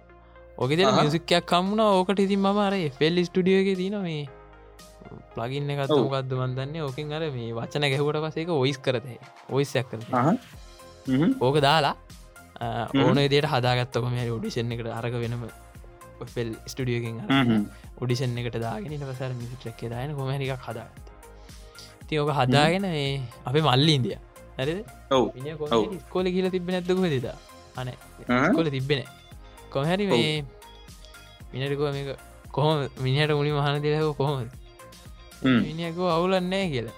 ඕක 0.57 0.71
දෙ 0.71 0.91
මියසික්කයක් 0.93 1.45
කම්මුණ 1.45 1.81
ඕකට 1.81 2.19
ඉතින් 2.19 2.41
මම 2.41 2.59
අර 2.59 2.73
ෆෙල් 2.93 3.17
ස්ටඩියෝක 3.21 3.69
තින 3.75 3.97
මේ 4.01 4.23
ප්ලගින්න 5.35 5.69
එකත් 5.69 5.93
මොකක්ද 5.95 6.33
මන්දන්න 6.35 6.81
ඕකින් 6.81 7.13
අර 7.13 7.23
මේ 7.31 7.53
වචන 7.53 7.87
ගැහුවට 7.87 8.25
පසේක 8.25 8.51
ඔයිස් 8.55 8.79
කරත 8.79 9.07
ඔයිස්යක් 9.49 9.87
කර 9.89 10.01
ඕක 11.41 11.57
දාලා 11.61 11.95
ඕන 12.97 13.21
දේට 13.27 13.47
හදාගත්තක 13.47 14.09
මේ 14.09 14.27
ඩිෂන් 14.31 14.71
එකට 14.71 14.91
අරක 14.91 15.15
වෙනම 15.17 15.47
ෆෙල් 16.27 16.51
ස්ටඩියෝකින් 16.65 17.17
ඔඩිෂන් 17.99 18.37
එකට 18.39 18.59
දාගෙන 18.59 18.93
පසර 19.01 19.33
මිසිට්ලක්කේ 19.35 19.89
දායන 19.89 20.15
කොමරික් 20.15 20.53
හදාගත්ත. 20.59 21.07
ති 22.07 22.19
ඕක 22.19 22.31
හදාගෙන 22.33 22.85
අපේ 23.45 23.63
මල්ලි 23.63 23.95
ඉන්දිය 23.95 24.17
ඇරද 24.59 24.79
ස්කෝල 26.03 26.25
කියල 26.25 26.47
තිබ 26.49 26.69
නැත්තක 26.69 26.99
දෙදා 27.05 27.37
අන 27.77 27.89
කොල 28.55 28.67
තිබෙන 28.69 29.03
කොහැරි 29.69 30.05
මේ 30.07 30.45
මිනටකෝ 31.53 31.91
මේක 31.91 32.09
කොහොම 32.51 32.77
මිනිහට 33.01 33.31
මුණි 33.31 33.51
මහන 33.51 33.81
දෙලක 33.81 34.17
කොහොමද? 34.17 34.49
මිනිකෝ 35.43 36.09
අවුලන්නෑ 36.09 36.67
කියලා. 36.69 36.97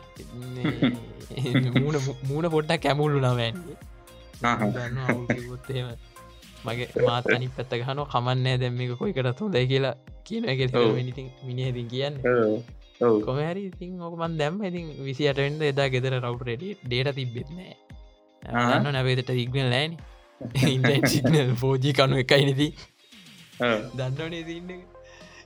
මූුණ 2.24 2.50
පොට්ටක් 2.52 2.82
කැමුල්ලු 2.84 3.20
ගොත්තේම 5.50 5.88
මගේ 6.65 6.88
මාත් 7.08 7.26
අනි 7.28 7.48
පැත්ත 7.48 7.74
හන 7.88 8.00
කමන්නෑ 8.06 8.58
දැම්මික 8.58 8.98
කොයිකට 8.98 9.39
හොඳයි 9.39 9.68
කියලා 9.68 9.96
කියන 10.24 10.44
එක 10.46 10.60
මිනිති 10.94 11.24
මිනිහතින් 11.46 11.88
කියන්න 11.88 12.15
කොමහරි 13.00 13.64
ඉතින් 13.66 14.02
ඕකමන් 14.02 14.38
දැම් 14.38 14.60
ඉතින් 14.64 14.92
විසිටෙන්ට 15.02 15.64
එදා 15.64 15.88
ගෙදර 15.90 16.16
රවට් 16.18 16.84
ඩේට 16.84 17.16
තිබෙත්නෑ 17.16 17.74
න්න 18.74 18.92
නැවේදට 18.92 19.32
ඉක්මල් 19.36 19.70
ලෑන 19.70 19.98
ඉන්සිනල් 20.68 21.56
පෝජි 21.56 21.94
කනු 21.94 22.22
එකයි 22.24 22.46
නති 22.46 22.68
දන්නවනේ 23.96 24.44
තින්න 24.44 24.72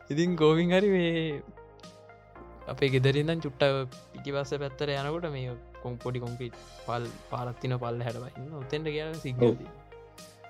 ඉතින් 0.09 0.35
කෝවින් 0.35 0.71
හරි 0.71 0.89
වේ 0.89 1.15
අපේ 2.67 2.89
ගෙදරින්දන් 2.89 3.41
චුට්ට 3.41 3.65
පිටිවස්ස 4.13 4.53
පැත්තර 4.55 4.91
යනකොට 4.93 5.27
මේ 5.31 5.55
කොම් 5.81 5.95
පොඩි 5.97 6.19
කොම්පිට 6.19 6.59
පල් 6.85 7.07
පාරත්තින 7.29 7.75
පල්ල 7.77 8.05
හැටවයින්න 8.07 8.53
ඔත්තෙන්ට 8.59 8.89
කිය 8.89 9.07
සිග 9.23 9.41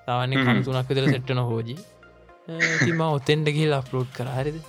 තවන්නේ 0.06 0.44
කම 0.44 0.62
තුනක් 0.66 0.92
විතර 0.92 1.08
සෙට්ටන 1.08 1.42
හෝජි 1.44 1.78
තිම 2.80 3.02
ඔත්තෙන්ට 3.08 3.56
ගිල් 3.58 3.74
අප්ලෝඩ් 3.74 4.12
කරහරිද 4.14 4.60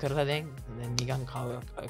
කරලා 0.00 0.24
දැන් 0.24 0.46
නිකන් 0.92 1.22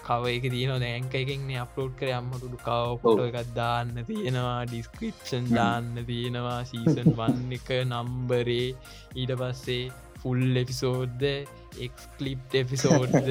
කව 0.02 0.22
එක 0.28 0.44
තියන 0.46 0.72
දැන්ක 0.78 1.14
එකෙන්නේ 1.14 1.58
අප්ලෝඩ් 1.58 1.94
කර 1.98 2.12
අම්මටුඩු 2.12 2.58
කව 2.58 2.98
පොටෝ 3.02 3.26
එකක් 3.30 3.54
දාන්න 3.54 3.92
තියෙනවා 4.08 4.58
ඩිස්ක්‍රිප්ෂන් 4.66 5.48
දාන්න 5.52 5.90
තියෙනවා 6.06 6.60
සීසන් 6.64 7.10
වන්න 7.18 7.56
එක 7.58 7.70
නම්බරේ 7.84 8.68
ඊට 9.16 9.34
පස්සේ 9.40 9.82
ෆුල් 10.22 10.62
එපිසෝඩ්ද 10.62 11.22
එක්ස්කලිප් 11.78 12.56
එපිසෝඩ්ද 12.56 13.30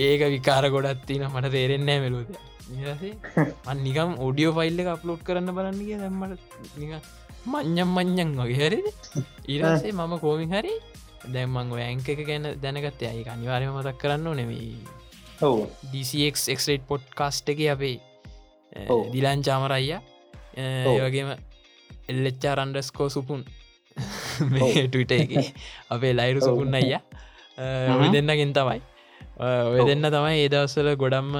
ඒක 0.00 0.22
විකාර 0.28 0.64
ගොඩත් 0.70 1.06
තින 1.06 1.24
මට 1.26 1.52
තේරෙන්නෑ 1.52 2.00
මෙලෝද. 2.00 2.30
අන් 3.66 3.78
නිකම් 3.78 4.10
ඔඩියෝ 4.18 4.56
ෆයිල්ල 4.58 4.82
එක 4.82 4.88
අප්ලෝඩ් 4.88 5.22
කරන්න 5.22 5.54
බලන්න 5.56 5.80
කිය 5.80 5.98
දැම්මට 5.98 6.40
නික 6.76 6.92
මං්ඥම් 7.46 7.90
මං්ඥන් 7.96 8.30
වගේ 8.38 8.60
හරි 8.60 8.80
ඊරසේ 9.46 9.92
මම 9.92 10.14
කෝමින් 10.18 10.50
හරි 10.50 10.72
දැම්මං 11.34 11.72
ඇංක 11.78 12.08
එක 12.08 12.20
ගැන 12.28 12.44
දැනගත්ත. 12.62 13.02
අයි 13.12 13.24
අනිවාරය 13.34 13.66
මතක් 13.68 13.98
කරන්න 14.00 14.36
නෙමී 14.40 14.78
DCXක්ට 15.92 16.86
පොට් 16.88 17.06
කාස්ට 17.14 17.48
එක 17.48 17.60
අපේ 17.74 17.98
දිලාන් 19.12 19.42
චාමරයිය 19.42 19.98
ඒවගේම 20.56 21.30
එල්ලච්චා 22.10 22.54
රන්ඩස්කෝ 22.58 23.08
සුපුන් 23.08 23.42
ටවිට 24.36 25.12
එක 25.12 25.32
අපේ 25.90 26.12
ලයිරු 26.18 26.40
සුපුන්න 26.40 26.74
අයිය. 26.74 27.00
දෙන්නගෙන් 28.12 28.52
තමයි. 28.56 28.80
ඔය 29.72 29.80
දෙන්න 29.88 30.10
තමයි 30.14 30.36
ඒදවස්සල 30.42 30.88
ගොඩම්ම 30.96 31.32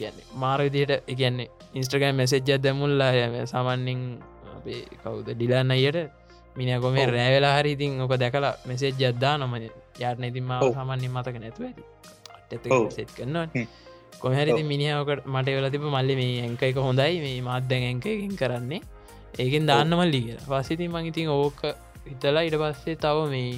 ගැන්න 0.00 0.20
මාරවිදියට 0.42 1.10
ඉගැන්නේ 1.12 1.50
ඉන්ස්ට්‍රගම් 1.74 2.16
මෙසෙජ්ජ 2.16 2.58
දැමුල්ලා 2.58 3.46
සාමන්‍යින් 3.46 4.00
අපේ 4.56 4.80
කවුද? 5.02 5.28
ඩිලාන්න 5.34 5.70
අයට 5.70 5.98
මිනි 6.56 6.78
කොමේ 6.84 7.06
රෑවෙලා 7.16 7.54
හරි 7.58 7.70
ඉතින් 7.76 8.00
ඕක 8.02 8.14
දැකලා 8.22 8.54
මෙසේජ් 8.68 8.94
ජද්දා 9.02 9.34
නොම 9.42 9.54
යාරන 10.02 10.24
ඉතින් 10.30 10.44
මාව 10.50 10.62
සමන්නින් 10.74 11.12
මතක 11.16 11.36
නැතුව 11.44 11.64
ඇති. 11.68 11.82
සෙත් 12.96 13.10
කරනවා 13.16 13.66
කොහරි 14.20 14.62
මිනිියෝකට 14.72 15.24
මට 15.34 15.56
වෙල 15.56 15.68
තිබ 15.74 15.84
මල්ලි 15.94 16.14
මේ 16.20 16.36
ඇංක 16.44 16.62
එක 16.68 16.78
හොඳයි 16.88 17.16
මේ 17.24 17.38
මාත්දැන් 17.48 17.82
ඇංකකින් 17.88 18.36
කරන්නේ. 18.40 18.82
ඒකෙන් 19.42 19.64
දාන්න 19.70 19.92
මල්ලි 20.00 20.20
කියලා. 20.26 20.46
පසිති 20.52 20.88
මං 20.88 21.08
ඉතින් 21.10 21.28
ඕක 21.38 21.60
හිතලා 22.10 22.44
ඉට 22.48 22.56
පස්සේ 22.62 22.96
තව 23.04 23.18
මේ 23.32 23.50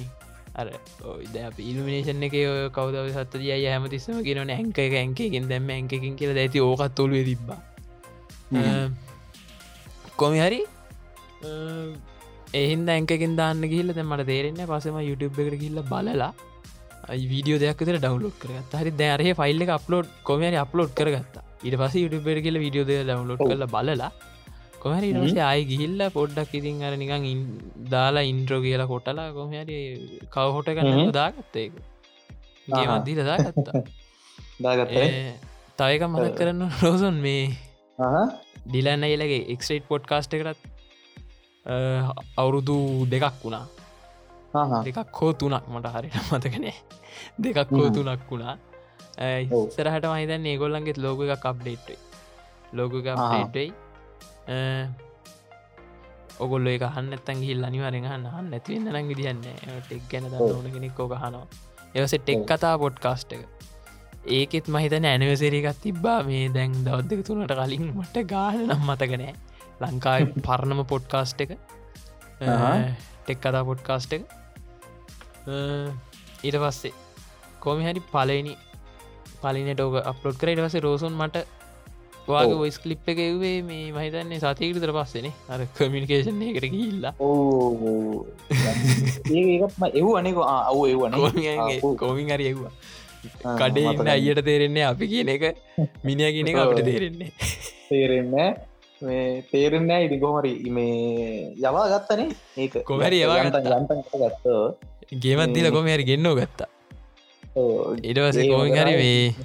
අර 0.59 0.67
ඔද 1.11 1.59
ඉල්මිනේෂන් 1.71 2.23
එක 2.27 2.35
කවද 2.75 3.05
සත්තිය 3.15 3.53
හැමතිස්සම 3.73 4.19
කියනන 4.27 4.51
ඇංක 4.57 4.79
එක 4.85 4.93
ඇංකකින් 5.01 5.47
දැම්ම 5.51 5.69
ඇංකකින් 5.77 6.17
කියල 6.19 6.35
ඇති 6.43 6.59
ඕකත් 6.67 6.95
තුොලුව 6.97 7.23
තිබ්බා. 7.29 7.59
කොමි 10.19 10.39
හරි 10.45 10.61
එහින්ද 12.53 12.89
ඇංකකින් 12.89 13.33
දාන්න 13.35 13.61
ගිල්ල 13.71 13.91
මට 13.95 14.25
තේරෙන්න 14.25 14.61
පසම 14.63 14.97
YouTube 15.01 15.41
එකට 15.43 15.59
කිල්ල 15.59 15.81
බලලා 15.83 16.31
වීඩියෝ 17.23 17.59
දෙයක් 17.63 17.81
තර 17.81 17.97
ඩවලෝඩ් 17.97 18.39
කරගත් 18.41 18.73
හරි 18.75 18.91
දැරහ 18.93 19.29
ෆයිල්ල 19.39 19.65
එක 19.65 19.71
අප්ලෝඩ් 19.75 20.09
කොමරි 20.23 20.57
අප්ලෝඩ් 20.63 20.91
කරගත්තා. 20.93 21.43
ඉට 21.63 21.77
පස 21.77 21.95
YouTube 21.95 22.31
කියල 22.39 22.57
වීඩියෝ 22.63 22.89
දෙ 22.89 22.97
ඩවලෝඩ් 23.03 23.43
කල 23.43 23.65
බලලා 23.67 24.09
කොමරි 24.79 25.11
සේ 25.27 25.43
අයි 25.43 25.67
ගිහිල්ල 25.71 26.01
පොඩ්ඩක් 26.09 26.57
ඉතින් 26.59 26.81
අර 26.81 26.93
නිකං 26.95 27.45
දාලා 27.89 28.25
ඉන්ට්‍රෝ 28.31 28.61
කියලා 28.65 28.89
කොටලා 28.93 29.29
කොමරි 29.33 29.77
කවහොට 30.35 30.73
කන්න 30.75 31.13
දාගත්තේක 31.13 31.77
ගේමත්දී 32.67 33.17
දාගත්තා 33.21 33.83
තවක 35.79 36.03
මතක් 36.07 36.35
කරන්න 36.37 36.63
රෝසන් 36.81 37.17
මේ 37.19 37.43
ඩිලන්න 38.65 39.07
ඒලගේ 39.07 39.41
එක්ස්ටේට් 39.53 39.85
පොඩ් 39.87 40.03
කාස්ට 40.05 40.35
කරත් 40.35 40.78
අවුරුදු 42.37 43.05
දෙකක් 43.11 43.35
වුණා. 43.43 43.65
දෙකක් 44.85 45.19
හෝ 45.21 45.33
තුනක් 45.33 45.65
මට 45.73 45.87
හරිට 45.95 46.15
මතකනේ 46.31 46.77
දෙකක් 47.43 47.71
හෝ 47.71 47.89
තුනක් 47.95 48.21
වුණා. 48.31 48.55
සරහට 49.75 50.05
මහිතන් 50.13 50.45
ඒගොල්ලන්ගෙත් 50.51 50.97
ලෝක 50.97 51.19
එකක් 51.25 51.45
අප්ඩේට්යි 51.51 51.97
ලෝක 52.73 52.93
අප්ඩේට්යි 53.13 53.67
ඔගොල්ල 56.39 56.67
එක 56.71 56.83
හන්න 56.95 57.13
ඇත්තන් 57.15 57.39
හිල් 57.47 57.63
අනිවරෙන් 57.67 58.05
හන්න 58.11 58.25
හන්න 58.35 58.53
ඇතිවෙන්න 58.57 58.87
නං. 58.93 59.07
විදින්න 59.11 59.41
ටෙක් 59.85 60.03
ගැන 60.11 60.25
ඕන 60.39 60.71
කෙනෙක් 60.75 60.99
ෝක 60.99 61.13
හනවා 61.23 61.47
එවස 61.95 62.13
ටෙක් 62.15 62.45
කතා 62.49 62.75
පොඩ්කාස්ට් 62.83 63.33
එක. 63.35 63.43
ඒකෙත් 64.37 64.65
මහිතන 64.73 65.05
ඇනවසේරකත් 65.11 65.79
තිබ්බා. 65.83 66.19
මේ 66.23 66.47
දැන් 66.55 66.71
දවත්දක 66.85 67.21
තුනට 67.27 67.53
කලින් 67.59 67.85
මට 67.97 68.15
ගාන 68.31 68.59
නම් 68.67 68.81
මතකනෑ 68.89 69.33
ලංකායි 69.81 70.23
පරණම 70.47 70.81
පොඩ්කාස්ට් 70.93 71.39
එක. 71.45 71.51
ටෙක් 73.25 73.39
කතා 73.43 73.63
පොඩ්කාස්ට් 73.69 74.11
එක. 74.17 74.23
ඊට 76.47 76.57
පස්සේ 76.63 76.93
කොමි 77.63 77.83
හැරි 77.87 78.01
පලනි 78.11 78.53
පලිනට 79.41 79.81
ඕක 79.85 79.95
අප්ලෝඩ් 80.11 80.37
කර. 80.41 80.49
ඉට 80.53 80.61
පසේ 80.65 80.83
රෝසුන් 80.87 81.15
මට 81.21 81.37
වාගේ 82.29 82.59
ඔයිස් 82.63 82.77
කලිප් 82.83 83.07
එක 83.11 83.19
එවේ 83.23 83.57
මේ 83.67 83.85
මහිතන්නේ 83.95 84.39
සතියකතර 84.43 84.91
පස්සෙන 84.97 85.27
අර 85.53 85.61
කමිනිකේෂන් 85.77 86.41
එකට 86.47 86.67
ගිල්ලා 86.73 87.13
ඒත්ම 89.33 89.83
එව් 90.01 90.07
අනෙක 90.19 90.37
අව 90.45 90.79
එවන 90.93 91.13
කෝමින් 92.01 92.29
හරි 92.35 92.45
එව්වා. 92.51 92.73
කඩේ 93.59 93.93
ඉන්න 93.93 94.11
අයියට 94.15 94.41
තේරෙන්නේ 94.47 94.85
අපි 94.91 95.05
කියන 95.13 95.29
එක 95.35 95.43
මිනිිය 96.07 96.31
කියන 96.35 96.51
එක 96.51 96.59
අපට 96.63 96.83
තේරෙන්නේ. 96.89 97.31
තේරෙන්නේ 97.89 98.49
මේ 99.01 99.43
තේරෙන්න 99.51 99.91
ඉදි 99.97 100.17
ගොමරි 100.17 100.53
මේ 100.69 101.55
යවා 101.61 101.85
ගත්තනේ 101.93 102.29
ඒක. 102.57 102.73
කොමරි 102.83 103.21
යවා 103.23 103.43
ගත්ත. 103.45 104.47
ගේමත් 105.23 105.53
දිල 105.55 105.69
කොම 105.71 105.87
හරි 105.87 106.05
ගෙන්න්නෝ 106.09 106.35
ගත්තා. 106.35 106.69
ඉඩවස 108.03 108.39
කෝමි 108.51 108.77
හරි 108.77 108.95
මේ 109.01 109.35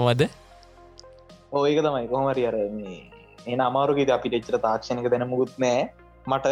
හොමද 0.00 0.22
ඕඒක 1.52 1.78
තමයි. 1.86 2.06
කොහමරි 2.08 2.46
අර 2.46 2.56
මේ 2.78 2.98
එන 3.46 3.60
අමාරුගෙද 3.60 4.10
අපි 4.10 4.28
ටෙච්චර 4.30 4.60
තාක්ෂණක 4.66 5.10
දැන 5.10 5.28
මුකුත් 5.28 5.54
නෑ. 5.58 5.84
මට 6.26 6.46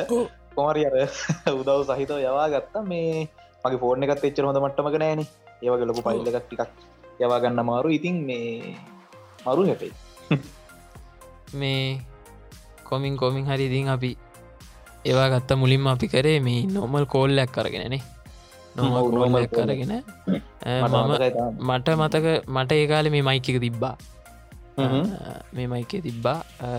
කොමරි 0.56 0.86
අර 0.88 0.94
උදව් 1.60 1.80
සහිතව 1.90 2.18
යවා 2.26 2.48
ගත්තා. 2.54 2.86
මේ 2.92 3.28
මගේ 3.64 3.80
ෆෝර්න 3.82 4.04
එකත් 4.06 4.24
එච්චර 4.28 4.44
හොඳ 4.48 4.58
මට්ටමක 4.64 4.96
නෑන 5.02 5.20
ඒවගේ 5.62 5.88
ලොකු 5.90 6.02
පයිල්ල 6.06 6.28
එකක් 6.30 6.46
ටිකක් 6.46 6.70
යවාගන්න 7.20 7.62
මාරු 7.70 7.88
ඉතින් 7.96 8.16
මේ 8.28 8.76
මරු 9.46 9.62
හැපේ 9.70 9.92
මේ 11.54 12.00
කොමින් 12.84 13.16
කොමින් 13.16 13.44
හරි 13.46 13.66
ඉදින් 13.66 13.88
අපි 13.88 14.10
ඒවා 15.04 15.28
ගත්ත 15.32 15.50
මුලින්ම 15.62 15.86
අපි 15.86 16.06
කරේ 16.08 16.40
මේ 16.40 16.66
නොමල් 16.66 17.04
කෝල්ලයක් 17.14 17.50
කරගෙනනේ 17.56 18.02
නොමල් 18.76 19.10
කෝල්ලයක් 19.14 19.50
කරගෙන 19.50 19.92
මට 21.68 21.88
මතක 22.00 22.26
මට 22.48 22.70
ඒකාල 22.72 23.06
මේ 23.14 23.22
මයිකක 23.22 23.58
තිබ්බා. 23.66 23.96
මේ 25.54 25.66
මයිකේ 25.72 26.00
තිබ්බා. 26.06 26.38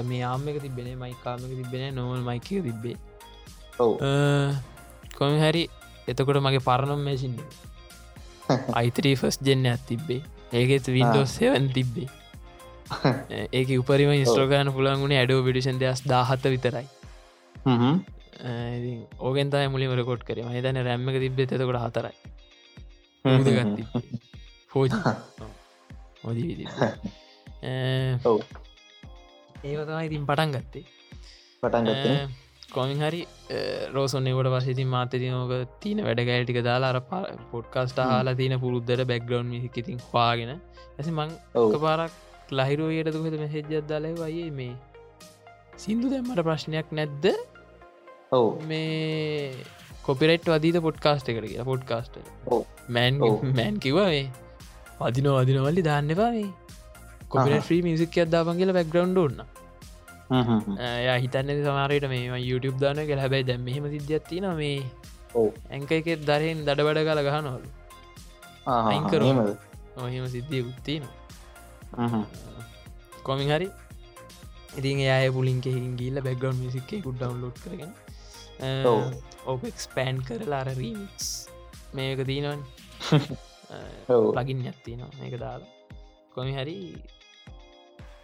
මේ 0.10 0.23
ආමක 0.23 0.58
තිබෙන 0.62 0.88
මයිකාමක 1.03 1.51
තිබෙන 1.60 1.95
නොමල් 1.95 2.21
මයිකක 2.30 2.49
තිබ්බේ 2.67 2.95
කොමි 5.17 5.38
හරි 5.43 5.63
එතකොට 6.08 6.39
මගේ 6.45 6.63
පරණම් 6.67 7.01
මැසිින්න 7.08 7.38
අයිතරී 8.80 9.15
ෆස් 9.15 9.39
ජෙන්න 9.41 9.65
ඇත් 9.65 9.82
තිබ්බේ. 9.89 10.21
ඒකෙත් 10.53 10.86
වින්ඩෝස් 10.88 11.32
සෙවන් 11.38 11.65
තිබ්බේ 11.75 12.08
ඒක 13.52 13.69
උපරිම 13.76 14.12
ඉස්ට්‍රෝගාන 14.15 14.71
පුළන්ගුණ 14.71 15.13
ඇඩෝ 15.13 15.39
පිටිෂන් 15.43 15.80
දෙස් 15.80 16.00
දාහත 16.04 16.43
විතරයි. 16.45 16.88
ඕගෙන් 19.19 19.50
තයි 19.50 19.67
මුලිම 19.67 19.91
රකොට් 19.93 20.23
කර. 20.23 20.39
හිතන 20.47 20.82
රැම්මක 20.82 21.17
තිබ 21.17 21.39
එතකොට 21.39 21.80
හතරයි. 21.80 22.15
ෆෝජ 24.71 24.89
ඒවතම 29.63 30.00
ඉතින් 30.02 30.26
පටන් 30.26 30.52
ගත්තේ. 30.54 30.86
පටන් 31.63 31.86
කොමින් 32.69 33.00
හරි 33.00 33.21
රෝසොන්නකොට 33.91 34.50
පසිති 34.54 34.86
මාතති 34.86 35.30
නෝක 35.30 35.52
තියන 35.80 36.04
වැඩගෑටික 36.04 36.60
දාලා 36.62 36.91
අර 36.91 37.00
පොඩ්කාස්ට 37.52 38.00
හලා 38.04 38.36
තියන 38.36 38.56
පුරුද්දර 38.60 39.04
බැක්ග්‍රවන්් 39.06 39.47
මිහිකිතින් 39.47 40.00
හවාගෙන 40.06 40.52
ඇසි 40.54 41.12
මං 41.12 41.32
පාරක් 41.78 42.13
ලහිරුවයට 42.60 43.10
දුකත 43.15 43.38
මෙසෙජ්ජත් 43.43 43.88
දාලය 43.91 44.12
වයේ 44.21 44.51
මේ 44.60 44.75
සිින්දු 45.83 46.12
දැම්මට 46.13 46.43
ප්‍රශ්නයක් 46.47 46.88
නැද්ද? 46.99 47.25
ඔව. 48.31 48.47
මේ 48.69 49.51
කොපිරෙට් 50.07 50.47
වදීත 50.53 50.77
පොඩ්කාස්ට 50.88 51.29
එකට 51.31 51.49
කිය 51.49 51.65
පොඩ්කාස්ට 51.71 52.15
මෑන් 52.95 53.19
මෑන් 53.57 53.79
කිව 53.86 53.99
මේ. 54.03 54.23
වදිනෝ 55.01 55.36
වදිනවල්ලි 55.41 55.83
දාන්න 55.89 56.15
එපා 56.15 56.31
මේ. 56.38 56.49
කොපිට 57.29 57.69
්‍රී 57.69 57.81
මිසික් 57.88 58.17
අදදාපන් 58.25 58.57
කියලා 58.62 58.77
බැක්ග්‍රවන්් 58.79 59.12
න්න 59.17 59.41
ය 61.05 61.19
හිතන්න 61.23 61.51
සමාරයට 61.67 62.07
මේ 62.13 62.39
YouTube 62.49 62.79
දාන 62.83 63.05
කළ 63.10 63.21
හැබැයි 63.23 63.47
දැම් 63.49 63.62
මෙහෙම 63.67 63.86
සිද්ධත්ති 63.93 64.41
න 64.41 64.55
මේ. 64.62 64.79
ඇංක 65.75 65.91
එක 65.91 66.07
දරෙන් 66.27 66.63
දඩ 66.67 66.86
බඩ 66.88 67.05
කල 67.07 67.21
ගහනොලු 67.27 67.69
අයිකර 68.91 69.21
ඔහෙම 70.03 70.25
සිද්ධිය 70.33 70.62
උත්තිනවා 70.69 71.26
කොමින් 73.27 73.49
හරි. 73.55 73.69
ඉතින් 74.79 74.99
එය 75.15 75.29
පුලින්කෙහින් 75.38 75.93
ගිල්ල 76.01 76.17
බැක්ගවන්් 76.27 76.57
මිසික්කේ 76.65 77.01
කුඩ් 77.05 77.17
ඩවන්ලෝඩ් 77.21 77.57
කරගෙන 77.63 77.91
ඕක 79.51 79.63
එක්ස්පෑන්් 79.71 80.17
කරලා 80.27 80.62
අර 80.63 80.69
රීමික්ස් 80.81 81.27
මේක 81.97 82.19
දීනවන් 82.29 82.62
ලගින් 84.38 84.60
ඇත්තිනවා 84.71 85.12
මේක 85.21 85.36
දාලා. 85.43 85.71
කොමි 86.36 86.53
හරි 86.60 86.75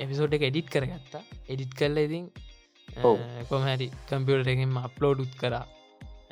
එපිසෝඩ් 0.04 0.36
එක 0.38 0.44
එඩිට් 0.50 0.70
කරගත්තා. 0.74 1.24
එඩිට් 1.54 1.74
කරල 1.80 1.98
ඉතින් 2.08 2.26
කොමහැරි 3.50 3.88
කම්පියුට 4.10 4.52
එකෙන්ම 4.54 4.78
අප්ලෝඩුත් 4.88 5.34
කරා 5.42 5.66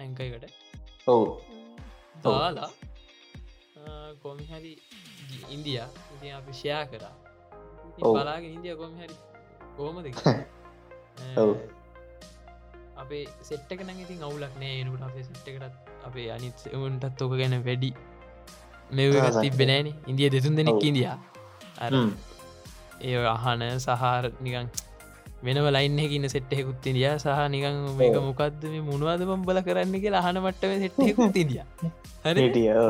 ඇංකයිකට 0.04 0.46
ඔවු. 1.14 1.28
දාලා 2.24 2.72
කොමිහරි 4.24 4.74
ඉන්දිය 5.56 5.80
ඉති 6.14 6.28
අපි 6.38 6.52
ෂයා 6.60 6.84
කරා 6.92 7.16
බලාගෙන 7.98 8.52
ඉන්දිය 8.58 8.76
කොමිහරි 8.82 9.16
කෝමද 9.78 10.06
අපේ 13.02 13.26
සෙට්ක 13.50 13.80
න 13.86 13.90
ඉතින් 14.04 14.24
අවුලක් 14.28 14.54
නෑ 14.62 14.76
එනකට 14.82 15.04
අපේ 15.10 15.24
සෙට්ටකටත් 15.28 16.06
අපේ 16.08 16.28
අනිත් 16.36 16.60
උන්ටත් 16.86 17.22
ඕක 17.24 17.34
ගැන 17.40 17.56
වැඩි 17.68 17.92
මෙ 18.92 19.04
තිබෙනෑන 19.42 19.88
ඉන්දිය 20.12 20.30
දෙතුන් 20.36 20.56
දෙනෙක් 20.60 20.84
ඉන්දියා. 20.90 21.18
අර 21.84 21.92
ඒ 23.02 23.18
අහන 23.34 23.62
සහර 23.86 24.26
නිකං 24.46 24.68
වෙනව 25.46 25.68
ලයින්හකින්න 25.76 26.30
සෙට්හෙකුත් 26.36 26.86
ඉදිය 26.92 27.08
සහ 27.24 27.40
නිකං 27.56 27.78
මේක 28.00 28.18
මොකක්ද 28.28 28.62
මේ 28.74 28.84
මුණවාද 28.90 29.22
පම්බල 29.30 29.60
කරන්න 29.68 29.96
කියලා 30.04 30.24
අහන 30.24 30.38
මට්ටම 30.44 30.74
සෙට්හෙකුත් 30.86 31.36
ඉදිය 31.44 31.64
හරි. 32.26 32.42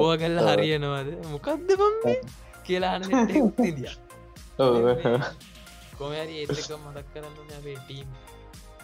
ඕ 0.04 0.14
කල්ල 0.22 0.38
හරියනවාද? 0.48 1.08
මොකක්ද 1.34 1.70
පම් 1.82 1.96
කියලා 2.68 2.94
අන 2.96 3.04
සෙට්හෙකුත් 3.10 3.60
ඉදිය 3.72 3.90
කොමරි 5.98 6.36
ඒක 6.42 6.52
මදක් 6.52 7.08
කරන්න 7.14 7.56
අපේ 7.58 7.78
ටීම් 7.80 8.10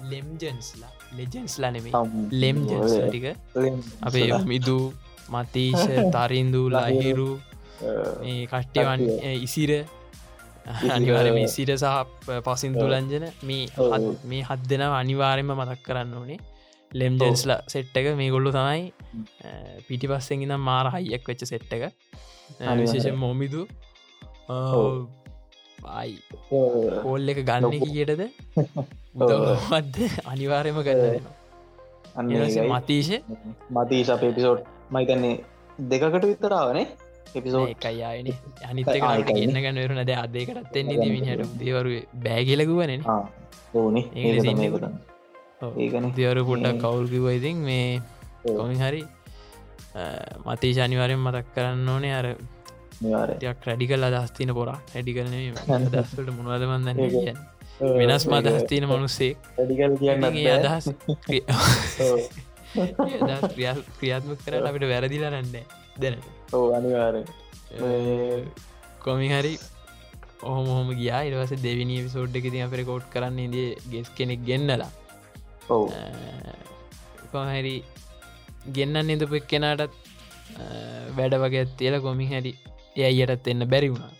ලෙම්ජන්ස්ලා 0.03 0.91
ලෙජන්ස්ලා 1.13 1.71
නෙමේ 1.71 1.93
ලෙම්ජන්ස් 2.33 2.95
ටික. 3.03 3.27
අපේ 4.01 4.27
මිදු 4.45 4.79
මතීශ 5.29 5.85
තරින්දු 6.15 6.63
ලහිරු 6.75 7.29
කට්ටිවන් 8.51 9.01
ඉසිර. 9.39 9.71
අනිවාරම 10.91 11.37
ඉසිර 11.39 11.69
සහ 11.75 11.87
පසින් 12.45 12.73
තුලංජන 12.75 13.25
මේ 13.43 13.65
මේ 14.25 14.43
හත් 14.43 14.61
දෙෙනව 14.71 14.93
අනිවාරෙන්ම 15.01 15.51
මතක් 15.53 15.81
කරන්න 15.87 16.13
ඕනේ. 16.13 16.39
ලෙම්ජන්ස්ලා 16.91 17.59
සෙට්ටක 17.67 18.07
මේ 18.15 18.29
ගොල්ලු 18.29 18.51
තමයි 18.51 18.83
පිටි 19.87 20.07
පස්සෙන්ගිනම් 20.07 20.61
මාර 20.61 20.87
හයියක් 20.95 21.23
වෙච්ච 21.29 21.45
සෙට්ටක 21.45 21.83
විශේෂ 22.79 23.15
මොමිදු 23.15 23.61
ආයි 25.85 26.17
හෝල් 27.03 27.29
එක 27.29 27.39
ගන්න 27.45 27.73
කියටද? 27.85 28.21
උදවත්ද 29.15 29.97
අනිවාරයම 30.25 30.79
කරන්න 30.87 31.25
මතීශ 32.71 33.11
මතීශ 33.71 34.09
අප 34.09 34.23
එපිසෝඩ් 34.23 34.63
මයිතන්නේ 34.91 35.35
දෙකකට 35.91 36.25
විත්තරාවනේ 36.31 36.85
එපිසෝඩ් 37.35 37.69
එකයියන 37.73 38.31
අනිතක 38.69 38.95
ගන්න 38.95 39.57
ගන්නවරු 39.57 39.93
නද 39.97 40.11
අදේකටත් 40.17 40.79
එන්නේ 40.81 40.97
දෙමිනිහට 40.97 41.59
දේවරු 41.59 41.99
බෑගලකුවන 42.23 42.93
ඕනේ. 43.73 44.05
ඒකන. 44.15 46.05
දියවරු 46.15 46.41
පුඩ්ඩක් 46.49 46.81
කවුල්කිව 46.81 47.25
ඉතින් 47.31 47.57
මේ 47.59 48.01
කොමි 48.43 48.77
හරි 48.77 49.01
මතීශ 50.45 50.79
අනිවාරයෙන් 50.79 51.19
මතක් 51.19 51.47
කරන්න 51.55 51.89
ඕනේ. 51.89 52.13
අර 52.13 52.27
යක් 53.41 53.59
රැඩිකල් 53.67 54.03
අදස්තින 54.03 54.53
පොරා 54.53 54.79
හැඩිකරන 54.93 55.31
දස්වට 55.93 56.29
කියන්න? 57.15 57.39
වෙනස් 58.01 58.25
මදහස්තින 58.27 58.85
මනුස්සේ 58.89 59.33
ඩිකල් 59.59 59.97
කියන්න 60.01 60.23
අදහස් 60.57 60.85
ක්‍රියාත්ම 63.97 64.31
කරට 64.35 64.67
අපිට 64.69 64.85
වැරදිලා 64.91 65.31
නන්නේ 65.33 65.65
දැන. 66.01 66.15
ඕ 66.53 66.65
අනිවාර 66.73 67.15
කොමි 68.99 69.27
හරි 69.29 69.53
ඔහොම 70.43 70.67
හොම 70.67 70.89
ගියා. 70.99 71.21
ඉරවස 71.29 71.53
දෙවිනි 71.65 71.97
විසෝඩ් 72.05 72.35
එක 72.35 72.49
තිය 72.53 72.63
අපට 72.65 72.85
කෝට් 72.89 73.05
කරන්න 73.13 73.39
ඉදිය 73.39 73.69
ගෙස් 73.91 74.09
කෙනෙක් 74.17 74.41
ගෙන්නලා. 74.49 74.91
කොහැරි 77.31 77.75
ගෙන්න්න 78.75 79.13
එඳපු 79.15 79.39
එක් 79.39 79.47
කෙනාටත් 79.53 79.93
වැඩ 81.17 81.35
වගේ 81.43 81.65
තියල 81.79 81.95
කොමි 82.01 82.27
හැරි 82.97 83.13
එය 83.13 83.23
අයටත් 83.25 83.47
එන්න 83.47 83.67
බැරි 83.73 83.89
වුණා. 83.93 84.11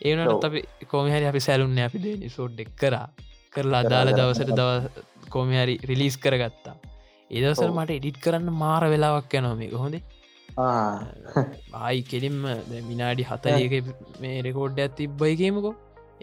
ඒනට 0.00 0.44
අපි 0.44 0.60
කොමහරි 0.92 1.24
අපි 1.30 1.40
සැලුන්න 1.40 1.78
අපි 1.86 1.98
දෙනි 1.98 2.28
සෝඩ් 2.28 2.60
එක් 2.60 2.70
කරා. 2.76 3.08
කරලා 3.52 3.82
අදාළ 3.84 4.12
දවසට 4.18 4.50
දව 4.60 4.70
කොමහරි 5.34 5.74
රිලිස් 5.90 6.16
කරගත්තා. 6.16 6.76
ඒදවසර 7.30 7.70
මට 7.70 7.98
එඩිට් 7.98 8.18
කරන්න 8.24 8.48
මාර 8.62 8.82
වෙලාවක් 8.92 9.34
යනොමේ 9.40 9.70
හොඳේ 9.82 10.02
ආයි 10.58 12.02
කෙලින්ම 12.10 12.40
මිනාඩි 12.90 13.28
හතරක 13.30 13.74
මේ 14.22 14.42
රෙකෝඩ් 14.46 14.82
ඇත් 14.84 14.96
තිබ්බයිකමකෝ 15.00 15.74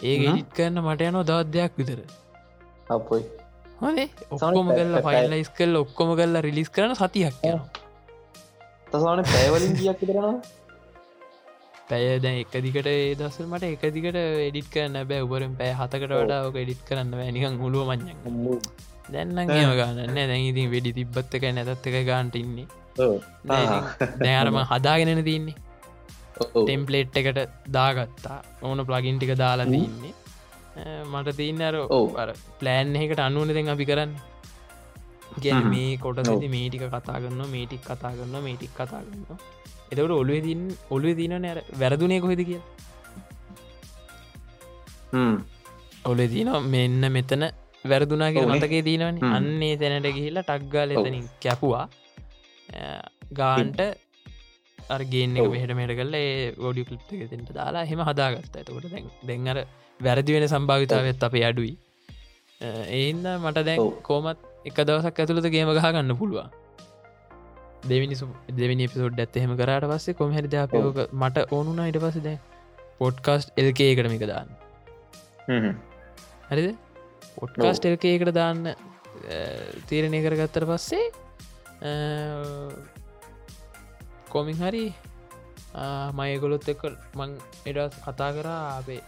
ඒක 0.03 0.21
ඉඩිත් 0.29 0.49
කරන්න 0.57 0.83
මට 0.83 1.09
යනෝ 1.09 1.23
දවත් 1.23 1.53
දෙයක් 1.55 1.73
විතර. 1.79 1.99
අපයි. 2.89 3.23
හොනේ? 3.81 4.09
ඔක්කොම 4.31 4.67
කල්ල 4.77 4.95
ෆයිල්ලයිස් 5.07 5.49
කල් 5.57 5.75
ඔක්කොම 5.75 6.09
කල්ලා 6.19 6.45
රිලිස් 6.47 6.69
කරන 6.69 6.95
සතියක් 6.95 7.35
යන 7.43 7.59
තසාන 8.91 9.23
පැවලින් 9.33 9.73
කියක් 9.79 9.99
කරනවා 10.01 10.35
පැය 11.89 12.05
දැ 12.23 12.33
එක 12.43 12.55
දිකට 12.65 12.89
දසල් 13.19 13.45
මට 13.51 13.63
එක 13.75 13.83
දිකට 13.95 14.17
එඩිට 14.47 14.69
කරන්න 14.73 15.07
බෑ. 15.09 15.21
උබරෙන් 15.27 15.53
පෑ 15.59 15.71
හතකට 15.79 16.13
වඩා 16.21 16.41
ඕක 16.47 16.57
එඩිත් 16.63 16.81
කරන්න 16.87 17.13
වැනිකං 17.19 17.57
හුළුව 17.63 17.91
මං 17.91 18.01
දැන්න 19.13 19.37
ගන්න 19.79 20.43
ඉතින් 20.49 20.67
වෙඩි 20.73 20.91
තිබ්බත් 20.99 21.37
එක 21.37 21.47
නැතත් 21.57 21.87
එක 21.91 21.97
ගාන්ට 22.09 22.35
ඉන්නේ. 22.41 22.67
දැරම 24.25 24.59
හදාගෙනන 24.71 25.23
තින්නේ 25.29 25.57
ටෙම්පලේට් 26.35 27.17
එකට 27.21 27.39
දාගත්තා. 27.77 28.39
ඕන 28.67 28.85
ප්ලගින් 28.89 29.19
ටික 29.19 29.33
දාලා 29.43 29.67
තින්නේ. 29.73 30.13
මට 31.11 31.35
තින්න 31.41 31.61
අර 31.67 31.75
ඕ 31.83 32.05
ප්ලෑන් 32.61 32.95
එකට 33.03 33.21
අනුවන 33.27 33.53
දෙෙන් 33.57 33.69
අපි 33.75 33.85
කරන්න. 33.91 34.15
ගැන 35.43 35.69
මේ 35.71 35.93
කොට 36.03 36.19
ඇති 36.23 36.49
මේටික 36.55 36.83
කතා 36.87 37.21
කරන්න 37.23 37.53
මේටික් 37.53 37.81
කතා 37.87 38.11
කරන්න 38.17 38.43
මේටික් 38.47 38.71
කතා 38.73 39.01
කරන්න 39.05 39.23
එතකට 39.91 40.15
ඔලුව 40.21 40.39
තින් 40.47 40.61
ඔලුව 40.91 41.13
තින 41.19 41.35
නෑර 41.37 41.59
වැරදුනය 41.81 42.17
කොහෙද 42.23 42.41
කිය 42.49 42.61
ඔලු 46.05 46.25
තින 46.33 46.49
මෙන්න 46.73 47.03
මෙතන 47.17 47.43
වැරදුනාගේ 47.85 48.45
මතකේ 48.47 48.81
දීනවන. 48.87 49.21
අන්නේ 49.37 49.75
තැනට 49.77 50.09
ගිහිල්ලා 50.17 50.47
ටක්ගාල 50.49 50.95
එතනින් 50.95 51.29
කැපුවා. 51.43 51.85
ගාන්ට 53.39 53.79
අර්ගේන 54.79 55.37
එක 55.37 55.49
මෙහට 55.53 55.73
මෙට 55.79 55.95
කල 55.99 56.15
ෝඩිය 56.65 56.85
කලිප් 56.89 57.09
එක 57.15 57.29
තෙන්ට 57.31 57.49
දාලා 57.59 57.85
හෙම 57.91 58.01
හදාගත්ත. 58.09 58.53
ඇතකොට 58.57 58.91
දැන් 58.91 59.09
දෙන්නර 59.29 59.57
වැරදි 59.99 60.35
වෙන 60.35 60.47
සම්භාවිතාවත් 60.47 61.25
අප 61.29 61.35
අඩුයි. 61.49 61.73
එන්න 62.99 63.23
මට 63.37 63.65
දැන් 63.67 63.79
කෝමත් 64.09 64.39
එක 64.65 64.77
දවසක් 64.87 65.17
ඇතුළත 65.21 65.47
ගේම 65.53 65.71
ගහගන්න 65.77 66.17
පුළුවන් 66.19 66.49
දෙවිනි 67.91 68.15
දෙවිනි 68.59 68.87
පිසෝඩ් 68.93 69.19
ඇත්තහෙම 69.23 69.53
කරට 69.61 69.87
පස්සේ 69.91 70.17
කොමහරි 70.21 70.57
අපයෝක 70.63 70.97
මට 71.21 71.45
ඕනුනා 71.57 71.87
ඉට 71.91 71.99
පස 72.03 72.17
දැ 72.27 72.37
පොඩ්කාස්ට් 73.01 73.49
එල්කේ 73.61 73.89
එකටමික 73.93 74.25
දාන්න. 74.31 74.49
හරිද? 76.49 76.69
පොඩ්කාස්ට 77.37 77.89
එල්කේ 77.91 78.13
එකට 78.17 78.33
දාන්න 78.39 78.61
තීරණය 79.89 80.19
කරගත්තර 80.25 80.65
පස්සේ 80.71 81.05
කොමින් 84.29 84.61
හරි 84.61 84.85
මයගොලොත් 86.19 86.69
එක්ක 86.73 86.85
මං 87.19 87.35
එඩස් 87.71 87.99
කතා 88.05 88.31
කරා 88.37 88.61
අපේ 88.79 89.01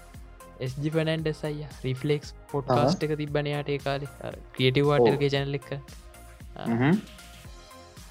ස්ජි 0.72 0.90
පනන්ඩ 0.96 1.30
සයි 1.42 1.68
රිෆලෙක්ස් 1.86 2.34
පොට්කාස්ට 2.52 3.04
එක 3.06 3.14
තිබනයාට 3.22 3.70
ඒ 3.70 3.80
කාලෙ. 3.86 4.08
ක්‍රියටවාටර්ගේ 4.56 5.32
චැනල 5.36 5.58
එක 5.60 5.70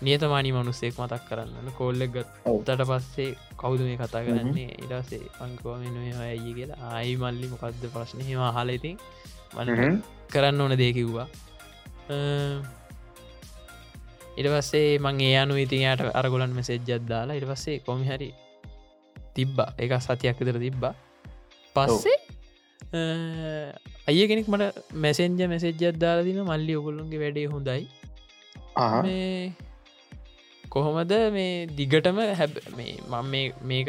නියතමානි 0.03 0.53
මනුස්සෙක් 0.53 0.99
මතක් 0.99 1.23
කරන්න. 1.29 1.69
කොල්ලෙක් 1.79 2.11
ගත්තට 2.15 2.83
පස්සේ 2.91 3.31
කවුද 3.61 3.81
මේ 3.81 3.97
කතා 3.97 4.23
කරන්නේ? 4.27 4.71
ඉරසේ 4.85 5.25
පංකෝමෙන 5.39 5.97
ඇයි 6.23 6.53
කියලා. 6.59 6.81
ආයි 6.93 7.17
මල්ලි 7.17 7.47
මොකක්ද 7.53 7.85
ප්‍රශ්න? 7.95 8.21
හෙම 8.29 8.41
හලඉතින් 8.57 8.97
මන 9.57 10.03
කරන්න 10.33 10.61
ඕන 10.61 10.75
දෙකිව්වා 10.83 11.29
ඉට 14.39 14.49
පස්සේ 14.53 14.99
මං 14.99 15.21
ඒ 15.29 15.37
අනු 15.43 15.55
ඉතින්යට 15.65 16.03
අරගොලන් 16.21 16.53
මෙසෙජ්ජත් 16.59 17.09
දාලා 17.09 17.39
ඉට 17.39 17.49
පස්සේ 17.51 17.79
කොමිහරි 17.87 18.31
තිබ්බා. 19.37 19.71
එක 19.79 19.93
සතියක් 20.01 20.37
විතර 20.41 20.59
තිබ්බා. 20.67 20.95
පස්සේ 21.77 22.19
අය 24.09 24.19
කෙනෙක් 24.31 24.49
මට 24.49 24.65
මැසෙන්ජ 25.05 25.41
මෙසෙජ්ජත් 25.55 25.97
දාලාදින 26.03 26.41
මල්ලි 26.51 26.75
ඔගොල්ලුන්ගේ 26.81 27.21
වැඩේ 27.23 27.47
හොඳයි 27.55 27.83
කොහොමද 30.77 31.15
මේ 31.35 31.53
දිගටම 31.79 32.21
හැබ 32.41 32.61
මේ 32.77 32.97
මං 33.13 33.33
මේක 33.65 33.89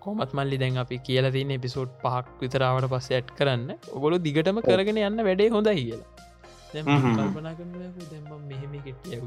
කොමත් 0.00 0.32
මල්ලි 0.34 0.58
දැන් 0.62 0.82
අපි 0.82 0.98
කියල 1.06 1.28
තින්න 1.30 1.54
එපිසෝඩ් 1.56 1.94
පහක් 2.02 2.26
විතරාවට 2.40 2.90
පස්ස 2.92 3.08
ඇට් 3.12 3.30
කරන්න. 3.38 3.68
ඔගොලු 3.92 4.18
දිගටම 4.26 4.60
කරගෙන 4.62 5.00
යන්න 5.02 5.24
වැඩේ 5.28 5.50
හොඳයි 5.50 5.76
කියලා. 5.80 6.10
කල්පනා 6.72 7.54
කරන 7.54 7.72
දැම 8.10 8.44
මෙහෙම 8.48 8.72
කෙටියව 8.80 9.24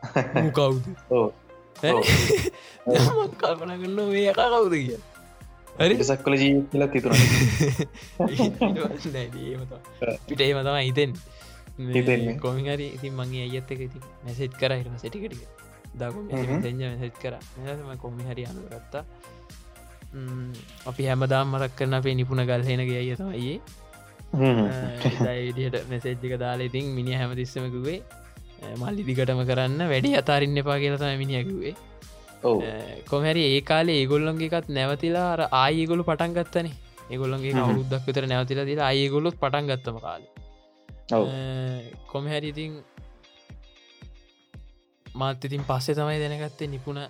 කවුද? 0.56 0.84
කල්පන 3.40 3.72
කරන්න 3.74 3.98
මේ 4.08 4.26
යකා 4.26 4.48
කවුද 4.48 4.74
කිය 4.74 4.98
හරි? 5.78 5.94
සක්කල 6.04 6.34
ජී 6.36 6.54
කියලා 6.70 6.88
තිතුර 6.88 7.12
පිට 10.26 10.40
ඒම 10.40 10.60
තම 10.60 10.78
හිතෙන් 10.78 11.10
කොමි 12.38 12.62
හරි 12.66 12.86
ඉතින් 12.96 13.12
මගේ 13.14 13.44
අයත් 13.48 13.70
එක 13.70 13.80
ඉති 13.80 13.98
මැසෙට් 14.24 14.54
කරයිම 14.54 14.94
සටිකටික 14.96 15.42
දකු 15.94 16.20
දෙජ 16.60 16.74
මැසෙට් 16.82 17.16
කර 17.16 17.34
ම 17.58 17.90
කොමි 17.96 18.22
හරි 18.24 18.42
අනුගත්තා 18.44 19.04
අපි 20.86 21.02
හැමදාම් 21.04 21.46
මතක් 21.48 21.72
කරන 21.76 21.94
අපේ 21.94 22.14
නිපුණ 22.14 22.42
ගල්හෙන 22.44 22.82
ගේ 22.82 22.98
අය 22.98 23.10
තමයියේ 23.16 23.58
විදිහට 25.46 25.88
මෙසෙජ්ජික 25.88 26.34
දාලා 26.36 26.66
ඉතින් 26.66 26.84
මිනි 26.94 27.12
හැමතිස්සමකුවේ 27.14 27.98
මල්ලි 28.76 29.02
දිගටම 29.02 29.40
කරන්න 29.44 29.80
වැඩි 29.86 30.10
අතාරින්න 30.16 30.60
එපා 30.62 30.78
කියලතම 30.78 31.16
මිනිියකුවේ 31.22 31.74
කොමැරි 33.06 33.42
ඒ 33.48 33.60
කාලේ 33.62 33.98
ඒගොල්ලොන්ගේකත් 34.02 34.68
නැවතිලා 34.70 35.28
අර 35.34 35.42
ආයගොලු 35.54 36.02
පටන් 36.04 36.36
ගත්තනේ 36.36 36.74
ඒගොල්ලන්ගේ 37.10 37.52
කවුද්දක් 37.54 38.06
විතර 38.06 38.24
නැවතිලා 38.26 38.66
දිලා 38.66 38.90
අයගොලොත් 38.92 39.36
පටන් 39.36 39.70
ගත්තම 39.70 39.98
කාල 39.98 40.22
කොමහැරි 42.10 42.48
ඉතින් 42.54 42.72
මාත් 45.06 45.44
ඉතින් 45.44 45.64
පස්සේ 45.68 45.94
තමයි 45.94 46.18
දැනගත්තේ 46.22 46.68
නිපුණ 46.74 47.00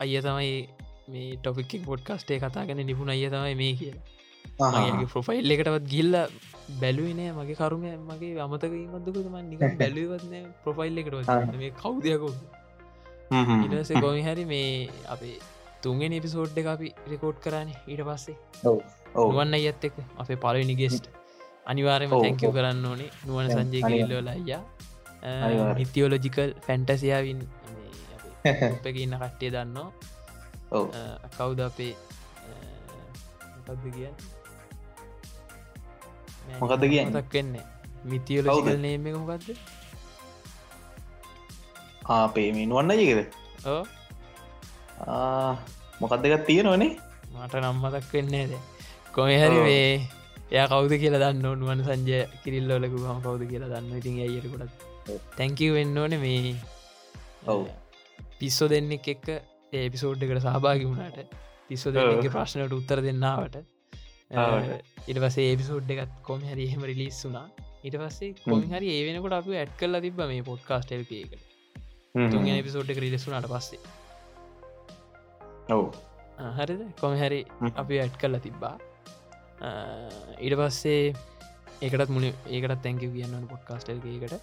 අය 0.00 0.12
තමයි 0.26 0.52
මේ 1.08 1.36
ටොපික් 1.36 1.72
පොඩ්කස්ටේ 1.84 2.38
කතාගෙන 2.38 2.80
නිපුණ 2.86 3.10
අය 3.10 3.26
තමයි 3.34 3.54
මේ 3.62 3.74
කියලා. 3.80 4.04
ප්‍රොෆයිල් 5.12 5.50
එකටවත් 5.54 5.84
ගිල්ල 5.92 6.14
බැලුවනෑ 6.80 7.32
මගේ 7.38 7.58
කරුම 7.60 7.84
මගේ 8.08 8.40
අමතකීමත්දකතම 8.46 9.36
නික 9.50 9.60
බැලුවත්න 9.82 10.34
ප්‍රොෆයිල් 10.64 10.98
එකට 11.02 11.14
මේ 11.60 11.70
කවුදයකෝ 11.82 12.32
ඉටස 13.64 13.92
ගොමි 14.04 14.22
හරි 14.26 14.44
මේ 14.44 14.88
අපේ 15.14 15.36
තුන්ගෙන 15.82 16.12
එපිසෝඩ් 16.12 16.58
එක 16.60 16.68
අපි 16.74 16.88
රෙකෝඩ් 17.12 17.38
කරන්න 17.44 17.70
ඊට 17.86 18.02
පස්සේ. 18.08 18.36
ඔවන්න 19.16 19.56
අයත් 19.58 19.84
එක් 19.84 19.94
අපේ 20.16 20.38
පලවිනි 20.44 20.76
ගෙස්ට 20.82 21.04
අනිවාරම 21.70 22.10
තැංකව 22.10 22.50
කරන්න 22.56 22.84
ඕනේ. 22.90 23.10
නුවන 23.26 23.46
සංජය 23.54 23.80
කිල්ලෝල 23.88 24.28
අයියා. 24.34 24.62
හිතියෝලොජිකල් 25.80 26.50
ෆැන්ටසියාවින් 26.66 27.40
එක 28.88 28.96
ඉන්න 29.04 29.14
කට්ටිය 29.22 29.50
දන්නවා 29.54 29.88
කවුද 31.36 31.60
අපේ 31.66 31.94
කියන්න? 33.96 34.16
මොකද 36.60 36.82
කිය 36.92 37.02
තක් 37.16 37.32
වෙන්නේ? 37.34 37.64
මිතියෝලොජිකල් 38.10 38.78
නේම 38.84 39.04
මොකක්ද 39.18 39.48
ආපේ 42.16 42.48
මිනුවන්න 42.58 42.92
ජකද 43.00 43.20
මොකක් 46.00 46.14
දෙකත් 46.22 46.44
තියෙනවනේ? 46.48 46.92
මට 47.34 47.54
නම්මතක් 47.64 48.06
වෙන්නේ 48.14 48.44
ද 48.50 48.52
කොම 49.14 49.28
හරි 49.42 49.58
වේ 49.66 49.92
එය 50.50 50.64
කවද 50.66 50.98
කියලා 51.02 51.20
දන්න 51.24 51.58
නුවන් 51.60 51.82
සංජය 51.84 52.20
කිරිල්ලෝලකු 52.42 53.02
හම 53.02 53.20
කවද 53.24 53.48
කියලා 53.50 53.70
දන්න 53.72 53.98
ඉතින් 53.98 54.20
අයරකොටත් 54.24 54.86
තැංකව 55.36 55.74
වෙන්න 55.74 55.98
ඕන 55.98 56.16
මේ 56.18 56.54
ඔව්. 57.46 57.64
පිස්සෝ 58.38 58.68
දෙන්නෙක් 58.68 59.08
එක්ක 59.08 59.26
ඒපිසෝඩ් 59.72 60.24
එකට 60.24 60.44
සහභාගි 60.46 60.86
වුණට 60.86 61.36
පිස්සෝ 61.68 61.92
දෙන්නගේ 61.92 62.30
ප්‍රශ්නයට 62.30 62.72
උත්තර 62.72 63.02
දෙන්නාවට 63.02 63.60
ඉට 65.06 65.20
පසේ 65.24 65.50
ඒපිසෝඩ් 65.50 65.94
එකත් 65.96 66.16
කොම 66.22 66.40
හරි 66.44 66.70
එහෙම 66.70 66.88
රිලිස් 66.90 67.20
වුනා 67.26 67.46
ඉට 67.84 67.96
පස්සේ 67.96 68.32
කොම 68.42 68.64
හරි 68.72 68.90
ඒ 68.94 69.04
වෙනකොට 69.06 69.38
අප 69.38 69.52
ඇට් 69.54 69.76
කල්ල 69.76 70.00
තිබ 70.00 70.24
මේ 70.24 70.42
පොඩ්කාස්ටල් 70.42 71.04
එකට 71.20 71.48
තුන් 72.14 72.48
එපිසෝඩ් 72.50 72.90
එක 72.90 72.98
රිලෙසුනට 72.98 73.48
පස්සේ. 73.48 73.80
ඔව්. 75.68 75.86
හරිද? 76.56 76.82
කොම 77.00 77.14
හැරි 77.14 77.40
අපි 77.76 78.00
ඇට් 78.00 78.16
කල්ල 78.16 78.40
තිබ්බා 78.40 78.76
ඊට 79.60 80.56
පස්සේ 80.60 81.14
ඒකටත් 81.82 82.10
මුණ 82.10 82.26
ඒකටත් 82.26 82.82
තැංක 82.82 83.02
කියන්න 83.08 83.48
පොඩ්කාස්ටල්ගේකට 83.48 84.34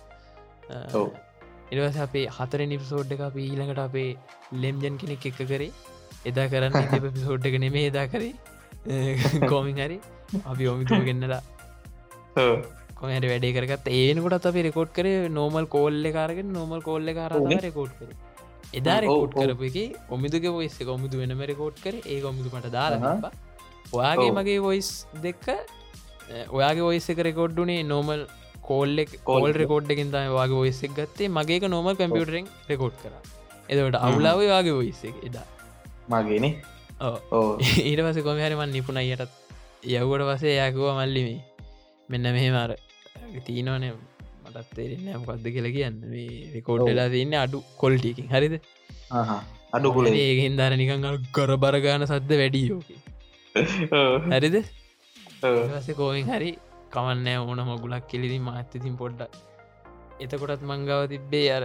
ඉරවස 1.72 1.98
අපේ 1.98 2.26
හතර 2.30 2.62
නිපසෝඩ් 2.68 3.12
එක 3.12 3.22
අප 3.28 3.38
ඊළඟට 3.38 3.80
අපේ 3.80 4.10
ලෙම්ජන් 4.54 4.98
කෙනෙක් 4.98 5.26
එක 5.26 5.40
කරේ. 5.44 5.72
එදා 6.26 6.48
කරන්න 6.48 7.02
පිසෝඩ් 7.06 7.46
එක 7.46 7.58
නෙමේ 7.60 7.90
එදා 7.92 8.08
කරේ. 8.08 8.34
කෝමින් 9.52 9.78
හරි. 9.78 10.00
අපි 10.44 10.68
ඔමිතුම 10.68 11.06
ගෙන්නලා. 11.10 11.42
කොමට 12.96 13.28
වැඩේ 13.32 13.56
කරගත් 13.58 13.90
ඒනකොට 13.94 14.48
අප 14.52 14.62
රෙකෝඩ් 14.68 14.94
කර 14.94 15.08
නෝමල් 15.32 15.68
කෝල්ල 15.68 16.12
කාරගෙන 16.12 16.54
නොමල් 16.54 16.82
කොල්ල 16.82 17.14
කාර 17.14 17.32
රෙකෝඩ් 17.68 17.98
කර. 18.00 18.14
එදා 18.74 19.00
රෙකෝඩ් 19.02 19.36
කරපු 19.36 19.72
එක 19.72 20.12
ඔමිදුගේ 20.12 20.56
වොයිස්ස 20.58 20.80
කොමුදු 20.92 21.24
වෙනම 21.24 21.44
රෙකෝඩ් 21.52 21.84
කර. 21.84 21.96
ඒ 22.06 22.22
ඔමිදුමට 22.24 22.72
දාලා 22.72 23.16
ඔයාගේ 23.92 24.32
මගේ 24.32 24.60
වොයිස් 24.60 24.90
දෙක්ක 25.22 25.46
ඔයාගේ 26.52 26.84
ඔයිස්ස 26.84 27.10
එක 27.10 27.20
රෙකෝඩ්ඩුනේ 27.20 27.84
නෝමල් 27.84 28.26
කෝල්ලෙක් 28.62 29.12
කෝල් 29.24 29.52
රෙකෝඩ් 29.54 29.92
එකින් 29.92 30.12
තම 30.12 30.32
වගේ 30.34 30.60
ඔයිස්සක් 30.60 30.96
ගත්තේ. 31.00 31.30
මගේ 31.30 31.68
නොමල් 31.68 31.96
කම්පියුටරෙන් 31.96 32.48
රෙකෝඩ් 32.70 32.96
කර. 33.02 33.14
එදට 33.70 34.00
අවුලාව 34.00 34.40
වගේ 34.42 34.74
ඔයිස්ස 34.74 35.04
එදා. 35.28 35.46
මගේනේ 36.10 36.54
ඊට 37.90 38.02
පස 38.02 38.20
කොමහරිමන් 38.24 38.72
නිපුණ 38.72 38.98
අයටත් 38.98 39.32
යව්වට 39.84 40.28
පසේ 40.32 40.58
යකුව 40.68 40.92
මල්ලිමේ 41.00 41.40
මෙන්න 42.10 42.30
මෙහෙමර 42.38 42.76
තිීනවන 43.46 43.86
මටත් 44.46 44.70
තේරෙන්න 44.76 45.20
මොකක්ද 45.22 45.50
කියලා 45.50 45.76
කියන්න. 45.78 46.00
මේ 46.12 46.52
රෙකෝඩ් 46.56 46.88
වෙලා 46.90 47.10
තියන්න 47.10 47.36
අඩු 47.36 47.64
කොල්ටියකින් 47.78 48.32
හරිද? 48.32 48.56
අඩුකුල 49.74 50.08
ඒගෙන් 50.08 50.58
දර 50.58 50.78
නිකං 50.82 51.06
කර 51.32 51.52
බරගාන 51.58 52.08
සද්ද 52.08 52.42
වැඩියෝක 52.42 53.14
හරිද? 53.56 54.56
ස 55.82 55.88
කෝමින් 56.00 56.28
හරි 56.28 56.52
කවන්නෑ 56.94 57.38
ඕන 57.42 57.62
මොගුලක් 57.70 58.08
කෙලිදි 58.12 58.40
මාත්‍යතින් 58.48 58.96
පොඩ්ඩ 59.02 59.22
එතකොටත් 60.24 60.64
මංගව 60.70 61.02
තිබ්බේ 61.14 61.48
අර 61.58 61.64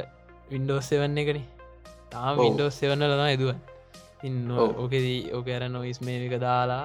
වින්ඩෝස් 0.51 0.91
සෙවන්න 0.91 1.19
එකන. 1.23 1.41
තාම 2.13 2.35
වින්ඩෝස් 2.39 2.79
සෙවන්න 2.81 3.07
ලනා 3.13 3.31
එදුවන් 3.37 3.59
ඉන්න 4.29 4.51
ඕකෙදී 4.53 5.21
ඕක 5.37 5.49
ඇර 5.49 5.65
නොයිස් 5.77 6.01
මේ 6.01 6.19
එක 6.27 6.37
දාලා 6.41 6.85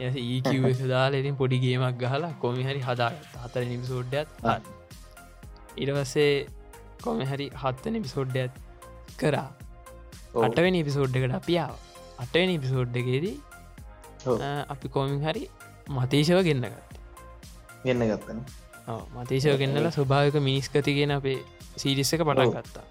ඒක 0.00 0.82
දාලා 0.94 1.20
ඉතින් 1.22 1.36
පොඩිගේමක් 1.40 1.98
ගහලා 2.02 2.32
කොමි 2.42 2.62
හරි 2.68 2.80
හදා 2.88 3.10
හතර 3.42 3.64
නිමිසෝඩ්ඩත් 3.64 4.28
ඉරවස්සේ 5.76 6.32
කොම 7.02 7.20
හරි 7.22 7.46
හත්තන 7.62 7.96
පිසෝඩ්ඩත් 8.04 8.52
කරා. 9.18 9.48
අටවෙනි 10.46 10.80
පිසෝඩ්ඩකට 10.88 11.34
අපියාව 11.40 11.74
අටවෙනි 12.18 12.54
පිසෝඩ්ඩකේදී 12.58 13.34
අපි 14.68 14.88
කොමින් 14.88 15.20
හරි 15.22 15.44
මතේශව 15.90 16.42
ගන්නගත් 16.42 16.98
ගන්න 17.84 18.08
ගත්තන 18.08 18.40
මතේශව 19.14 19.54
ගන්නල 19.58 19.90
ස්වභාවික 19.90 20.36
මිනිස්කති 20.40 20.94
ගෙන 20.94 21.12
අපේ 21.12 21.38
සීරිස්ස 21.76 22.12
එක 22.12 22.22
පටන් 22.22 22.52
ගත්තා. 22.52 22.84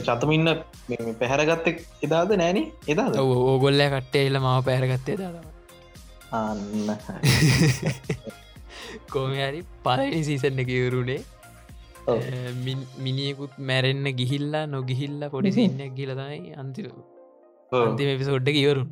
චතමින්න 0.00 0.48
පැහැරගත්තෙක් 1.18 1.78
එදාද 2.02 2.36
නෑන 2.36 2.58
එදා 2.88 3.08
ඕගොල්ල 3.20 3.82
කට්ටේ 3.88 4.26
එල 4.26 4.38
මාව 4.40 4.64
පැහරගත්තේ 4.64 5.16
දාදම 5.16 5.46
අන්න 6.32 6.90
කෝම 9.12 9.32
හරි 9.34 9.62
පලනි 9.82 10.20
සීසන්න 10.22 10.62
එක 10.64 10.72
වරුණේ 10.78 11.20
මිනිියකුත් 12.98 13.54
මැරෙන්න්න 13.60 14.12
ගිහිල්ලා 14.14 14.64
නොගිහිල්ලා 14.68 15.30
පොඩිසින්න 15.30 15.80
ගිලතයි 15.96 16.54
අන්ති 16.56 16.88
අන්තිම 17.72 18.18
පිසෝඩ්ඩ 18.18 18.56
ඉවරුන් 18.56 18.88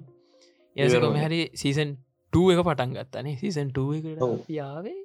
යසකොම 0.76 1.16
හරි 1.16 1.40
සීසන් 1.54 1.94
ටූ 2.32 2.50
එක 2.52 2.60
පටන් 2.60 2.92
ගත්තනේ 2.92 3.36
සීසන් 3.36 3.70
ටූ 3.70 3.92
එකට 3.92 4.50
යාවේ 4.50 4.98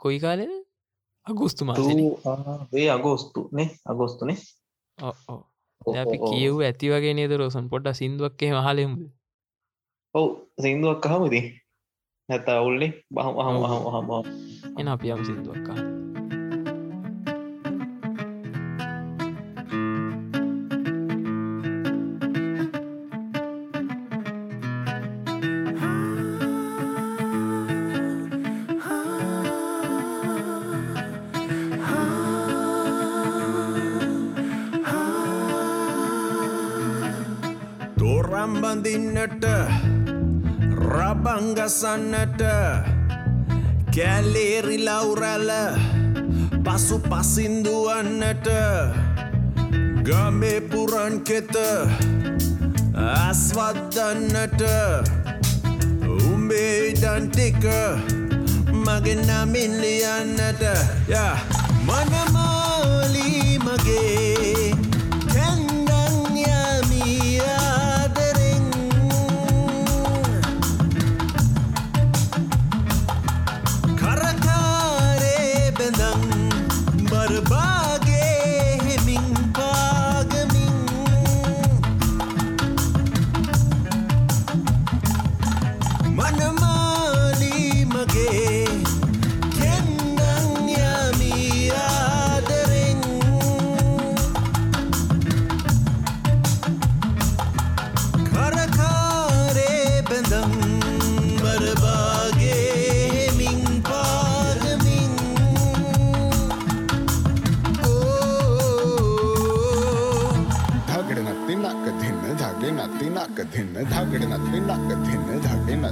කොයි 0.00 0.18
කාලෙද? 0.18 0.52
අගුස්තු 1.26 1.64
මාසේ 1.64 2.90
අගෝස්තු 2.90 3.48
නේ. 3.52 3.68
අගෝස්තුනේ 3.86 4.38
අපි 5.96 6.16
කියව් 6.20 6.60
ඇති 6.60 6.86
වගේ 6.88 7.14
නේද 7.14 7.34
රෝසන්? 7.34 7.66
පොඩ්ඩ 7.68 7.94
සිින්දුවක්කේ 7.94 8.52
මහලෙමුද 8.52 9.10
ඔව් 10.14 10.26
සිින්දුවක් 10.60 11.06
අහමති 11.06 11.40
නැත 12.28 12.48
අවුල්ලි 12.50 12.88
බහම 13.10 13.34
හම 13.38 13.58
හම 13.64 13.84
හම 13.88 14.10
එන 14.78 14.88
අපි 14.88 15.06
යම් 15.08 15.24
සිින්දුවක්කා 15.24 16.01
රම්බඳින්නට 38.42 39.44
රබංගසන්නට 40.92 42.40
කැලේරි 43.94 44.78
ලවුරැල 44.86 45.50
පසු 46.64 46.96
පසින්දුවන්නට 47.04 48.48
ගමේ 50.08 50.58
පුරන් 50.70 51.14
කෙත 51.28 51.54
ඇස්වත්දන්නට 53.04 54.62
උඹේ 56.24 56.74
ඉඩන්ටික 56.88 57.62
මගේ 58.82 59.18
නමින් 59.22 59.72
ලියන්නට. 59.82 60.62
ය 61.12 61.24
මනමාලී 61.86 63.58
මගේ 63.60 64.11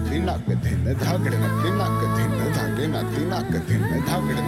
नक 0.09 0.47
धिन 0.63 0.85
धागे 0.95 1.37
नत्ती 1.41 1.69
नक 1.79 2.01
धिन 2.15 2.31
धागड़ 2.55 2.87
नत्ती 2.93 3.23
नक 3.31 3.53
धिन 3.67 3.83
धागे 4.07 4.41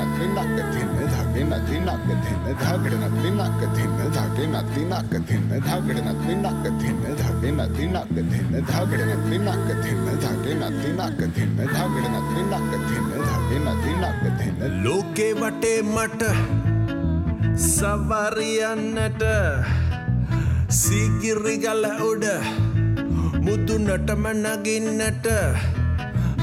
नत्ती 1.48 1.78
नक 1.80 2.08
धिन 2.14 2.46
धागड़ 2.62 2.96
नत्ती 3.02 3.30
नक 3.38 3.60
धिन 3.76 3.98
धागे 4.10 4.46
नत्ती 4.48 4.84
नक 4.88 5.14
धिन 5.28 5.50
धागड़ 5.60 6.00
नत्ती 6.08 6.34
नक 6.38 6.62
धिन 6.78 6.96
धागे 7.18 7.52
नत्ती 7.52 7.86
नक 7.88 8.12
धिन 8.28 8.56
धागड़ 8.64 9.02
नत्ती 9.12 9.38
नक 12.52 12.72
धिन 12.88 13.08
धागे 13.28 13.60
नत्ती 13.66 13.94
नक 14.02 14.24
धिन 14.38 14.62
ලෝකේ 14.84 15.34
වටේ 15.34 15.82
මට 15.84 16.24
සවරියන්නට 17.58 19.24
සීකිරිගල 20.78 21.86
උඩ 22.10 22.26
මුදුනටම 23.53 24.25
නගින්නට 24.35 25.27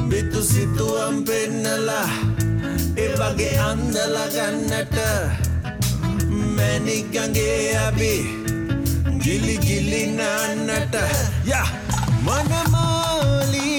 බිතු 0.09 0.41
සිතුවම් 0.43 1.15
පෙන්නලා 1.27 2.09
එවගේ 2.95 3.55
අන්දලගන්නට 3.59 4.97
මැනිකගේ 6.55 7.65
අබි 7.79 8.13
ගිලිගිලි 9.23 10.03
නන්නට 10.11 10.95
ය 11.49 11.63
මනමාලී 12.25 13.78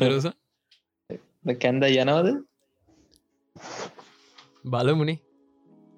දරස 0.00 0.26
කැන්ද 1.62 1.84
යනවද 1.86 2.28
බලමුණේ 4.66 5.18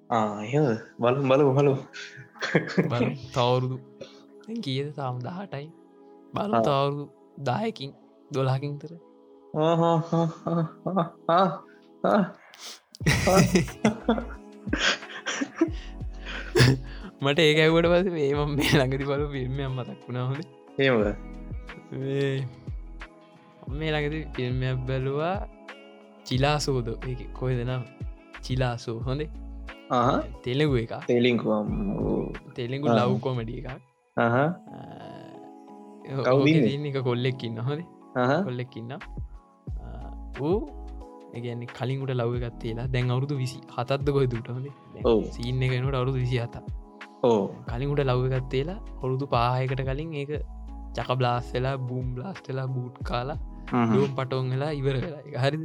ආය 0.09 0.53
බල 0.99 1.15
බලු 1.29 1.51
බල 1.53 1.69
තවුරුදු 3.33 3.77
කියද 4.61 4.87
තාම 4.97 5.15
දහටයි 5.21 5.67
බල. 6.33 6.51
තවුරුදු 6.61 7.03
දායකින් 7.41 7.91
දොලාකින් 8.31 8.73
තර 8.81 8.91
මට 17.21 17.39
ඒක 17.41 17.59
ඇවට 17.59 17.87
පස 17.91 18.07
ඒම 18.21 18.51
මේ 18.57 18.73
ළඟති 18.73 19.05
බලු 19.05 19.25
ෆිල්ම්ම 19.33 19.77
මතක් 19.77 19.99
වුණා 20.03 20.25
හොඳ 20.27 20.41
ඒමද 20.79 21.07
මේ 23.79 23.91
ළඟති 23.93 24.19
ෆිල්ම්යක් 24.35 24.79
බැලුවා. 24.89 25.37
චිලාසෝද 26.27 26.87
කොය 27.39 27.53
දෙනම් 27.59 27.83
චිලාසෝ. 28.45 28.99
හොඳේ. 29.07 29.29
තෙලෙගු 30.43 30.75
එක 30.83 30.93
තෙලින්කුවම් 31.07 31.67
තෙලෙගු. 32.57 32.85
ලව් 32.89 33.19
කොමඩිය 33.25 33.59
එකක්. 33.61 33.69
හහ 34.17 34.37
කවද 36.27 36.47
ඉන්නේ? 36.75 36.91
එක 36.91 36.97
හොදේ 37.07 37.85
හහ 38.17 38.33
කොල්ලෙක්කින්න 38.47 38.93
ඌ 40.41 40.57
ඒගැන්නේ 41.35 41.73
කලින්ට 41.77 42.11
ලව් 42.19 42.31
එකත් 42.39 42.57
තිේලා 42.63 42.87
දැන් 42.93 43.11
අවුරුදු 43.15 43.35
විසි 43.43 43.59
හතත්ද 43.75 44.07
කොය 44.17 44.27
දුට. 44.33 44.47
හොඳේ? 44.47 44.73
සිීන්න 45.35 45.63
එකනට 45.67 45.95
අවුරුදු 45.99 46.19
විසි 46.23 46.37
හත 46.43 46.55
කලින්ට 47.69 48.03
ලව් 48.09 48.19
එකත් 48.39 48.49
තිේලා 48.53 48.79
හොරුදු 49.01 49.25
පාහයකට 49.35 49.81
කලින් 49.89 50.13
ඒක 50.21 50.31
චක 50.95 51.09
බ්ලාස් 51.19 51.45
වෙලා 51.53 51.75
බූම් 51.89 52.07
බ්ලාස්ටලා 52.15 52.67
බූට් 52.75 52.97
කාලා 53.09 53.39
ලුවම් 53.71 54.13
පටෝන් 54.15 54.49
වෙලා 54.49 54.71
ඉවර 54.71 54.95
වෙලා. 54.97 55.43
හරිද? 55.43 55.63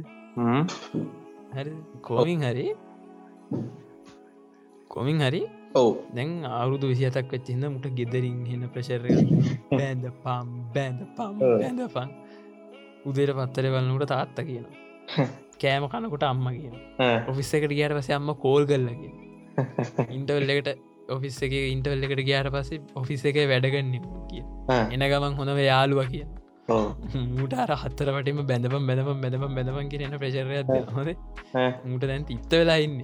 හරි 1.53 1.71
කොමින් 2.01 2.41
හරි. 2.41 2.65
කොමින් 4.87 5.19
හරි. 5.19 5.41
ඔව්. 5.75 5.91
දැන් 6.15 6.31
අවුරුදු 6.53 6.91
විසිතක් 6.93 7.31
වෙච්චින්න 7.31 7.67
මුට 7.67 7.87
ගෙදරින් 7.95 8.39
හෙන 8.45 8.63
ප්‍රශර 8.69 9.03
බෑන්ද 9.71 10.05
පම් 10.23 10.47
බෑන්ද 10.75 11.05
පම්. 11.17 11.35
බෑන්ද 11.41 11.85
පන් 11.89 12.09
උදේට 13.05 13.35
පත්තර 13.35 13.71
වලනට 13.75 14.07
තාත්ත 14.07 14.41
කියනවා. 14.47 14.87
කෑම 15.61 15.87
කනකොට 15.87 16.23
අම්ම 16.23 16.45
කියන 16.49 16.75
ඔෆිස් 17.27 17.51
එකට 17.53 17.73
ගියට 17.73 17.95
පස 17.97 18.09
අම්ම 18.11 18.31
කෝල් 18.35 18.65
කල්ලගෙන 18.65 19.13
ඉන්ටවල්ලකට 20.17 20.69
ඔෆිස් 21.09 21.39
එක 21.41 21.55
ඉන්ටවල් 21.57 22.05
එකට 22.07 22.23
ගයාට 22.29 22.51
පස්සේ 22.53 22.83
ඔෆිස් 23.01 23.25
එක 23.25 23.39
වැඩගන්න 23.51 23.95
කිය 24.29 24.43
එන 24.95 25.05
ගමන් 25.13 25.37
හොඳව 25.39 25.61
යාලුව 25.65 26.03
කිය 26.13 26.25
මූට 27.31 27.55
අර 27.55 27.71
හත්තර 27.75 28.11
වටම 28.15 28.41
බැඳපම් 28.51 28.87
බැඳපම් 28.89 29.21
බැඳපම් 29.23 29.55
බැඳපන් 29.57 29.91
කියෙන 29.91 30.17
ප්‍රශරයක් 30.17 30.93
හොද 30.97 31.09
මූට 31.85 32.03
දැන් 32.03 32.25
ඉත්ත 32.29 32.53
වෙලා 32.53 32.79
ඉන්න. 32.79 32.97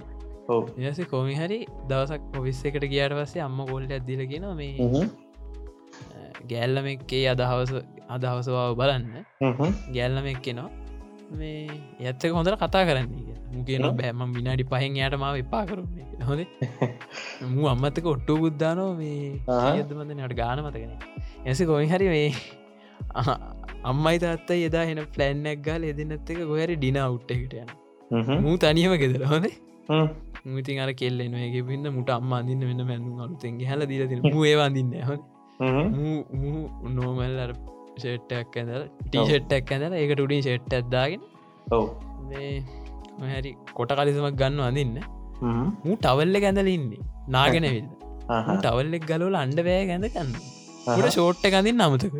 එස 0.90 1.00
කොමි 1.12 1.34
හරි 1.34 1.60
දවසක් 1.90 2.40
ඔෆිස් 2.40 2.64
එකට 2.64 2.88
ගියාට 2.94 3.16
පස්සේ 3.18 3.42
අම්ම 3.42 3.62
කොල්ල 3.66 3.86
ඇදදිල 3.90 4.24
කියෙන 4.32 4.48
මේ 4.56 5.06
ගෑල්ලම 6.50 6.86
එක්කේ 6.86 7.22
අදහවස 7.34 7.72
අදහවසවාව 8.08 8.74
බලන්න. 8.80 9.14
ගැල්ලම 9.92 10.26
එක්කෙනවා 10.26 10.70
මේ 11.32 11.80
ඇත්තක 12.02 12.32
හොඳට 12.32 12.58
කතා 12.60 12.84
කරන්නේ 12.88 13.34
මුගෙන 13.52 13.86
බෑම 13.98 14.32
විනාඩි 14.36 14.64
පහෙන් 14.64 14.96
යට 14.98 15.16
මාව 15.18 15.40
එපා 15.42 15.64
කරුන්නේ 15.66 16.06
හොද 16.28 16.40
මු 17.50 17.66
අම්මත්තක 17.66 18.06
ඔට්ටු 18.06 18.38
බුද්ධානෝ 18.42 18.90
මේ 18.94 19.40
යදමද 19.80 20.14
නට 20.16 20.36
ගාන 20.36 20.62
මතගෙන 20.64 20.92
එස 21.44 21.62
කොයි 21.70 21.88
හරි 21.88 22.08
මේ 22.08 22.28
අම්මයි 23.90 24.18
තාත්ත 24.24 24.50
එදා 24.58 24.84
එන 24.92 25.00
පලෑන්නක් 25.14 25.60
ගාල 25.66 25.82
එදන්නත් 25.90 26.30
එක 26.34 26.40
ගොහරි 26.50 26.76
ඩින 26.78 26.98
අවුට් 27.04 27.30
එකට 27.34 27.54
යන 27.56 27.70
මූ 28.44 28.56
තනියම 28.64 28.94
ගෙදර 29.02 29.24
හොද 29.32 29.46
මුතින් 30.46 30.80
අර 30.84 30.90
කෙල්ල 31.00 31.20
නගේ 31.26 31.62
පින්න 31.70 31.88
මුට 31.96 32.10
අම්ම 32.16 32.32
අඳන්න 32.38 32.64
වෙන 32.70 32.82
මැඳු 32.90 33.16
අලුතෙන්ගේ 33.26 33.70
හල 33.70 33.82
දීල 33.90 34.02
ඒවාඳන්න 34.50 34.92
හො 35.08 35.16
නෝමල් 36.96 37.36
අර 37.44 37.52
ෂෙට්ටක් 38.00 38.56
ඇඳ 38.62 38.72
ටීෂෙට්ටක් 39.04 39.70
ඇඳල 39.76 39.98
ඒකට 40.00 40.24
උඩින් 40.26 40.42
ෂෙට් 40.46 40.74
ඇත්දාගෙන 40.78 41.22
ඔව්. 41.76 41.84
මේ 42.30 42.50
හැරි 43.34 43.52
කොට 43.78 43.94
කලිසමක් 44.00 44.40
ගන්න 44.42 44.64
අඳන්න. 44.68 44.98
මූ 45.84 45.96
ටවල්ල 45.98 46.40
ගැඳල 46.44 46.72
ඉන්නේ. 46.76 47.06
නාගෙනවිල්ද 47.28 47.88
ටවල්ලෙක් 48.56 49.06
ගලවල 49.10 49.38
අන්ඩ 49.44 49.60
බෑ 49.68 49.86
ගැඳ 49.92 50.08
ගන්න. 50.16 50.34
ට 50.88 51.14
ෂෝට්ට 51.14 51.48
ගඳින් 51.54 51.80
නමතක 51.80 52.14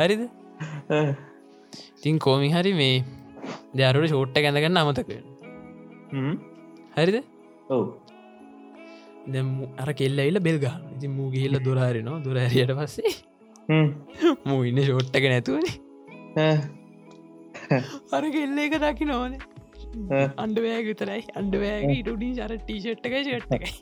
හරිද? 0.00 0.22
තින් 2.02 2.16
කෝමි 2.24 2.48
හරි 2.54 2.72
මේ 2.80 2.96
දයාරුට 3.78 4.08
ෂෝට්ට 4.10 4.36
ගැඳගන්න 4.44 4.80
අමතක 4.80 5.10
හරිද? 6.98 7.16
ඔව්. 7.74 7.84
අර 9.82 9.88
කෙල්ලයිල්ල 10.00 10.38
බෙල්ගන්න 10.48 10.78
ඉති 10.96 11.06
මූ 11.16 11.28
ගිහිල්ල 11.34 11.56
දුරාරනවා 11.66 12.18
දුරහරියට 12.26 12.72
පස්සේ 12.80 13.12
මූ 14.48 14.60
ඉන්න 14.70 14.80
ෂෝට්ටක 14.84 15.24
නැතුවන. 15.34 15.66
අර 18.16 18.24
කෙල්ල 18.36 18.56
එක 18.66 18.74
දකි 18.86 19.04
නොවන 19.12 19.32
අන්ඩවෑග 20.44 20.86
විතරයි. 20.92 21.22
අන්ඩවෑග 21.40 21.82
ඉටඩින් 21.98 22.34
සර 22.38 22.52
ටීෂට්ටක 22.64 23.14
ෂට්ටකයි 23.24 23.72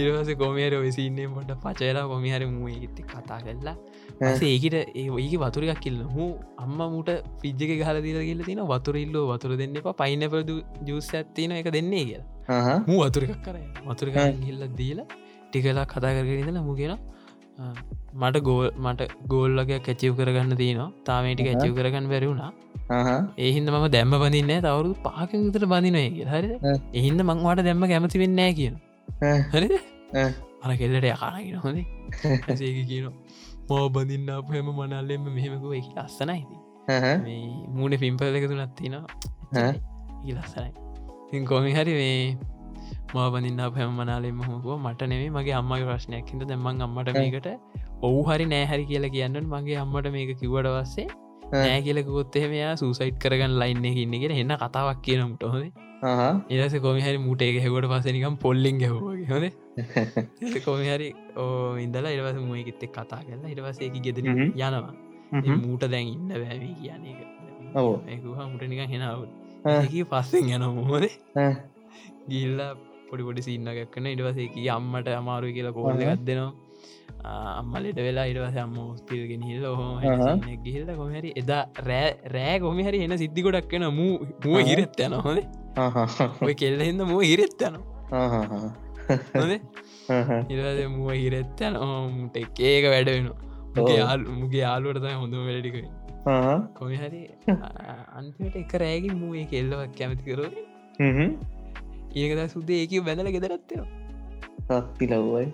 ඒවස 0.00 0.30
කොමේර 0.42 0.72
ඔසින්නේ 0.80 1.28
මොට 1.34 1.50
පචයලා 1.64 2.04
කොමිහර 2.12 2.42
මූ 2.56 2.68
ඒගත 2.74 2.98
කතා 3.12 3.38
කරලා. 3.46 3.76
ඒකට 4.50 4.76
ඒක 5.00 5.34
වතුරක් 5.44 5.80
කිල්ල 5.86 5.98
හූ 6.14 6.30
අම්ම 6.64 6.78
මුට 6.94 7.10
පිජ්ජක 7.42 7.72
ගහල 7.80 7.98
දිල 8.06 8.20
කියල 8.28 8.40
තින 8.48 8.62
වතුරල්ල 8.72 9.18
වතුර 9.32 9.52
දෙන්න 9.62 9.76
එපා. 9.82 9.98
පයිනපද 10.02 10.50
ජුස් 10.90 11.10
ඇත්තින 11.20 11.58
එක 11.60 11.70
දෙන්නේ 11.78 12.04
කියලා. 12.10 12.78
මූ 12.88 13.00
වතුරක් 13.06 13.34
කර 13.48 13.58
වතුරක 13.90 14.16
හිල්ල 14.48 14.64
දීල 14.80 15.00
ටිකලා 15.48 15.86
කතා 15.92 16.14
කරගරන්න 16.18 16.60
මුගෙන 16.70 16.96
මට 18.22 18.38
ගෝල් 18.48 18.68
මට 18.84 19.10
ගෝල්ලගේ 19.32 19.80
කැචිව් 19.86 20.12
කරගන්න 20.20 20.56
තියනවා. 20.62 20.90
තාමේටික 21.08 21.48
ඇචිව් 21.52 21.72
කරගන්න 21.78 22.06
බැරිවුණා 22.12 22.52
ඒහින්ද 23.44 23.68
මම 23.72 23.84
දැම්ම 23.94 24.14
බඳන්න 24.22 24.64
තවරු 24.66 24.90
පාක 25.04 25.30
විතර 25.44 25.64
බඳනය 25.72 26.02
හරි 26.32 26.50
එහින්ද 26.98 27.20
මංවාට 27.28 27.62
දැම්ම 27.68 27.84
කැමති 27.92 28.18
වෙන්නෑ 28.22 28.52
කියන 28.58 28.74
අර 30.64 30.70
කෙල්ලට 30.80 31.06
යකානගෙන 31.06 31.58
හොදේ 31.58 31.86
ඇසේක 32.48 32.78
කියනවා 32.90 33.14
මෝ 33.70 33.84
බඳින්න 33.88 34.30
අප 34.36 34.52
හෙම 34.52 34.70
මනල්ලෙම 34.72 35.28
මෙහෙමකුව 35.30 35.72
එක 35.80 35.88
ලස්සනයිති 35.96 36.56
මූුණ 37.74 37.98
පිම්පල 37.98 38.38
එක 38.40 38.48
තුනත් 38.50 38.74
තිනවා 38.76 39.04
ලස්සනයි. 40.38 40.72
තින් 41.30 41.46
කොමි 41.46 41.72
හරි 41.72 41.94
මේ 42.00 42.18
මා 43.14 43.28
බඳින්න 43.30 43.62
පැම 43.74 43.92
මනාලෙම 44.00 44.40
හොකුව 44.48 44.78
මට 44.78 45.08
නෙවේ 45.12 45.30
මගේ 45.30 45.56
අම්මගේ 45.60 45.86
ප්‍රශ්නයක් 45.90 46.32
හිද 46.32 46.44
දැමන් 46.50 46.84
අම්මට 46.86 47.12
මේකට 47.14 47.48
ඔවු 48.02 48.20
හරි 48.28 48.46
නෑහරි 48.46 48.84
කියලා 48.90 49.14
කියන්න 49.16 49.38
මගේ 49.52 49.78
අම්මට 49.84 50.08
මේක 50.16 50.32
කිවට 50.40 50.68
වස්සේ 50.76 51.06
නෑ 51.52 51.80
කියලකොත්තේ 51.86 52.46
මෙයා 52.52 52.74
සූසයිට් 52.76 53.18
කරගන්න 53.24 53.56
ලයින්න 53.62 53.84
ඉන්නගෙන 54.04 54.34
එන්න 54.42 54.54
කතාවක් 54.62 55.00
කියනමට 55.06 55.44
හොද 55.52 55.64
ඒස 56.50 56.74
කොමිහරි 56.80 57.18
මුට 57.18 57.42
එක 57.42 57.60
හෙකොට 57.60 57.86
පසනිකම් 57.86 58.36
පොල්ලිින් 58.38 58.78
ගැහෝගේ 58.78 59.28
හොද 59.28 59.44
කොමිහරි 60.66 61.08
ඕ 61.36 61.76
ඉදලා 61.78 62.12
ඉරවස 62.12 62.40
මුවකිත්තෙක් 62.42 62.92
කතා 62.92 63.22
කරලා 63.22 63.50
ඉරවසේකි 63.50 64.00
ගෙදර 64.00 64.26
යනවා. 64.26 64.94
මූට 65.60 65.86
දැන් 65.88 66.08
ඉන්න 66.08 66.28
බෑවී 66.32 66.74
කියන 66.76 67.06
එක. 67.06 67.20
ඒකුහ 68.08 68.36
මුට 68.46 68.64
නික 68.64 68.82
හෙනාව 68.88 69.22
ඒ 69.66 70.04
පස්සෙන් 70.06 70.50
යන 70.50 70.66
මොහොද 70.72 71.06
ගිල්ල 72.28 72.60
පොඩි 73.08 73.22
පොඩි 73.22 73.42
සින්නගක්කන 73.42 74.06
ඉඩවසේක 74.08 74.60
අම්මට 74.70 75.08
අමාරු 75.14 75.52
කියලා 75.52 75.74
කෝල්ල 75.74 76.02
ගත්දෙනවා 76.02 76.52
අම්මලට 77.54 77.98
වෙලා 77.98 78.26
ඉඩවස 78.26 78.56
අම්ම 78.58 78.76
ස්තිල්ගෙන 78.98 79.42
හිල්ල 79.42 79.66
හොම 79.72 80.00
ගිල්ල 80.64 80.90
කොමහරි 80.94 81.34
එදා 81.36 81.62
රෑ 81.82 82.10
රෑ 82.28 82.56
කොමිහරි 82.60 83.04
එන 83.04 83.16
සිද්ධි 83.18 83.46
ගොඩක් 83.46 83.74
වෙන 83.74 83.86
මූ 83.92 84.14
මුව 84.44 84.58
හිරෙත් 84.62 85.00
යන 85.00 85.16
හොද 85.20 85.40
ඔය 85.76 86.54
කෙල්ලහිද 86.54 87.00
මුව 87.04 87.22
හිරෙත් 87.22 87.62
යන 87.62 87.76
ඉරද 90.48 90.80
මුව 90.90 91.10
හිරෙත් 91.14 91.60
යන 91.60 91.78
ඕමුට 91.78 92.36
ඒක 92.38 92.86
වැඩ 92.86 93.10
වෙන 93.10 93.26
මුගේ 93.74 93.98
යාල් 93.98 94.22
මුගේ 94.34 94.62
යාලුවට 94.62 95.02
තයි 95.04 95.16
හොඳම 95.16 95.42
වැඩටික 95.42 95.76
කොමි 96.74 96.96
හරි 96.96 97.22
අන්තිමට 98.14 98.56
එක 98.62 98.74
රෑගින් 98.76 99.18
මුව 99.18 99.34
ඒ 99.34 99.46
කෙල්ලවක් 99.46 99.98
කැමති 99.98 100.24
කරු 100.28 100.46
ඒකද 102.14 102.42
සුද්දේ 102.48 102.80
ඒක 102.84 102.96
බැඳල 103.04 103.34
ගෙදරත්වෙනවා 103.36 104.80
සත්ති 104.80 105.10
ලව්වයි 105.10 105.46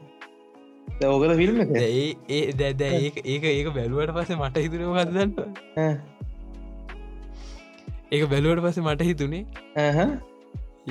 ඕකද 1.07 1.37
ෆිල්ම් 1.37 1.61
ඒ 1.81 2.07
ඒ 2.31 2.45
දැද 2.55 2.83
ඒක 2.85 3.21
ඒක 3.25 3.45
ඒක 3.49 3.68
බැලුවට 3.75 4.16
පස 4.16 4.37
මට 4.39 4.64
හිතුරම 4.64 4.97
හදන්න 4.97 5.31
ඒක 8.12 8.24
බැලුවට 8.30 8.62
පස 8.64 8.78
මට 8.78 9.02
හිතුනේ 9.02 9.42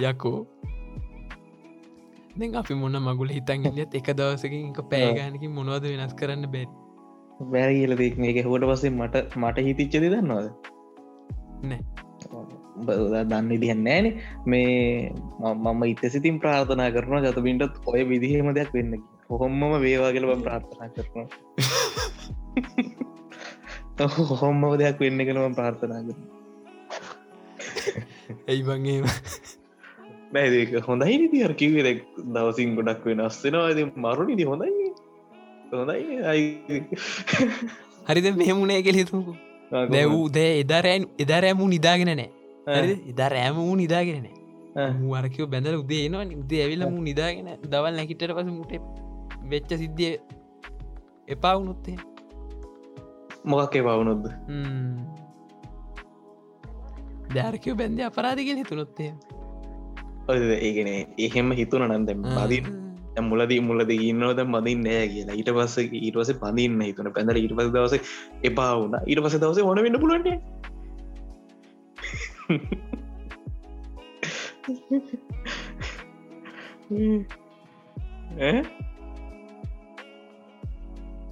යකෝ. 0.04 0.38
අපි 2.56 2.74
මොන්න 2.74 3.00
මගුල 3.00 3.30
හිතන් 3.30 3.66
ඉලියත් 3.66 3.96
එක 3.96 4.12
දවසකින් 4.14 4.74
පෑගානකින් 4.92 5.52
මොනවද 5.52 5.88
වෙනස් 5.92 6.14
කරන්න 6.14 6.46
බැ 6.52 6.66
බැර 7.52 7.70
කියල 7.72 7.96
දෙක් 7.96 8.20
එක 8.34 8.46
හොට 8.46 8.64
පස්සේ 8.64 8.90
මට 8.90 9.38
මට 9.38 9.58
හිතිච්චද 9.60 10.06
දන්නවද? 10.06 10.48
නෑ. 11.64 11.82
බ- 12.86 13.26
දන්න 13.26 13.52
ඉදිහන්න 13.52 13.88
ෑන 13.88 14.08
මේ 14.46 15.12
මම 15.42 15.84
ඉත 15.84 16.04
සිතින් 16.10 16.40
ප්‍රාර්ථනා 16.40 16.90
කරන 16.92 17.26
ජතබින්ටත් 17.26 17.76
ඔය 17.86 18.02
විදිහෙම 18.04 18.54
දෙයක් 18.54 18.74
වෙන්න 18.74 18.94
හොහොම්මම 19.30 19.80
වේවා 19.82 20.12
කියල 20.12 20.26
බම් 20.26 20.42
ප්‍රාර්ථනා 20.42 20.90
කරන 20.90 21.28
හොම්ම 24.42 24.62
දෙයක් 24.78 24.98
වෙන්න 25.00 25.26
කළම 25.26 25.54
ප්‍රාර්ථනා 25.54 26.02
කර 26.02 26.39
ඇයි 28.30 28.64
බංගේ 28.64 29.02
බැදක 30.34 30.74
හොඳයි 30.88 31.18
නිතිර 31.18 31.54
කිවේ 31.56 31.84
දෙක් 31.84 32.00
දවසින් 32.30 32.76
ගොඩක් 32.76 33.06
වෙනස් 33.06 33.38
වෙනවාද 33.44 33.80
මරුණ 33.98 34.34
ඉදි 34.36 34.44
හොඳයි. 34.44 34.90
හොඳයි. 35.72 36.02
හරිද 38.08 38.28
මෙහෙමුණේ 38.36 38.82
කෙලෙතුකු 38.82 39.38
දැවූ 39.92 40.26
දෑ 40.30 40.60
එදරෑන් 40.60 41.08
එදරෑමු 41.20 41.68
නිදාගෙන 41.68 42.12
නෑ 42.14 42.30
එදා 43.12 43.30
රෑම 43.30 43.56
වූ 43.60 43.76
නිදාගෙන 43.76 44.24
නෑ 44.24 44.90
මූවරකව 44.94 45.48
බැඳල 45.48 45.78
උදේ 45.78 46.04
නවා 46.10 46.26
උදේ 46.38 46.62
ඇවිල්ල 46.64 46.86
මූ 46.90 47.02
නිදාගෙන 47.02 47.50
දවල් 47.66 47.96
නැකිටට 47.96 48.36
පස 48.38 48.52
මුට 48.52 48.74
වෙච්ච 49.50 49.72
සිද්ධිය 49.78 50.14
එපා 51.28 51.54
වුණොත්තේ 51.58 51.98
මොකක් 53.46 53.76
එපවුණොද්ද 53.76 54.26
ධාරකව 57.30 57.74
බැන්ධ 57.78 58.02
අපරාධගෙන 58.02 58.62
තුනොත්තේ 58.66 59.12
ඒගෙන 60.60 60.90
එහෙම. 61.20 61.48
හිතුන 61.54 61.84
නන්දැම් 61.88 62.22
බදින් 62.38 62.66
මුලදී 63.24 63.60
මුලද 63.62 63.92
ඉන්නවද 63.92 64.40
මදින් 64.46 64.80
නෑ 64.84 65.06
කියලා. 65.08 65.36
ඊට 65.36 65.52
පස්ස 65.52 65.76
ඊටවස 66.00 66.32
පඳන්න 66.42 66.82
හිතුන 66.82 67.12
පැඳර 67.16 67.36
ඊට 67.38 67.56
පස 67.58 67.70
දවස 67.76 67.94
එපා 68.44 68.72
වුණ. 68.76 68.96
ඊට 69.06 69.24
පස 69.24 69.36
දවස 69.40 69.60
ඕන 69.62 69.84
වෙන්න 69.84 70.00
පුලුවන්ට 70.00 70.28
ඈ? 78.40 78.62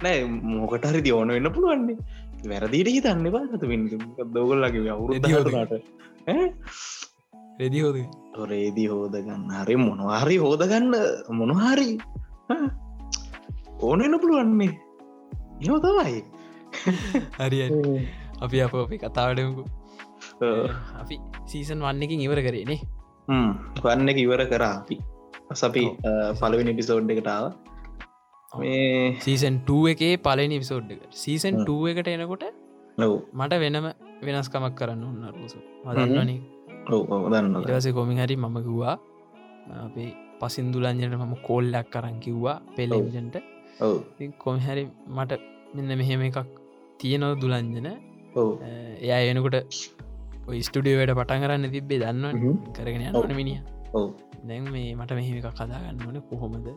නෑ 0.02 0.18
මොකට 0.24 0.84
හරි 0.86 1.00
දියෝන 1.02 1.32
වෙන්න 1.34 1.50
පුළුවන්නේ 1.52 1.96
වැරදිට 2.50 2.88
හිතන්න 2.94 3.26
බාත 3.34 3.62
දෝගල්ලගේ 4.34 4.90
අවුරුදනාට 4.94 5.72
රෙදි 7.60 7.80
හෝද. 7.84 7.96
රේදී 8.50 8.88
හෝදගන්න. 8.92 9.42
හරි 9.60 9.74
මොනවාරි 9.86 10.36
හෝදගන්න. 10.44 10.92
මොනහරි 11.40 11.88
ඕන 13.86 13.98
වෙන 14.04 14.14
පුළුවන්නේ 14.22 14.72
යෝ 15.66 15.78
තමයි. 15.84 16.20
හරි 17.40 17.58
අපි 18.44 18.56
අප 18.66 18.74
අපි 18.84 18.96
කතාවටමකු 19.04 19.62
අපි 21.02 21.16
සීසන් 21.50 21.82
වන්නකින් 21.86 22.20
ඉවර 22.26 22.40
කරේනේ 22.46 22.80
වන්න 23.84 24.10
එක 24.12 24.18
ඉවර 24.26 24.42
කරා 24.52 24.74
අපි. 24.82 24.96
සපි 25.60 25.84
පලවෙනි 26.40 26.72
පිසෝඩ් 26.78 27.10
එකටාව 27.14 27.44
මේ 28.52 29.16
සීසන් 29.20 29.56
2 29.66 29.80
එකේ 29.92 30.14
පලනි 30.18 30.58
විසෝඩ් 30.58 30.94
එක 30.94 31.02
සීසන් 31.14 31.58
2 31.64 31.90
එකට 31.92 32.08
එනකොට 32.08 32.44
මට 33.34 33.60
වෙනම 33.64 33.88
වෙනස්කමක් 34.22 34.72
කරන්න 34.78 35.04
ඔන්න 35.04 35.26
රුසු 35.34 35.60
මදන්නන 35.86 36.32
දන්න 37.32 37.60
ඉටවස 37.60 37.88
කොමින් 37.92 38.18
හරි 38.18 38.36
මම 38.38 38.58
කිව්වා 38.60 38.96
අපේ 39.78 40.10
පසින්දුලන්ජට 40.40 41.14
මම 41.14 41.34
කෝල්ලක් 41.42 41.88
කරන් 41.94 42.16
කිව්වා 42.20 42.56
පෙලෙන්ජන්ට. 42.76 43.36
කොමිහරි 44.38 44.84
මට 45.08 45.40
මෙන්න 45.74 45.92
මෙහෙම 46.00 46.22
එකක් 46.22 46.38
තියෙනව 46.98 47.34
දුලංජන. 47.42 47.88
ඔව. 48.34 48.48
එයා 49.02 49.20
එනකොට 49.32 49.58
ස්ටඩියෝවට 50.58 51.14
පටන් 51.18 51.44
කරන්න 51.44 51.72
තිබ්බේ 51.74 52.00
දන්න 52.02 52.56
කරගෙන 52.76 53.04
යනන 53.04 53.36
මිනිිය 53.36 53.60
දැන් 54.42 54.64
මේ 54.74 54.90
මට 54.94 55.10
මෙහෙම 55.12 55.36
එකක් 55.40 55.50
කදාගන්න 55.54 56.06
ඕන 56.06 56.20
කොහොමද 56.30 56.68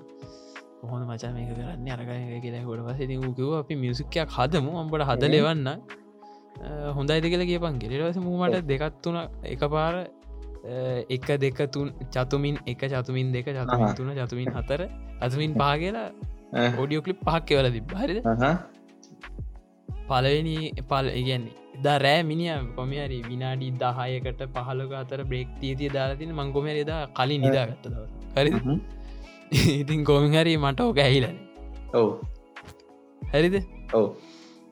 කොහොම 0.82 1.02
මචා 1.12 1.32
මේක 1.36 1.50
කරන්න? 1.58 1.88
අරගය 1.96 2.40
කියලා 2.46 2.64
කොට 2.70 2.82
පස 2.88 3.00
කිව 3.38 3.52
අපි 3.62 3.76
මියසිකයක් 3.84 4.30
හදමු. 4.38 4.72
අම්බට 4.82 5.04
හද 5.10 5.24
ලෙවන්න 5.36 5.68
හොඳයිද 6.98 7.26
කියලා 7.34 7.50
කියපන්. 7.52 7.76
ගෙරවස 7.84 8.18
මූමට 8.26 8.58
දෙකත්තුන 8.72 9.18
එක 9.54 9.64
පාර 9.76 9.96
එක 11.16 11.28
දෙක 11.44 11.60
තුන් 11.76 11.88
චතුමින් 12.16 12.56
එක 12.72 12.82
චතුමින් 12.94 13.28
දෙක 13.36 13.48
චතුමින් 13.58 13.96
තුන 14.00 14.10
චතුමින් 14.20 14.50
හතර 14.58 14.82
අතුමින් 15.26 15.52
පහ 15.62 15.72
කියලා 15.84 16.10
ඔඩියෝ 16.82 17.06
කලිප් 17.06 17.20
පහක් 17.28 17.44
කෙවල 17.50 17.68
තිබ 17.76 17.96
හරිද? 18.02 18.20
පලවෙනි 20.10 20.56
පල් 20.90 21.08
ඉගන්නේ 21.20 21.54
දා 21.86 21.98
රෑ 22.06 22.22
මිනිිය 22.30 22.56
කොමියරි 22.78 23.20
විනාඩි 23.30 23.68
දහයකට 23.84 24.42
පහලක 24.56 24.92
අතර 25.02 25.20
බ්‍රේක් 25.30 25.50
තිීතිය 25.62 25.90
දාලාතින 25.98 26.32
මංගොමරදා 26.40 27.02
කලින් 27.20 27.42
නිදාගත්ත 27.46 27.86
හරි 28.36 28.52
ඉතින් 29.52 30.04
කොමිහරි 30.04 30.58
මට 30.58 30.80
ඕක 30.82 31.00
ඇහිලන 31.06 31.38
ඔව. 31.94 32.10
හරිද? 33.22 33.56
ඔව. 33.94 34.06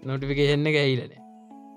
නොටිෆිකේෂන්න 0.03 0.69
ඇහිලන 0.73 1.11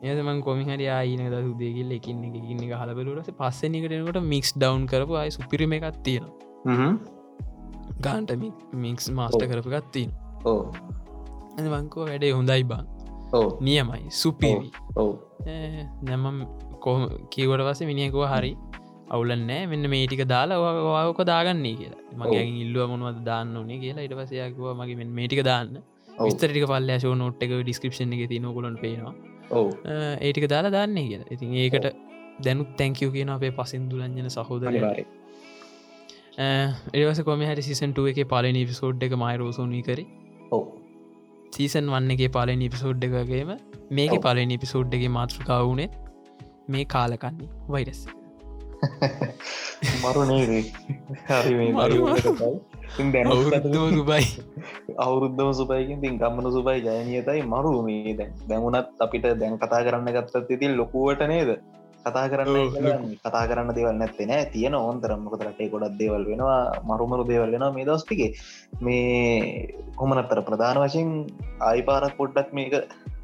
ඒමන් 0.03 0.43
කොමිහරි 0.43 0.87
ආයන 0.91 1.25
ද 1.35 1.43
සුදේගල් 1.47 1.93
එකින්න 1.99 2.23
එකන්න 2.29 2.63
එක 2.67 2.75
හලබලුරස 2.81 3.31
පස්සෙනකටනකොට 3.41 4.23
මික්ස් 4.25 4.55
ඩවන් 4.57 4.87
කරපු 4.87 5.19
අයි 5.21 5.35
සුපිරිම 5.37 5.77
එකක් 5.79 6.01
තියෙන 6.03 6.27
ගාන්ට 8.07 8.35
මික්ස් 8.85 9.11
මාස්ට 9.11 9.47
කරපු 9.53 9.75
ගත්තින 9.77 10.11
ඕ 10.45 10.61
මංකෝ 11.59 12.09
වැඩේ 12.09 12.33
හොඳයි 12.33 12.65
බං 12.65 12.87
ඔව. 13.33 13.57
නියමයි. 13.61 14.11
සුපිවි 14.11 14.71
ඔව. 14.97 15.17
නැමම් 16.03 16.45
කො 16.81 16.93
කීවට 17.33 17.65
පස 17.67 17.81
මිනිියකුව 17.89 18.27
හරි 18.29 18.53
අවුලන්නෑ 19.13 19.63
මෙන්න 19.67 19.91
මේටික 19.95 20.23
දාලා 20.27 20.59
වාවක 20.89 21.21
දාගන්නේ 21.31 21.75
කියලා. 21.81 22.03
මගේ 22.21 22.45
ඉල්ලුව 22.65 22.93
මොනවද 22.93 23.21
දාන්න 23.31 23.57
ඕනේ 23.57 23.81
කියලා. 23.85 24.07
ඉට 24.09 24.15
පසයකුව 24.21 24.69
මගේ 24.81 24.99
මෙ 25.01 25.09
මේටික 25.19 25.43
දාන්න. 25.45 25.75
විස්තරික 26.19 26.67
පල්ල 26.73 26.93
ශෝ 26.99 27.15
නොට් 27.15 27.43
එක 27.47 27.55
ඩිස්ක්‍රපෂන් 27.59 28.15
එක 28.17 28.29
තින 28.29 28.49
කොලන් 28.59 28.79
පේනවා. 28.85 29.15
ඔව. 29.51 29.67
ඒටික 30.21 30.47
දාලා 30.49 30.75
දන්නේ 30.77 31.09
කියලා. 31.09 31.29
ඉතින් 31.31 31.59
ඒකට 31.65 31.89
දැනුත් 32.41 32.71
තැංකව 32.77 33.11
කියන 33.17 33.35
අපේ 33.37 33.53
පසින් 33.59 33.91
දුලන්ජන 33.91 34.31
අනිවාරය 34.69 35.05
ඒවස 36.95 37.21
කොම 37.23 37.43
හරි 37.43 37.63
සිසන්ටුව 37.63 38.09
එක 38.13 38.23
පලනි 38.29 38.65
පිසෝඩ් 38.71 39.05
එක 39.09 39.19
මයිරෝසෝනී 39.25 39.83
කර. 39.83 40.01
සීසන් 41.53 41.93
වන්න 41.95 42.17
එක 42.17 42.25
පාලනි 42.33 42.69
පිසෝඩ් 42.69 43.05
එකගේම 43.05 43.53
මේක. 43.91 44.17
පලනි 44.27 44.59
පිසෝඩ් 44.59 44.99
එක 44.99 45.07
මාතෘකාවුනේ 45.11 45.91
මේ 46.69 46.85
කාලකන්නේ 46.87 47.53
වෛරස් 47.69 48.03
මේ 51.59 51.73
මරු. 51.73 51.99
දැන 53.13 53.27
අවුරුද්දම 53.33 53.85
සුබයි. 53.99 54.25
අවුරුද්ධම 54.99 55.51
සුපයකින් 55.61 56.01
තින් 56.05 56.19
ගම්මන 56.23 56.49
සුපයි 56.57 56.81
ජයනීතයි 56.87 57.45
මරුමී 57.53 58.17
දැන්. 58.19 58.33
දැමුණත් 58.49 59.05
අපිට 59.05 59.29
දැන් 59.43 59.55
කතා 59.59 59.85
කරන්න 59.87 60.11
ගත්තත් 60.17 60.51
ඉතින් 60.57 60.77
ලොකුවට 60.81 61.23
නේද? 61.33 61.51
කතා 62.07 62.27
කරන්න 62.31 63.17
කතා 63.25 63.45
කරන්න 63.49 63.75
දේවල් 63.77 63.97
නැත්තේ 63.99 64.27
නෑ. 64.27 64.51
තියෙන 64.55 64.75
ඕන්තරම්මක 64.75 65.35
රටේ 65.41 65.71
ගොඩක් 65.75 65.99
දේවල් 66.01 66.25
වෙනවා. 66.31 66.61
මරුමරු 66.91 67.25
දේවල් 67.31 67.55
වෙනවා 67.55 67.73
මේ 67.77 67.87
දස්ටිගේ 67.89 68.31
මේ 68.81 69.69
කොමනත්තර 70.01 70.43
ප්‍රධාන 70.49 70.83
වශයෙන් 70.85 71.11
ආයිපාරක් 71.71 72.17
පොඩ්ඩක් 72.21 72.51
මේක 72.53 72.75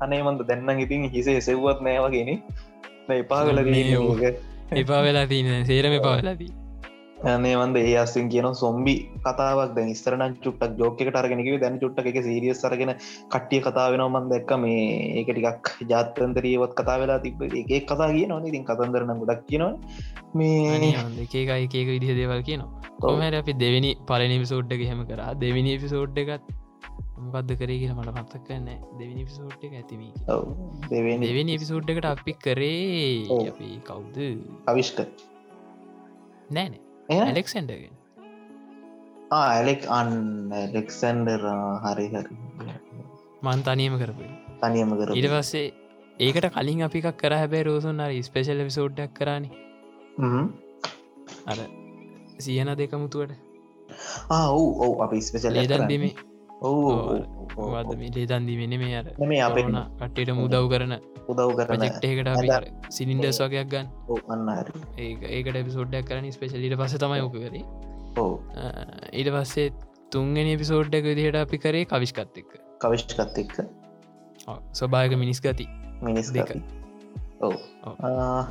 අනේමන්ද 0.00 0.46
දැන්න 0.50 0.84
ඉතින් 0.86 1.10
හිසේ 1.16 1.40
සෙව්වත් 1.48 1.82
නෑවගෙන 1.88 2.30
එපා 3.22 3.42
කල 3.48 3.60
මේ. 3.64 4.32
එපා 4.72 5.02
වෙලා 5.02 5.26
තියන 5.26 5.46
සේරම 5.64 5.92
එපා 5.92 6.16
වෙලාදී 6.16 6.50
අනේවන්ද 7.26 7.76
ඒ 7.78 7.94
අස්සෙන් 7.96 8.26
කියන 8.28 8.48
සොම්බි 8.54 8.94
කතාවක් 9.20 9.72
දැ 9.74 9.94
ස්තරන 9.94 10.34
චුට්ටක් 10.36 10.76
ජෝකක 10.78 11.00
ටරගෙනක 11.00 11.48
දැන 11.62 11.78
චුට්ට 11.80 12.10
එක 12.12 12.18
සිරියස් 12.22 12.60
සරගෙන 12.60 12.92
කට්ටිය 13.30 13.60
කතා 13.60 13.86
වෙනවා 13.90 14.12
මන් 14.14 14.28
දැක්ක 14.28 14.52
මේ 14.58 14.84
ඒක 15.14 15.32
ටිකක් 15.32 15.72
ජාතන්තරීවත් 15.88 16.76
කතා 16.76 16.98
වෙලා 16.98 17.18
තිබ 17.18 17.42
ඒ 17.44 17.80
කතා 17.82 18.10
කිය 18.10 18.26
නොන 18.26 18.46
ඉතින් 18.46 18.64
කතන්දරන 18.64 19.14
ගොඩක් 19.16 19.42
කියනවා 19.48 19.74
මේ 20.34 20.94
එකකයි 21.24 21.58
එකක 21.58 21.74
විදිහ 21.88 22.14
දේවල් 22.14 22.42
කියනවා 22.42 22.94
කොමට 23.00 23.40
අපි 23.42 23.58
දෙවැනි 23.58 23.92
පලනි 24.06 24.38
පිසෝඩ්ඩ 24.38 24.88
හෙම 24.92 25.04
කරා 25.06 25.34
දෙවිනි 25.36 25.76
පිසෝඩ් 25.78 26.24
එකත් 26.24 26.56
මොකක්ද 27.20 27.52
කරේ 27.54 27.78
කියලා 27.80 27.98
මට 27.98 28.14
මත්තක් 28.14 28.42
කන්න 28.46 28.68
දෙවිනි 28.98 29.24
පිසෝට් 29.24 29.64
එක 29.64 29.74
ඇතිවී 29.74 30.12
දෙවෙනි. 30.88 31.54
එපිසෝඩ් 31.54 31.90
එකට 31.90 32.06
අපි 32.06 32.34
කරේ. 32.38 33.46
අපි 33.46 33.70
කවුද? 33.84 34.18
අවිෂ්ක. 34.66 35.00
නෑනේ 36.50 36.82
ඇලෙක්සන්ඩගෙන් 37.20 37.94
ඇලෙක් 39.32 39.82
අන් 39.90 40.14
ලෙක්සන්ඩර් 40.74 41.50
හරි 41.84 42.06
හරි. 42.10 42.38
මන් 43.42 43.60
තනියම 43.64 43.98
කරපු 43.98 44.30
තනියම 44.60 44.94
කර 44.94 45.10
ඉට 45.14 45.28
පස්සේ 45.30 45.66
ඒකට 46.20 46.48
කලින් 46.52 46.80
අපි 46.82 47.02
එකක් 47.02 47.18
කර 47.18 47.34
හැබැ 47.34 47.60
රෝසුන් 47.64 48.00
අර 48.00 48.14
ස්පේශල් 48.22 48.62
විසෝඩ්ඩක් 48.62 49.12
කරන්නේ 49.14 50.38
අර 51.46 51.58
සියන 52.38 52.72
දෙකමුතුවට 52.74 53.36
ඔව් 54.30 54.64
ඔව් 54.80 55.02
අපි 55.02 55.22
ස්පෙසල 55.22 55.54
ලේදන්දීමේ 55.54 56.14
ඔව් 56.60 56.76
වද 57.56 58.10
ලේදන්දී 58.16 58.56
වෙන 58.60 58.74
මේ 58.80 58.96
අර 59.00 59.06
මේ 59.22 59.40
අපේ 59.42 59.62
කොරෝනා 59.62 59.86
කට්ටට 60.00 60.34
මුදව් 60.34 60.68
කරන 60.72 60.94
උදව් 61.28 61.50
කරන 61.58 61.82
අපි 62.28 62.48
සිලින්ඩස් 62.90 63.40
වගයක් 63.44 63.68
ගන්න. 63.68 63.86
ඒ 64.98 65.10
ඒකට 65.32 65.60
පිසෝඩ්ඩක් 65.64 66.08
කරන 66.08 66.30
ස්පේශලිට 66.32 66.78
පස 66.80 66.96
තමයි 66.98 67.20
ඕක 67.22 67.36
කරේ. 67.36 67.64
ඔව්. 68.16 68.32
ඊට 69.12 69.30
පස්සේ 69.34 69.68
තුන්ගෙන 70.12 70.50
පිසෝඩ්ඩක 70.58 71.04
විදිහට 71.04 71.38
අපි 71.42 71.58
කරේ 71.58 71.84
කවිශ්කත් 71.86 72.40
එක්ක. 72.42 72.50
කවිෂ්කත් 72.80 73.38
එක්ක. 73.38 73.56
ස්වභායක 74.72 75.16
මිනිස් 75.16 75.40
ගති 75.40 75.68
මිනිස් 76.02 76.32
දෙක. 76.32 76.50
ආ, 77.40 78.46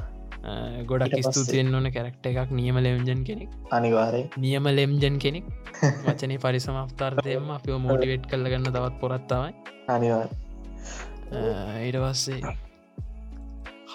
ගොඩක් 0.85 1.15
ස්තුතියෙන් 1.25 1.73
ඕන 1.73 1.89
කැරක්ට 1.91 2.25
එකක් 2.25 2.51
නියම 2.51 2.77
ලෙම්ජන් 2.77 3.23
කෙනෙක්. 3.23 3.49
අනිවාරය 3.71 4.21
නියම 4.38 4.69
ලෙම්ජන් 4.71 5.17
කෙනෙක්. 5.19 5.45
වචනේ 6.05 6.39
පරිසම 6.39 6.77
අස්ථර්තයම 6.77 7.49
අපිෝ 7.51 7.79
මෝටිවේට් 7.79 8.29
කල්ලගන්න 8.29 8.69
තවත් 8.69 8.95
පොරත්තවයි 9.01 9.51
අනිවාර 9.88 10.29
ඊට 11.81 11.97
පස්සේ 11.97 12.55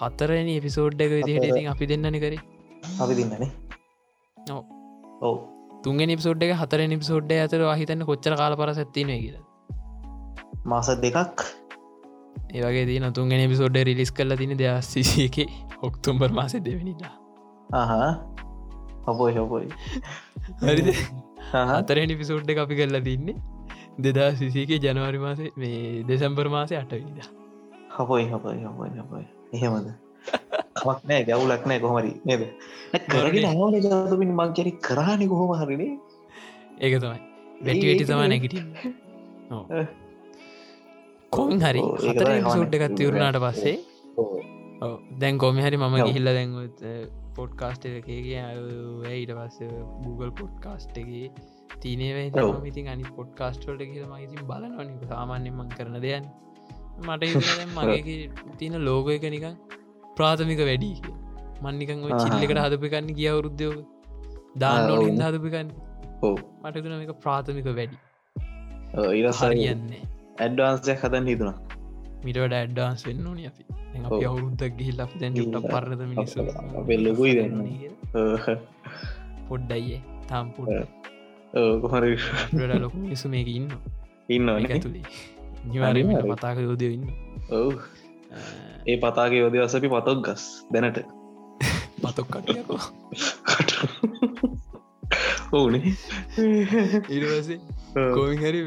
හතරනි 0.01 0.57
එපිසෝඩ්ඩක 0.57 1.13
විදිහට 1.13 1.45
ඉතින් 1.45 1.69
අපි 1.69 1.87
දෙන්නන 1.87 2.19
කරේ. 2.19 2.43
අපි 2.99 3.15
දින්නනේ. 3.15 3.51
ඔව්. 4.37 4.63
ඔව්. 5.23 5.37
තුන්ගෙන 5.85 6.09
නිපසෝඩ් 6.09 6.43
එක 6.43 6.55
හතර 6.57 6.87
නිපසෝඩ්ඩ 6.89 7.33
අතර 7.39 7.65
හිතන්න 7.77 8.05
කොච්චර 8.05 8.37
කාල 8.37 8.57
පර 8.57 8.73
ඇත්තින 8.75 9.13
කියල. 9.17 9.37
මාස 10.65 10.89
දෙකක්. 10.99 11.45
ඒවගේ 12.53 12.87
තින 12.87 13.07
තුන්ගෙන 13.13 13.45
පිසෝඩ් 13.49 13.77
රිලිස් 13.81 14.13
කල 14.13 14.37
තින 14.37 14.57
දස්සික 14.57 15.37
ඔක්තුම්බර් 15.89 16.31
මාස 16.39 16.55
දෙවනිදා. 16.69 17.13
ආහා 17.81 18.11
ඔබෝයි 19.11 19.39
ඔබෝයි 19.45 19.69
හරිද? 20.67 20.89
අතරනි 21.79 22.15
පිසෝඩ්ඩ 22.21 22.61
අපි 22.65 22.75
කරලා 22.81 23.03
තින්නේ 23.09 23.37
දෙදා 24.07 24.31
සිසික 24.41 24.71
ජනවාරි 24.85 25.19
මාස 25.27 25.41
මේ 25.63 25.81
දෙසැම්බර් 26.11 26.47
මාසය 26.57 26.75
අටවිනිදා. 26.83 27.29
හපොයි 27.97 28.25
හපයි 28.33 28.59
හපයි 28.69 28.91
හපයි 29.01 29.25
එහෙමද? 29.57 29.89
කවක් 30.79 30.99
නෑ 31.09 31.23
ගැවුලක් 31.29 31.65
නෑ 31.71 31.81
කොහමරි 31.85 32.13
නේද? 32.29 32.43
කරගෙන 33.13 33.47
හෝන 33.59 33.75
ජාතමින් 33.87 34.33
මංකරි 34.41 34.73
කරානි 34.89 35.27
කොහොම 35.33 35.53
හරිනේ 35.61 35.93
ඒක 36.85 36.95
තමයි. 37.03 37.21
වැටි 37.67 37.85
වැටි 37.89 38.05
තමා 38.11 38.29
නැගිට 38.33 38.55
කොමින් 41.37 41.61
හරි 41.67 41.81
ඔව්, 41.83 41.93
ඒක 42.07 42.17
හතර 42.17 42.27
තමයි 42.31 42.55
සුට් 42.57 42.75
එකත් 42.79 42.95
තිවරුණාට 43.01 43.39
පස්සේ 43.45 43.77
දැන් 45.23 45.39
කොම 45.39 45.59
හරි 45.65 45.77
මම 45.77 45.97
ඔව්. 45.97 46.07
ගිහිල්ල 46.09 46.31
දැන් 46.39 46.55
පොඩ්කාස්ට 47.37 47.85
එකගේ 47.91 48.45
ඊට 49.13 49.33
පස්ස 49.39 49.59
Google 50.05 50.31
පොඩ්කාස්ට් 50.41 50.97
එකගේ 51.03 51.29
තිනේ. 51.83 52.27
ඉතින් 52.71 52.89
අනි 52.95 53.05
පොඩ්කාස්ටල්ට 53.19 53.85
කියලම 53.93 54.15
ඉතින් 54.27 54.43
බලනවනි 54.51 55.11
සාමාන්‍යමං 55.13 55.75
කරන 55.77 55.99
දෙයන් 56.07 56.27
මට 57.01 57.23
මගේ 57.77 58.19
තියන 58.59 58.79
ලෝක 58.89 59.11
එක 59.17 59.27
නිකන් 59.37 59.57
ප්‍රාථමික 60.17 60.63
වැඩි 60.71 60.93
මන්නිකන්. 61.63 62.07
චිල්ලෙකට 62.23 62.63
හදපිකන්න 62.67 63.13
කිය 63.19 63.31
වරුද්ධයෝක 63.33 63.79
දාන්න 64.57 65.21
හදපිකන්න 65.27 65.69
ඔව්. 66.23 66.37
මට 66.65 66.83
තුන 66.85 67.05
එක 67.07 67.15
ප්‍රාථමික 67.27 67.69
වැඩි. 67.79 67.97
ඉරස 69.21 69.41
හරියන්නේ. 69.43 70.03
ඇඩ්වාන්සයක් 70.39 71.01
හදන් 71.05 71.27
හිතුනා 71.31 71.57
මිට 72.25 72.39
ඇඩ්ඩාන්ස් 72.43 73.03
වෙන්න 73.09 73.27
ඕන 73.31 73.39
අපි. 73.51 73.63
අපි. 74.07 74.23
අවුරුද්දක් 74.31 74.73
ගිහිල් 74.79 74.99
අපි 75.05 75.17
දැන් 75.23 75.33
ගිහිල්ලා 75.37 75.73
පරද 75.75 76.01
මිනිස්සු. 76.13 76.39
අපේ 76.81 76.99
ලොකුයි 77.05 77.33
දැන්. 77.39 77.55
පොඩ්ඩයියේ 79.49 80.01
තාම් 80.29 80.47
පොඩ්ඩ 80.57 80.87
කොහර 81.83 82.05
ට 82.51 82.81
ලොකු 82.85 82.97
මිනිසු 83.07 83.27
මේක 83.35 83.49
ඉන්න 83.59 83.69
ඉන්නවන 84.29 84.71
ඇතුළේ 84.75 85.07
නිවාරම. 85.73 86.13
පතාක 86.31 86.57
යෝදය 86.67 86.87
ඉන්න 86.97 87.07
ඔව්. 87.61 87.75
ඒ 88.91 88.97
පතාගේ 89.03 89.43
යෝදය 89.43 89.59
වසපි 89.65 89.89
පතොක් 89.95 90.19
ගස් 90.29 90.45
දැනට. 90.73 90.99
පතොක් 92.03 92.27
කටයකෝ 92.35 92.81
ඕනේ 95.59 95.93
ඉරවසේ 97.17 97.59
කෝමි 98.15 98.37
හරි 98.43 98.61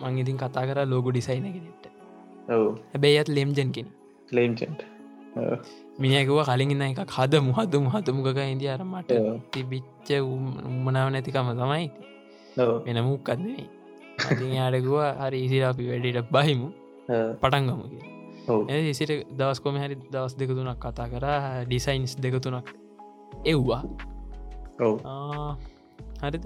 මේ 0.00 0.22
ඉතින් 0.22 0.36
කතා 0.42 0.64
කර 0.68 0.78
ලෝගු 0.92 1.10
ඩිසයිනගෙනෙට 1.12 1.84
ඔව. 2.54 2.64
හැබැයි 2.92 3.18
ඇත් 3.20 3.30
ලෙම්ජන් 3.36 3.70
කෙන 3.76 3.88
ලේම්චන්ට 4.36 4.80
මිනිකුව 6.02 6.38
කලින් 6.48 6.70
ඉන්න 6.74 6.84
එක 6.86 7.00
හද 7.16 7.34
මුහද 7.48 7.72
මුහතමුකක 7.86 8.38
ඉන්දිය 8.52 8.70
අර 8.74 8.82
මට 8.92 9.10
ඔව්. 9.20 9.40
තිබිච්ච 9.52 10.08
උම්මනාව 10.68 11.08
නැතිකම 11.14 11.50
තමයි 11.60 11.86
වෙන 12.86 12.98
මුක්කදන්නේ 13.08 13.66
ඉතින් 14.32 14.50
යාඩකුව 14.58 15.00
හරි 15.22 15.38
ඉසිර 15.46 15.62
අපි 15.70 15.84
වැඩට 15.90 16.30
බහිමු. 16.34 16.68
පටන්ගම 17.42 17.78
ඔව. 18.48 18.60
ඉසිට 18.92 19.12
දවස් 19.38 19.58
කොම 19.64 19.76
හරි 19.82 19.94
දවස් 20.14 20.34
දෙක 20.40 20.50
තුනක් 20.58 20.78
කතා 20.84 21.08
කර 21.12 21.26
ඩිසයින්ස් 21.68 22.12
දෙක 22.24 22.34
තුනක් 22.44 22.66
එව්වා. 23.52 23.82
හරිද? 26.22 26.44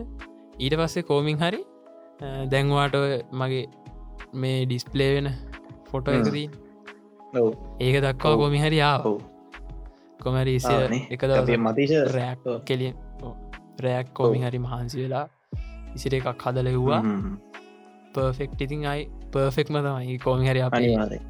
ඊට 0.65 0.75
පස්සේ 0.81 1.07
කෝමින් 1.11 1.39
හරි 1.43 1.61
දැන්වාට 2.53 2.97
මගේ 3.41 3.65
මේ 4.43 4.59
ඩිස්පලේ 4.67 5.11
වෙන 5.17 5.29
ෆොටෝ. 5.91 6.15
එකදී 6.21 6.49
ඒක 7.81 7.97
දක්වා 8.05 8.33
ඔව්. 8.35 8.41
කොමි 8.43 8.59
හරි 8.65 8.81
ආව. 8.91 9.07
ඔව. 9.07 9.19
කොමරි 10.25 10.57
එක 11.15 11.23
මතිශ 11.67 11.95
රෑක්. 12.17 12.45
කෙලිය 12.69 12.93
රෑක් 13.87 14.15
කෝමි 14.19 14.45
හරි 14.45 14.59
මහන්සි 14.67 15.03
වෙලා 15.03 15.27
ඉසිර 15.97 16.15
එකක් 16.21 16.47
හදලෙව්වා 16.47 17.03
පර්ෆෙක්් 18.15 18.51
ඉතින් 18.61 18.87
අයි 18.93 19.03
පර්ෆෙක්ම 19.33 19.75
තමයි. 19.87 20.19
කෝමි 20.27 20.47
හරි 20.51 20.61
අපේ 20.69 21.21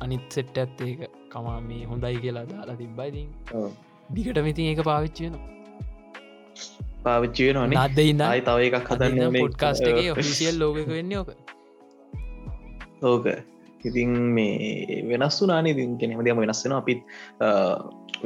අනිත් 0.00 0.24
සෙට්ට 0.30 0.58
ඇත් 0.62 0.80
ඒක. 0.88 1.00
කමා 1.32 1.60
මේ 1.60 1.84
හොඳයි 1.90 2.16
කියලා 2.22 2.46
දාලා 2.50 2.76
තිබ්බයිතින් 2.80 3.28
දිගට 4.14 4.38
මිතින් 4.46 4.66
ඒක 4.72 4.80
පාවිච්චි 4.88 5.22
වෙන 5.26 5.34
පාවිච්චිය 7.06 7.50
නොනේ 7.56 7.78
ආයි 8.28 8.46
තව 8.48 8.70
එකක් 8.70 8.88
හදන්න 8.92 9.36
පොඩ්කාස්ට 9.42 9.90
එක 9.90 10.00
ඔෆිසිියල් 10.14 10.56
ලෝක 10.62 10.80
වෙන්න 10.94 11.12
ඕක. 11.20 11.30
ඕක. 13.10 13.26
ඉතින් 13.88 14.10
මේ 14.36 15.02
වෙනස් 15.10 15.38
වනානේ 15.42 15.74
ඉතින් 15.76 15.98
කෙනෙම 16.00 16.24
දෙම 16.26 16.40
වෙනස් 16.44 16.64
වෙන 16.64 16.74
අපිත් 16.78 17.00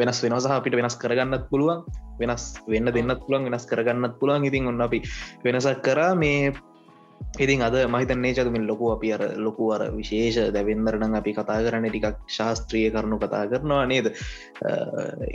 වෙනස් 0.00 0.22
වෙනස 0.24 0.46
අපිට 0.46 0.78
වෙනස් 0.80 0.96
කරගන්නත් 1.02 1.44
පුළුවන්. 1.50 1.84
වෙනස් 2.20 2.44
වෙන්න 2.72 2.92
දෙන්නත් 2.96 3.22
පුළන් 3.26 3.48
වෙනස් 3.48 3.66
කරගන්නත් 3.70 4.16
පුළුවන්. 4.20 4.48
ඉතින් 4.48 4.70
ඔන්න 4.72 4.80
අපි 4.86 5.02
වෙනසක් 5.44 5.82
කරා. 5.86 6.14
මේ 6.14 6.52
ඉතින් 7.38 7.62
අද 7.62 7.74
මහිතන්නේ 7.86 8.34
චතුමින් 8.34 8.66
ලොකු 8.66 8.90
අපි 8.92 9.12
අර 9.12 9.22
ලොකු 9.36 9.70
අර 9.72 9.82
විශේෂ 9.92 10.52
දැවෙන්දරන 10.52 11.14
අපි 11.14 11.32
කතා 11.32 11.62
කරන 11.64 11.86
ටිකක් 11.86 12.16
ශාස්ත්‍රිය 12.28 12.90
කරනු 12.90 13.16
කතා 13.18 13.46
කරනවා 13.46 13.86
නේද? 13.86 14.06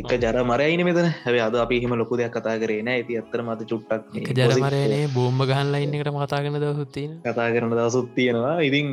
එක 0.01 0.11
ජර 0.15 0.37
මරයින 0.43 0.83
මෙතන 0.83 1.09
හැබ 1.23 1.37
අද 1.39 1.55
අපි 1.55 1.79
හිම 1.79 1.95
ලොකු 1.95 2.17
දෙයක් 2.17 2.35
කතා 2.37 2.59
කරේ 2.59 2.83
නෑ. 2.83 2.99
ඇති 2.99 3.17
අත්තර 3.17 3.41
මත 3.41 3.61
චුට්ටක් 3.65 4.33
ජරමරයනේ 4.33 5.07
ඉන්න 5.81 5.95
එකට 5.95 6.11
මතාගෙන 6.11 6.59
දවසුත්තින 6.59 7.11
කතා 7.23 7.49
කරන 7.49 7.71
දවසුත් 7.71 8.09
තියෙනවා. 8.13 8.59
ඉතිං 8.59 8.87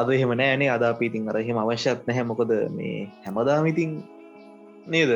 අද 0.00 0.08
එහෙම 0.10 0.32
නෑනේ 0.34 0.70
අද 0.70 0.82
අපිඉතින් 0.82 1.28
අර 1.28 1.36
එහෙම 1.36 1.58
අවශ්‍යත් 1.58 2.06
නැහැ. 2.08 2.24
මොකද 2.24 2.50
මේ 2.72 3.10
හැමදාමිතින් 3.24 4.00
නේද? 4.86 5.12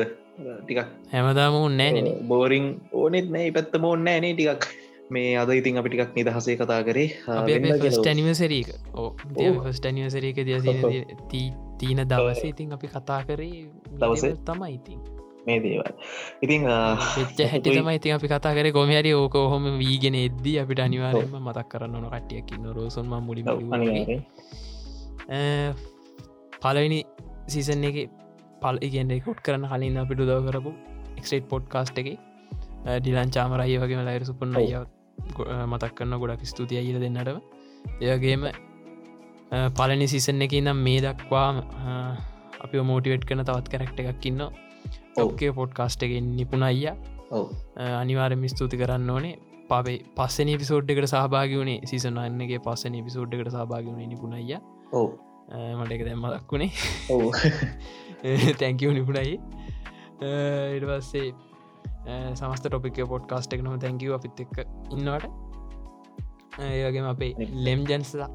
ටිකක් 0.61 0.87
හැමදාම 1.11 1.57
උන් 1.57 1.75
නෑන 1.77 2.13
බෝරිං 2.27 2.67
ඕනෙත් 2.93 3.27
නෑ. 3.29 3.51
පැත්ත 3.51 3.75
බෝන්න 3.81 4.07
නෑනේ 4.07 4.33
ටිකක් 4.35 4.63
මේ 5.11 5.31
අද 5.37 5.49
ඉතින් 5.51 5.77
අපි 5.77 5.89
ටිකක් 5.89 6.13
නිදහසේ 6.15 6.55
කතා 6.57 6.81
කරේ. 6.83 7.07
ෆස්ට 9.63 9.85
ඇනිවසරීක 9.85 10.37
දිය 10.41 10.59
තීන 11.79 11.99
දවසේ 12.05 12.49
ඉතින් 12.49 12.71
අපි 12.73 12.87
කතා 12.89 13.21
කරේ 13.23 13.65
දවසේ? 13.97 14.35
තමයි 14.45 14.71
ඉතින්. 14.75 14.99
මේ 15.47 15.59
දේවල්. 15.59 15.91
ඉතින් 16.41 16.61
අ, 16.67 16.77
වෙච්ච 17.17 17.39
හැටි 17.45 17.69
තමයි 17.77 17.95
ඉතින් 17.95 18.13
අපි 18.15 18.27
කතා 18.29 18.53
කර. 18.53 18.67
කොමහරි 18.71 19.11
ඕක 19.15 19.35
හොම 19.47 19.65
වීගෙන 19.79 20.15
එද්දී 20.17 20.57
අපිට 20.59 20.79
අනිවාරයම 20.79 21.35
මතක් 21.39 21.67
කරන්න 21.67 21.95
ඕන 21.97 22.07
කටියකින්න 22.13 22.65
රෝසන්ම 22.71 23.13
මුලි. 23.21 23.43
පලවෙනි 26.61 26.99
සීසන් 27.47 27.83
එක 27.83 27.97
පල් 28.61 28.77
ඉගෙන්ට 28.81 29.23
කොට් 29.25 29.39
කරන්න 29.41 29.65
කලින් 29.67 29.97
අපිට 29.97 30.19
උදව 30.19 30.45
කරපු 30.47 30.71
එක්ස්ටේට් 31.17 31.47
පොඩ් 31.49 31.65
කාස්ට් 31.67 31.97
එක 31.97 32.09
ඩිලන් 32.99 33.29
චාමරයි 33.31 33.77
වගේ 33.79 34.03
ලයිර 34.05 34.23
සුපන්න 34.25 34.55
ඔව්. 34.77 34.87
මතක් 35.65 35.93
කරන්න 35.95 36.19
ගොඩක් 36.19 36.43
ස්තුතිය 36.45 36.77
අයිල 36.77 36.99
දෙන්නටම 36.99 37.39
එයගේම 38.01 38.49
පලනි 39.77 40.07
සිසන් 40.07 40.41
එක 40.41 40.57
නම් 40.57 40.79
මේ 40.79 40.99
දක්වාම 41.01 41.63
අපි 42.61 42.83
මෝටිවට් 42.83 43.25
කන 43.25 43.43
තවත් 43.43 43.71
කරක්ට 43.71 44.03
එකක් 44.05 44.25
ඉන්න 44.25 44.43
ඔක්කේ 45.17 45.51
පොඩ් 45.51 45.73
කාස්ට් 45.73 46.03
එක 46.03 46.13
නිපුණ 46.31 46.63
අයියා. 46.63 46.95
අනිවාරම 47.95 48.45
ස්තුති 48.47 48.77
කරන්න 48.77 49.09
ඕනේ. 49.09 49.35
පේ 49.69 49.97
පස්සන 50.15 50.49
පිසෝඩ්ඩකට 50.57 51.07
සහභාග 51.07 51.51
වුණේ 51.51 51.79
සිසනන්නගේ 51.85 52.59
පස්සන 52.59 52.97
පිසෝඩ්ඩකට 53.03 53.51
සහභාග 53.51 53.85
වුණේ 53.85 54.07
නිපුණයිය 54.07 54.59
ඔව්. 54.91 55.07
මට 55.75 55.91
එක 55.91 56.03
දැම්ම 56.07 56.27
දක්වුණේ 56.27 56.71
ඔව්. 57.09 57.23
තැංකව 58.59 58.91
නිපුණයි 58.91 59.37
ඉට 60.75 60.85
පස්සේ 60.89 61.29
සමස්ත 62.33 62.67
ටොපික 62.67 62.99
පොඩ්කාස්ට 63.07 63.53
එක 63.53 63.63
නොම 63.63 63.79
තැංකව 63.79 64.13
අපිත් 64.17 64.43
එක්ක 64.43 64.57
ඉන්නවට. 64.91 65.29
ඒවගේම 66.59 67.07
අපේ 67.07 67.49
ලෙම්ජන්ස්ලා 67.65 68.29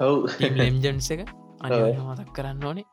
ඔව්. 0.00 0.28
ලෙම්ජන්ස් 0.60 1.10
එක 1.10 1.26
අනි 1.64 1.82
මතක් 2.00 2.30
කරන්න 2.36 2.64
ඕනේ. 2.64 2.86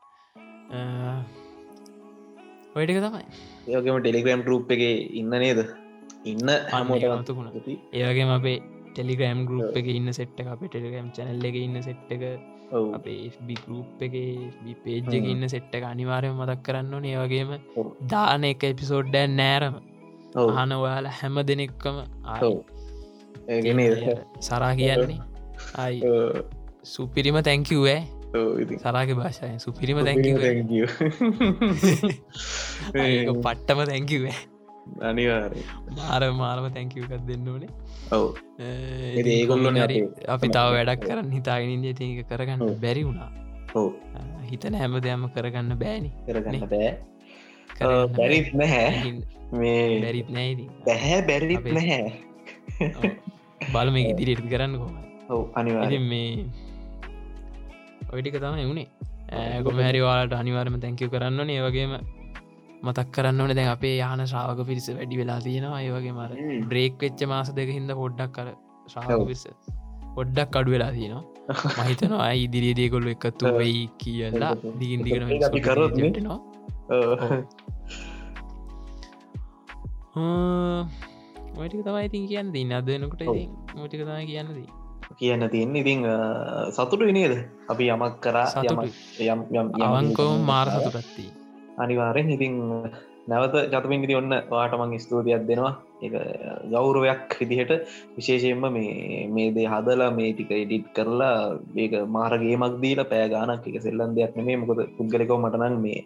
ඔයටක 2.74 3.00
තමයි. 3.00 3.24
ඒකම 3.70 3.98
ටෙලිග්‍රම් 4.00 4.42
රූප් 4.42 4.70
එක 4.70 4.84
ඉන්න 5.14 5.30
නේද? 5.38 5.66
ඉන්න 6.24 6.48
හැමෝට 6.72 7.04
මතුකුණ 7.20 7.50
ඒවගේම 7.94 8.30
අපේ 8.30 8.58
ටෙලිග්‍රම් 8.88 9.40
ගරුප් 9.48 9.76
එක 9.76 9.88
ඉන්න 9.90 10.08
සෙට්ට 10.12 10.40
අප 10.46 10.62
ටෙලිගම් 10.64 11.08
චැනල්ල 11.16 11.46
එක 11.48 11.56
ඉන්න 11.58 11.78
සෙට් 11.82 12.12
එක 12.16 12.22
අපේ 12.92 13.32
ගරුප් 13.58 14.02
එක 14.02 14.14
පේජ්ජක. 14.84 15.12
ඉන්න 15.24 15.48
සෙට්ට 15.48 15.74
අනිවාරය 15.84 16.30
මතක් 16.30 16.62
කරන්න 16.62 16.94
ඕනේ. 16.94 17.16
වගේම 17.18 17.50
ඔව්. 17.76 17.92
දාන 18.08 18.44
එක 18.44 18.64
එපිසෝඩ්ඩ 18.64 19.16
නෑරම. 19.32 19.78
අහන 20.36 20.72
ඔයාල 20.72 21.06
හැම 21.12 21.36
දෙනෙක්කම 21.42 22.02
ඒගෙන 23.48 23.80
සරා 24.40 24.74
කියන්නේ. 24.74 25.20
අයි 25.76 26.00
සුපිරිම 26.84 27.36
තැංකිවෑ 27.42 28.00
සරාග 28.78 29.10
භාෂාය 29.14 29.58
සුපිරිම 29.58 30.00
තැංකිව 30.00 30.36
පට්ටම 33.44 33.80
තැංකිවේ 33.84 34.34
අනිවාරය 35.10 35.62
මාර 35.98 36.22
මාරම 36.40 36.66
තැංකිවකක් 36.76 37.24
දෙන්න 37.30 37.48
ඕනේ. 37.54 37.70
ඔව්. 38.16 38.26
හරි 39.16 39.36
අපේ 40.34 40.52
තව 40.56 40.66
වැඩක් 40.76 41.06
කරන්න 41.06 41.32
හිතාගෙන 41.38 41.74
ඉන්දිය 41.76 41.94
තික 42.00 42.20
කරගන්න. 42.32 42.60
බැරි 42.84 43.02
වුණා. 43.08 43.30
ඔව්. 43.74 43.88
හිතන 44.50 44.74
හැම 44.82 45.00
දෙයක්ම 45.06 45.24
කරගන්න 45.36 45.78
බෑනි. 45.84 46.10
කරගන්න 46.28 46.68
බෑ. 46.74 46.92
බැරිත් 48.18 48.52
නැහැ. 48.60 49.14
මේ 49.60 50.00
බැරිත් 50.04 50.28
නෑති 50.36 50.64
බැහැ 50.86 51.18
බැරිත් 51.30 51.66
නැහැ. 51.78 52.12
බලම 53.74 53.96
ඉදිරියට 54.02 54.46
කරන්න 54.52 54.74
කොම 54.82 54.94
ඔව් 55.34 55.42
ඉතින් 55.86 56.04
මේ 56.12 56.46
ඔයිටික 58.12 58.36
තමයි 58.44 58.66
වුණේ 58.70 58.88
ගොමහැරි 59.66 60.00
වාලට 60.06 60.34
අනිවාර්ම 60.40 60.76
තැංකව 60.84 61.08
කරන්න 61.14 61.52
ඒ 61.54 61.62
වගේම 61.66 61.92
මතක් 62.86 63.08
කරන්න 63.14 63.40
ඕන. 63.40 63.52
දැන් 63.58 63.70
අපේ 63.76 63.94
යාන 63.96 64.22
ශ්‍රාවක 64.32 64.60
පිරිස 64.70 64.86
වැඩි 64.90 65.20
වෙලා 65.20 65.38
තියෙනවා. 65.46 65.80
ඒවගේ 65.86 66.14
මර 66.18 66.30
බ්‍රේක් 66.70 66.94
වෙච්ච 67.04 67.20
මාස 67.32 67.48
දෙක 67.58 67.72
හිද 67.76 67.94
පොඩ්ඩක් 68.02 68.34
කර 68.36 68.48
ශ්‍රාවක 68.92 69.24
පිරිස 69.30 69.44
පොඩ්ඩක් 70.16 70.58
අඩු 70.60 70.76
වෙලා 70.76 70.92
තියෙනවා. 70.96 71.24
මහිතනවා 71.78 72.30
ඉදිරියේ 72.44 72.76
දේකොල්ල 72.80 73.08
එකතු 73.14 73.44
වෙයි 73.58 73.82
කියලා. 73.98 74.52
දිගින් 74.80 75.00
දිගට 75.06 75.48
අපි 75.48 75.60
කරොත් 75.66 75.92
නේ. 75.96 76.12
නවා 76.20 76.40
ඔටික 81.56 81.82
තමයි 81.82 82.06
ඉතින් 82.08 82.24
කියන්න. 82.30 82.48
දී 82.54 82.64
අදනකට 82.78 83.22
මොටික 83.76 84.00
තමයි 84.02 84.26
කියන්නදී 84.26 84.68
කියන්න 85.12 85.48
තියන්න. 85.50 85.76
ඉතිං 85.76 86.00
සතුටු 86.70 87.04
විනේද 87.04 87.34
අපි 87.68 87.88
යමක් 87.88 88.20
කරා. 88.20 88.48
යම 89.22 89.40
යම් 89.52 89.66
අවංකවම 89.80 90.44
මාර 90.44 90.68
සතුටත්ති 90.70 91.43
අනිවාරෙන් 91.78 92.30
ඉතිං 92.36 92.54
නැවත 93.26 93.54
ජතමින් 93.72 94.04
ඉති 94.06 94.16
ඔන්න 94.20 94.32
වාටමං 94.50 94.94
ස්තුතියක් 95.04 95.44
දෙනවා. 95.48 95.72
එක 96.06 96.14
ගෞරවයක් 96.72 97.36
විදිහට. 97.40 97.72
විශේෂයෙන්ම 98.16 98.64
මේ 98.76 99.26
මේ 99.34 99.50
දේ 99.56 99.66
හදලා 99.72 100.10
මේ 100.18 100.32
ටික 100.32 100.52
ඉඩිට් 100.64 100.88
කරලා 100.96 101.36
ඒක 101.76 101.94
මාරගේමක් 102.16 102.80
දීල 102.84 103.00
පෑගානක් 103.12 103.68
එක 103.70 103.78
සෙල්ලන් 103.86 104.16
දෙයක් 104.18 104.36
නෙමේ 104.38 104.60
මොකද 104.62 104.80
පුද්ගලකව 104.98 105.38
මටනන් 105.38 105.76
මේ 105.86 106.04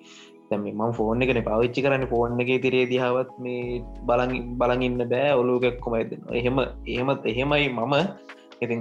තැම 0.51 0.65
මම 0.71 0.93
ෆෝන් 0.99 1.23
එකන 1.25 1.43
පවිච්චි 1.49 1.85
කරන්න. 1.85 2.11
ෆෝන් 2.13 2.41
එක 2.45 2.53
තිරේ 2.65 2.87
දිහාවත් 2.93 3.33
මේ 3.45 3.83
බලන් 4.09 4.33
බලඟන්න 4.61 5.11
බෑ. 5.13 5.37
ඔලුකෙක්කොම 5.41 5.99
ඇදන්න 5.99 6.23
එහෙම 6.41 6.59
එහෙමත් 6.95 7.31
එහෙමයි 7.33 7.69
මම 7.77 7.95
ඉතින් 8.65 8.81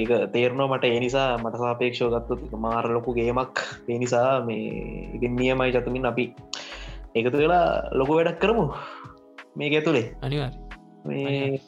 ඒක 0.00 0.10
තේරනෝ 0.34 0.68
මට 0.72 0.84
එනිසා 0.98 1.28
මට 1.42 1.60
සාපේක්ෂෝ 1.64 2.10
ගත්තු 2.14 2.62
මාර 2.64 2.86
ලොකු 2.96 3.10
ගේමක්. 3.18 3.56
පේනිසා 3.86 4.30
මේ 4.48 5.10
ඉතින් 5.16 5.32
නියමයි 5.40 5.72
චතුමින් 5.76 6.08
අපි 6.12 6.24
එකතු 7.18 7.36
වෙලා 7.42 7.66
ලොකු 7.98 8.12
වැඩක් 8.18 8.40
කරමු. 8.42 8.64
මේක 9.58 9.72
ඇතුළේ 9.78 10.06
අනිවාර් 10.26 10.54
මේ 11.06 11.60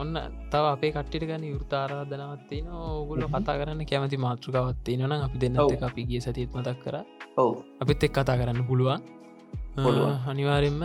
ඔන්න 0.00 0.14
තව 0.52 0.64
අපේ 0.72 0.90
කට්ටිට 0.94 1.24
ගන්න 1.28 1.44
යුෘතාරාධනවත්තින 1.52 2.66
ඔගුල 2.80 3.22
කතා 3.34 3.56
කරන්න 3.60 3.82
කැමති 3.90 4.16
මාතෘකවත්ති 4.26 4.96
නන 4.98 5.14
අපි 5.26 5.36
දෙන්න 5.42 5.58
අපි 5.88 6.02
ගිය 6.10 6.20
සතියත් 6.24 6.54
මතක් 6.56 6.78
කර. 6.84 6.96
ඔව්. 7.42 7.50
අපිත් 7.82 8.04
එක් 8.06 8.12
කතා 8.18 8.36
කරන්න 8.40 8.62
පුළුවන්. 8.68 9.00
අනිවාරෙන්ම 10.32 10.82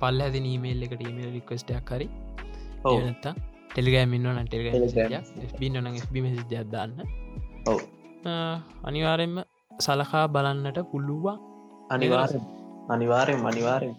පල්ල 0.00 0.20
ඇති 0.24 0.40
නීමේල් 0.46 0.80
එකට 0.86 1.02
ීමේල් 1.08 1.30
රික්වස්ටයක් 1.36 1.92
හරි. 1.96 2.06
ඔව්. 2.84 2.96
එනත්තා 3.10 3.34
ටෙල්ගෑමින්න 3.76 4.26
න 4.32 4.48
Telegram. 4.52 4.74
ටෙල්ග 5.52 5.72
නොන 5.76 5.86
FB 6.04 6.14
මෙසිජයක් 6.24 6.68
දාන්න. 6.74 6.92
ඔව්. 7.70 7.80
අනිවාරෙන්ම 8.88 9.34
සලකා 9.86 10.26
බලන්නට 10.34 10.78
පුළුවන්. 10.92 11.40
අනිවාරෙන් 11.94 12.44
අනිවාරෙන් 12.94 13.42
අනිවාරෙන් 13.50 13.94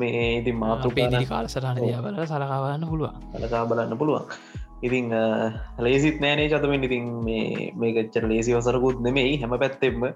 මේ 0.00 0.20
ඉතින් 0.40 0.62
අපේ 0.62 1.06
මාතෘ 1.06 1.26
කාලසටහන 1.32 1.80
දියාවල 1.80 2.20
සලකාවන්න 2.32 2.86
පුළුවන්. 2.90 3.16
කලකා 3.34 3.64
බලන්න 3.70 3.98
පුළුවන්. 4.02 4.26
ඉතිං 4.86 5.08
ලේසිත් 5.86 6.20
නෑනේ 6.24 6.48
චතමෙන්? 6.52 6.86
ඉතින් 6.88 7.08
මේ 7.26 7.72
මේකච්චර 7.82 8.28
ලේසි 8.32 8.54
වසරකුත් 8.56 9.00
නෙමෙයි. 9.06 9.32
හැම 9.40 9.56
පැත්තෙම 9.64 10.06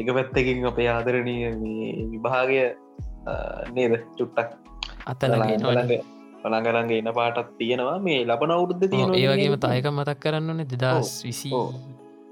එක 0.00 0.08
පැත්තකින් 0.18 0.68
අපේ 0.70 0.88
ආදරණය 0.94 1.36
විභාගය 2.12 2.62
නේද? 3.74 3.98
චුට්ටක් 4.18 4.54
අත්තලගේ 5.10 5.98
පළඟරන්ගේ 6.42 6.98
එන්න 7.02 7.12
පාටත් 7.18 7.52
තියෙනවා. 7.58 7.98
මේ 8.00 8.20
ලබන 8.24 8.54
අවුරුද්ධ 8.56 8.88
තියෙන 8.92 9.14
ඒවගේම 9.14 9.56
තායක 9.58 9.88
මතක් 9.90 10.18
කරන්න 10.20 10.50
ඕන 10.50 10.64
දෙදස් 10.74 11.12
විසි. 11.24 11.52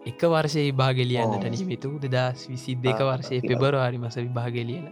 එක 0.07 0.20
වර්ෂය 0.26 0.64
විභාගෙලියන්නට 0.68 1.36
ඔව්. 1.38 1.50
නිමිතු. 1.50 1.92
දෙදස් 2.07 2.48
විසි 2.50 2.78
දෙක 2.78 3.00
වර්ෂය. 3.02 3.40
පෙබරවාරි 3.42 3.98
මස 3.98 4.18
විභාගෙලියන. 4.18 4.86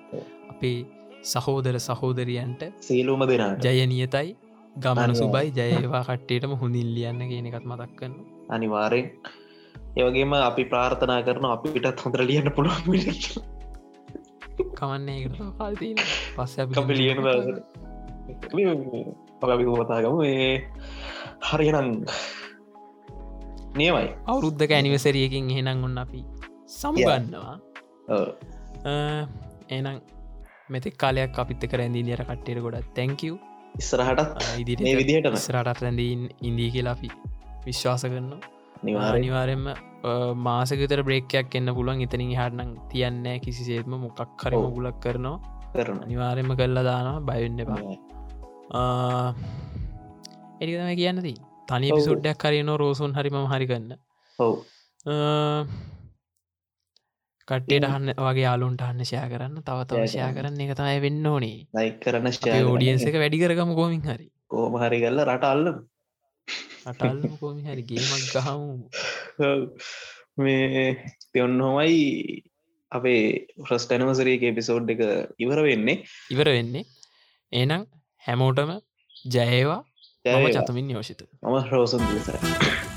අපේ 0.50 0.78
සහෝදර 1.24 1.78
සහෝදරියන්ට 1.80 2.62
සේලුම 2.82 3.26
දෙනාට. 3.26 3.64
ජයනියතයි. 3.70 4.36
ගමන. 4.76 5.14
සුබයි. 5.14 5.56
ජයවා 5.58 6.04
කට්ටේටම 6.04 6.54
හොඳින් 6.62 6.94
ලියන්න 6.96 7.26
කියන 7.30 7.50
එකත් 7.50 7.66
මතක් 7.66 7.92
කන්න 7.98 8.14
අනිවාරෙන් 8.50 9.06
ඒවගේම 9.96 10.32
අපි 10.40 10.64
ප්‍රාර්ථනා 10.64 11.20
කරන 11.22 11.46
අපිටත් 11.46 12.04
හොඳර 12.04 12.22
ලියන්න 12.30 12.50
පුළුවන් 12.56 12.84
කාල්තින 14.74 15.98
පස්ස 16.36 16.58
අපි 16.58 16.94
ලියන 16.94 17.18
අපි 17.26 17.52
ඒ 20.24 20.48
හරිනම් 21.48 21.88
නියමයි 23.78 24.08
අවුරුද්ධක 24.26 24.72
ඇනිවසරියකින් 24.78 25.50
එහෙනම් 25.54 25.84
ඔන්න 25.88 25.98
අපි 25.98 26.20
සමුගන්නවා. 26.74 27.56
ඔව්. 28.08 28.26
එනම් 29.70 29.96
මෙතෙක් 30.68 30.96
කාලයක් 30.96 31.38
අපිත 31.38 31.64
කරැඳී 31.72 32.04
නිර 32.08 32.22
කට්ටේර 32.30 32.60
ගොඩත් 32.66 32.90
තැංකව 32.98 33.36
ඉස්සරහටත්? 33.80 34.44
ඉදිරි 34.60 34.84
මේ 34.84 34.98
විදිහටම? 35.00 35.36
ස්රටත් 35.46 35.82
රැඳීන් 35.84 36.22
ඉන්දී 36.42 36.70
කියලා 36.74 36.94
අපි 36.96 37.10
විශ්වාස 37.66 38.04
කරන්න 38.04 38.32
නිවාරෙන් 38.84 39.18
අනිවාරෙන්ම 39.18 39.66
මාසකතර 40.46 41.02
බ්‍රේකයක් 41.08 41.58
එන්න 41.60 41.74
පුළුවන්. 41.78 42.04
ඉතනින් 42.06 42.32
හටනම් 42.36 42.70
තියන්න 42.92 43.26
කිසිසේත්ම. 43.44 43.98
මොකක් 44.04 44.44
හරි 44.44 44.56
ඔව්. 44.56 44.64
මුගුලක් 44.66 44.98
කරනවා 45.00 45.53
කරන 45.74 45.98
අනිවාරෙන්ම 46.06 46.50
කල්ලා 46.60 46.84
දානවා 46.90 47.24
බයවෙන්න 47.28 47.62
එපා. 47.64 47.80
එරිතම 50.62 50.90
කියන්නදී 51.00 51.38
තනි 51.70 51.88
ඔව්. 51.90 51.96
පිසුඩ්ඩයක් 51.98 52.38
කරන 52.42 52.70
රෝසුන් 52.82 53.16
හරිම 53.18 53.36
හරි 53.52 53.66
කන්න 53.70 53.90
ඔව්. 54.38 54.54
කට්ටේට 57.48 57.86
හන්න 57.92 58.08
වගේ 58.26 58.44
යාලුන්ට 58.46 58.84
හන්න 58.88 59.08
ෂය 59.08 59.24
කරන්න 59.32 59.56
තව 59.66 59.78
තව 59.88 60.04
ෂෙයා 60.06 60.30
කරන්න. 60.36 60.60
එක 60.64 60.76
තමයි 60.78 61.00
වෙන්න 61.06 61.26
ඕනේ. 61.32 61.58
ලයි 61.76 61.90
කරන 62.04 62.30
ෝඩියන්ස 62.70 63.04
එක 63.10 63.18
වැඩි 63.22 63.42
කරගම 63.42 63.74
කෝමින් 63.80 64.02
හරි. 64.08 64.26
කෝම 64.52 64.78
හරි 64.82 65.02
කල්ල 65.04 65.20
රට 65.26 65.44
අල්ල 65.52 65.66
අටල්ල 66.90 67.20
කෝමි 67.40 67.62
හරි. 67.68 67.82
ගේමක් 67.90 68.24
ගහමු. 68.34 68.74
මේ 70.44 70.86
තියොන්න 71.32 71.60
හොමයි 71.66 72.42
අපේ 72.94 73.20
ප්‍රස් 73.64 73.86
කනවසරේක 73.90 74.44
එපිසෝඩ් 74.50 74.94
එක 74.94 75.02
ඉවර 75.38 75.60
වෙන්නේ. 75.68 75.98
ඉවර 76.30 76.50
වෙන්නේ. 76.56 76.84
ඒනම් 77.52 77.86
හැමෝටම 78.22 78.74
ජයවා 79.34 79.80
ජයවේවා. 80.24 80.56
චතමින් 80.58 80.90
යෝෂිත 80.90 81.22
මම 81.42 81.70
රෝසන් 81.70 82.04
දිසර 82.10 82.93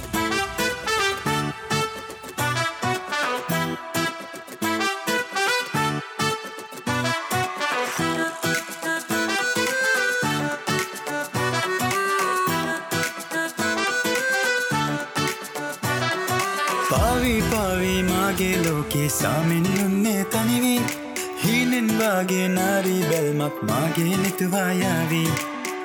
නාරී 23.47 23.59
බැල්මක් 23.59 23.61
මාගේ 23.63 24.17
ලිතුවායාවී 24.23 25.29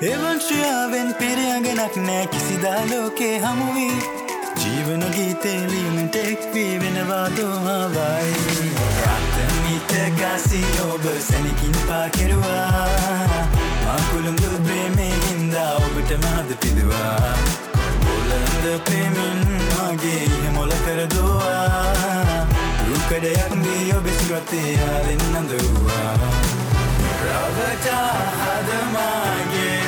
එවංශ්‍යාවෙන් 0.02 1.14
පෙරයගනක් 1.18 1.96
නෑ 1.96 2.26
කිසිදා 2.26 2.80
ලෝකේ 2.90 3.38
හමුවී. 3.38 3.98
ජීවන 4.62 5.04
ගීතේ 5.16 5.60
ලියනට 5.70 6.16
එක්වී 6.16 6.80
වෙනවා 6.80 7.28
දෝහාවයි 7.36 8.70
රත්තමිට 9.04 9.92
ගසි 10.18 10.62
ඔබ 10.86 11.06
සැනකින් 11.28 11.76
පාකෙරුවා 11.88 13.44
මකුළුඹු 13.84 14.50
ප්‍රේමේ 14.64 15.14
හින්දා 15.28 15.70
ඔබට 15.76 16.16
මහද 16.18 16.58
පිදවා. 16.64 17.36
බොලඳ 18.04 18.66
පෙමින් 18.88 19.40
මගේ 19.68 20.24
ඉහමොල 20.24 20.74
කරදවා 20.84 22.46
රුකඩයක් 22.88 23.54
දී 23.62 23.92
ඔබෙසුරත්තේ 23.92 24.68
යාලෙන් 24.72 25.40
අඳවා 25.42 26.61
රවටා 27.24 28.12
හදමාගේ 28.38 29.82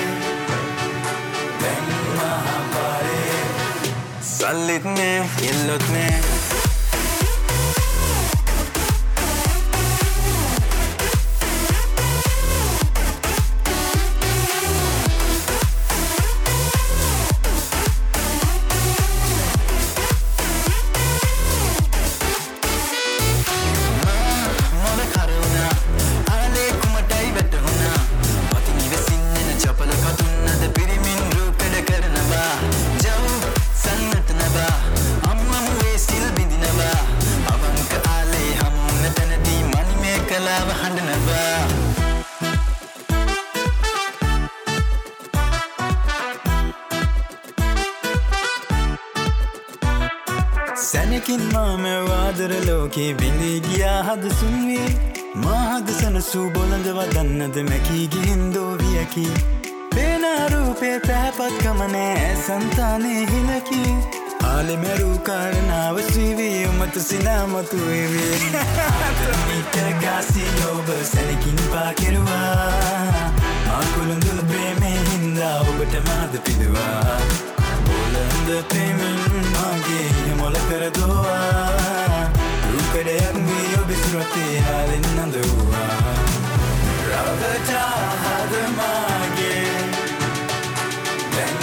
වදන්නද 57.44 57.68
මැකීගින් 57.68 58.42
දෝවියකි. 58.54 59.24
පේනාරූපේ 59.94 61.00
පැහැපත්කමනෑ 61.06 62.36
සන්තානය 62.44 63.10
හිලකි 63.32 63.80
ආලෙමැරූ 64.50 65.18
කාරණාව 65.28 65.98
සීවී 66.08 66.66
උමත 66.68 66.96
සිනාමතු 67.08 67.80
වේවේ. 67.86 68.62
මිට 69.48 69.76
ගාසි 70.04 70.46
ඔබ 70.70 70.88
සැනකින් 71.12 71.60
පාකෙරුවා 71.72 72.64
ආකුළුඳු 73.76 74.40
ප්‍රේමේ 74.52 74.96
හින්දා 75.10 75.54
ඔබට 75.60 76.00
මාද 76.08 76.40
පිදවා. 76.48 77.18
බොලඳ 77.86 78.50
පෙමින් 78.72 79.20
මගේ 79.52 80.36
මොල 80.40 80.60
කරදවා 80.68 82.28
රූකඩයක් 82.72 83.42
වී 83.48 83.80
ඔබිසුරතේ 83.82 84.52
හාලෙන් 84.68 85.10
නඳවා 85.16 86.23
රවජාහදමාගේ 87.16 88.64
දැන් 91.34 91.58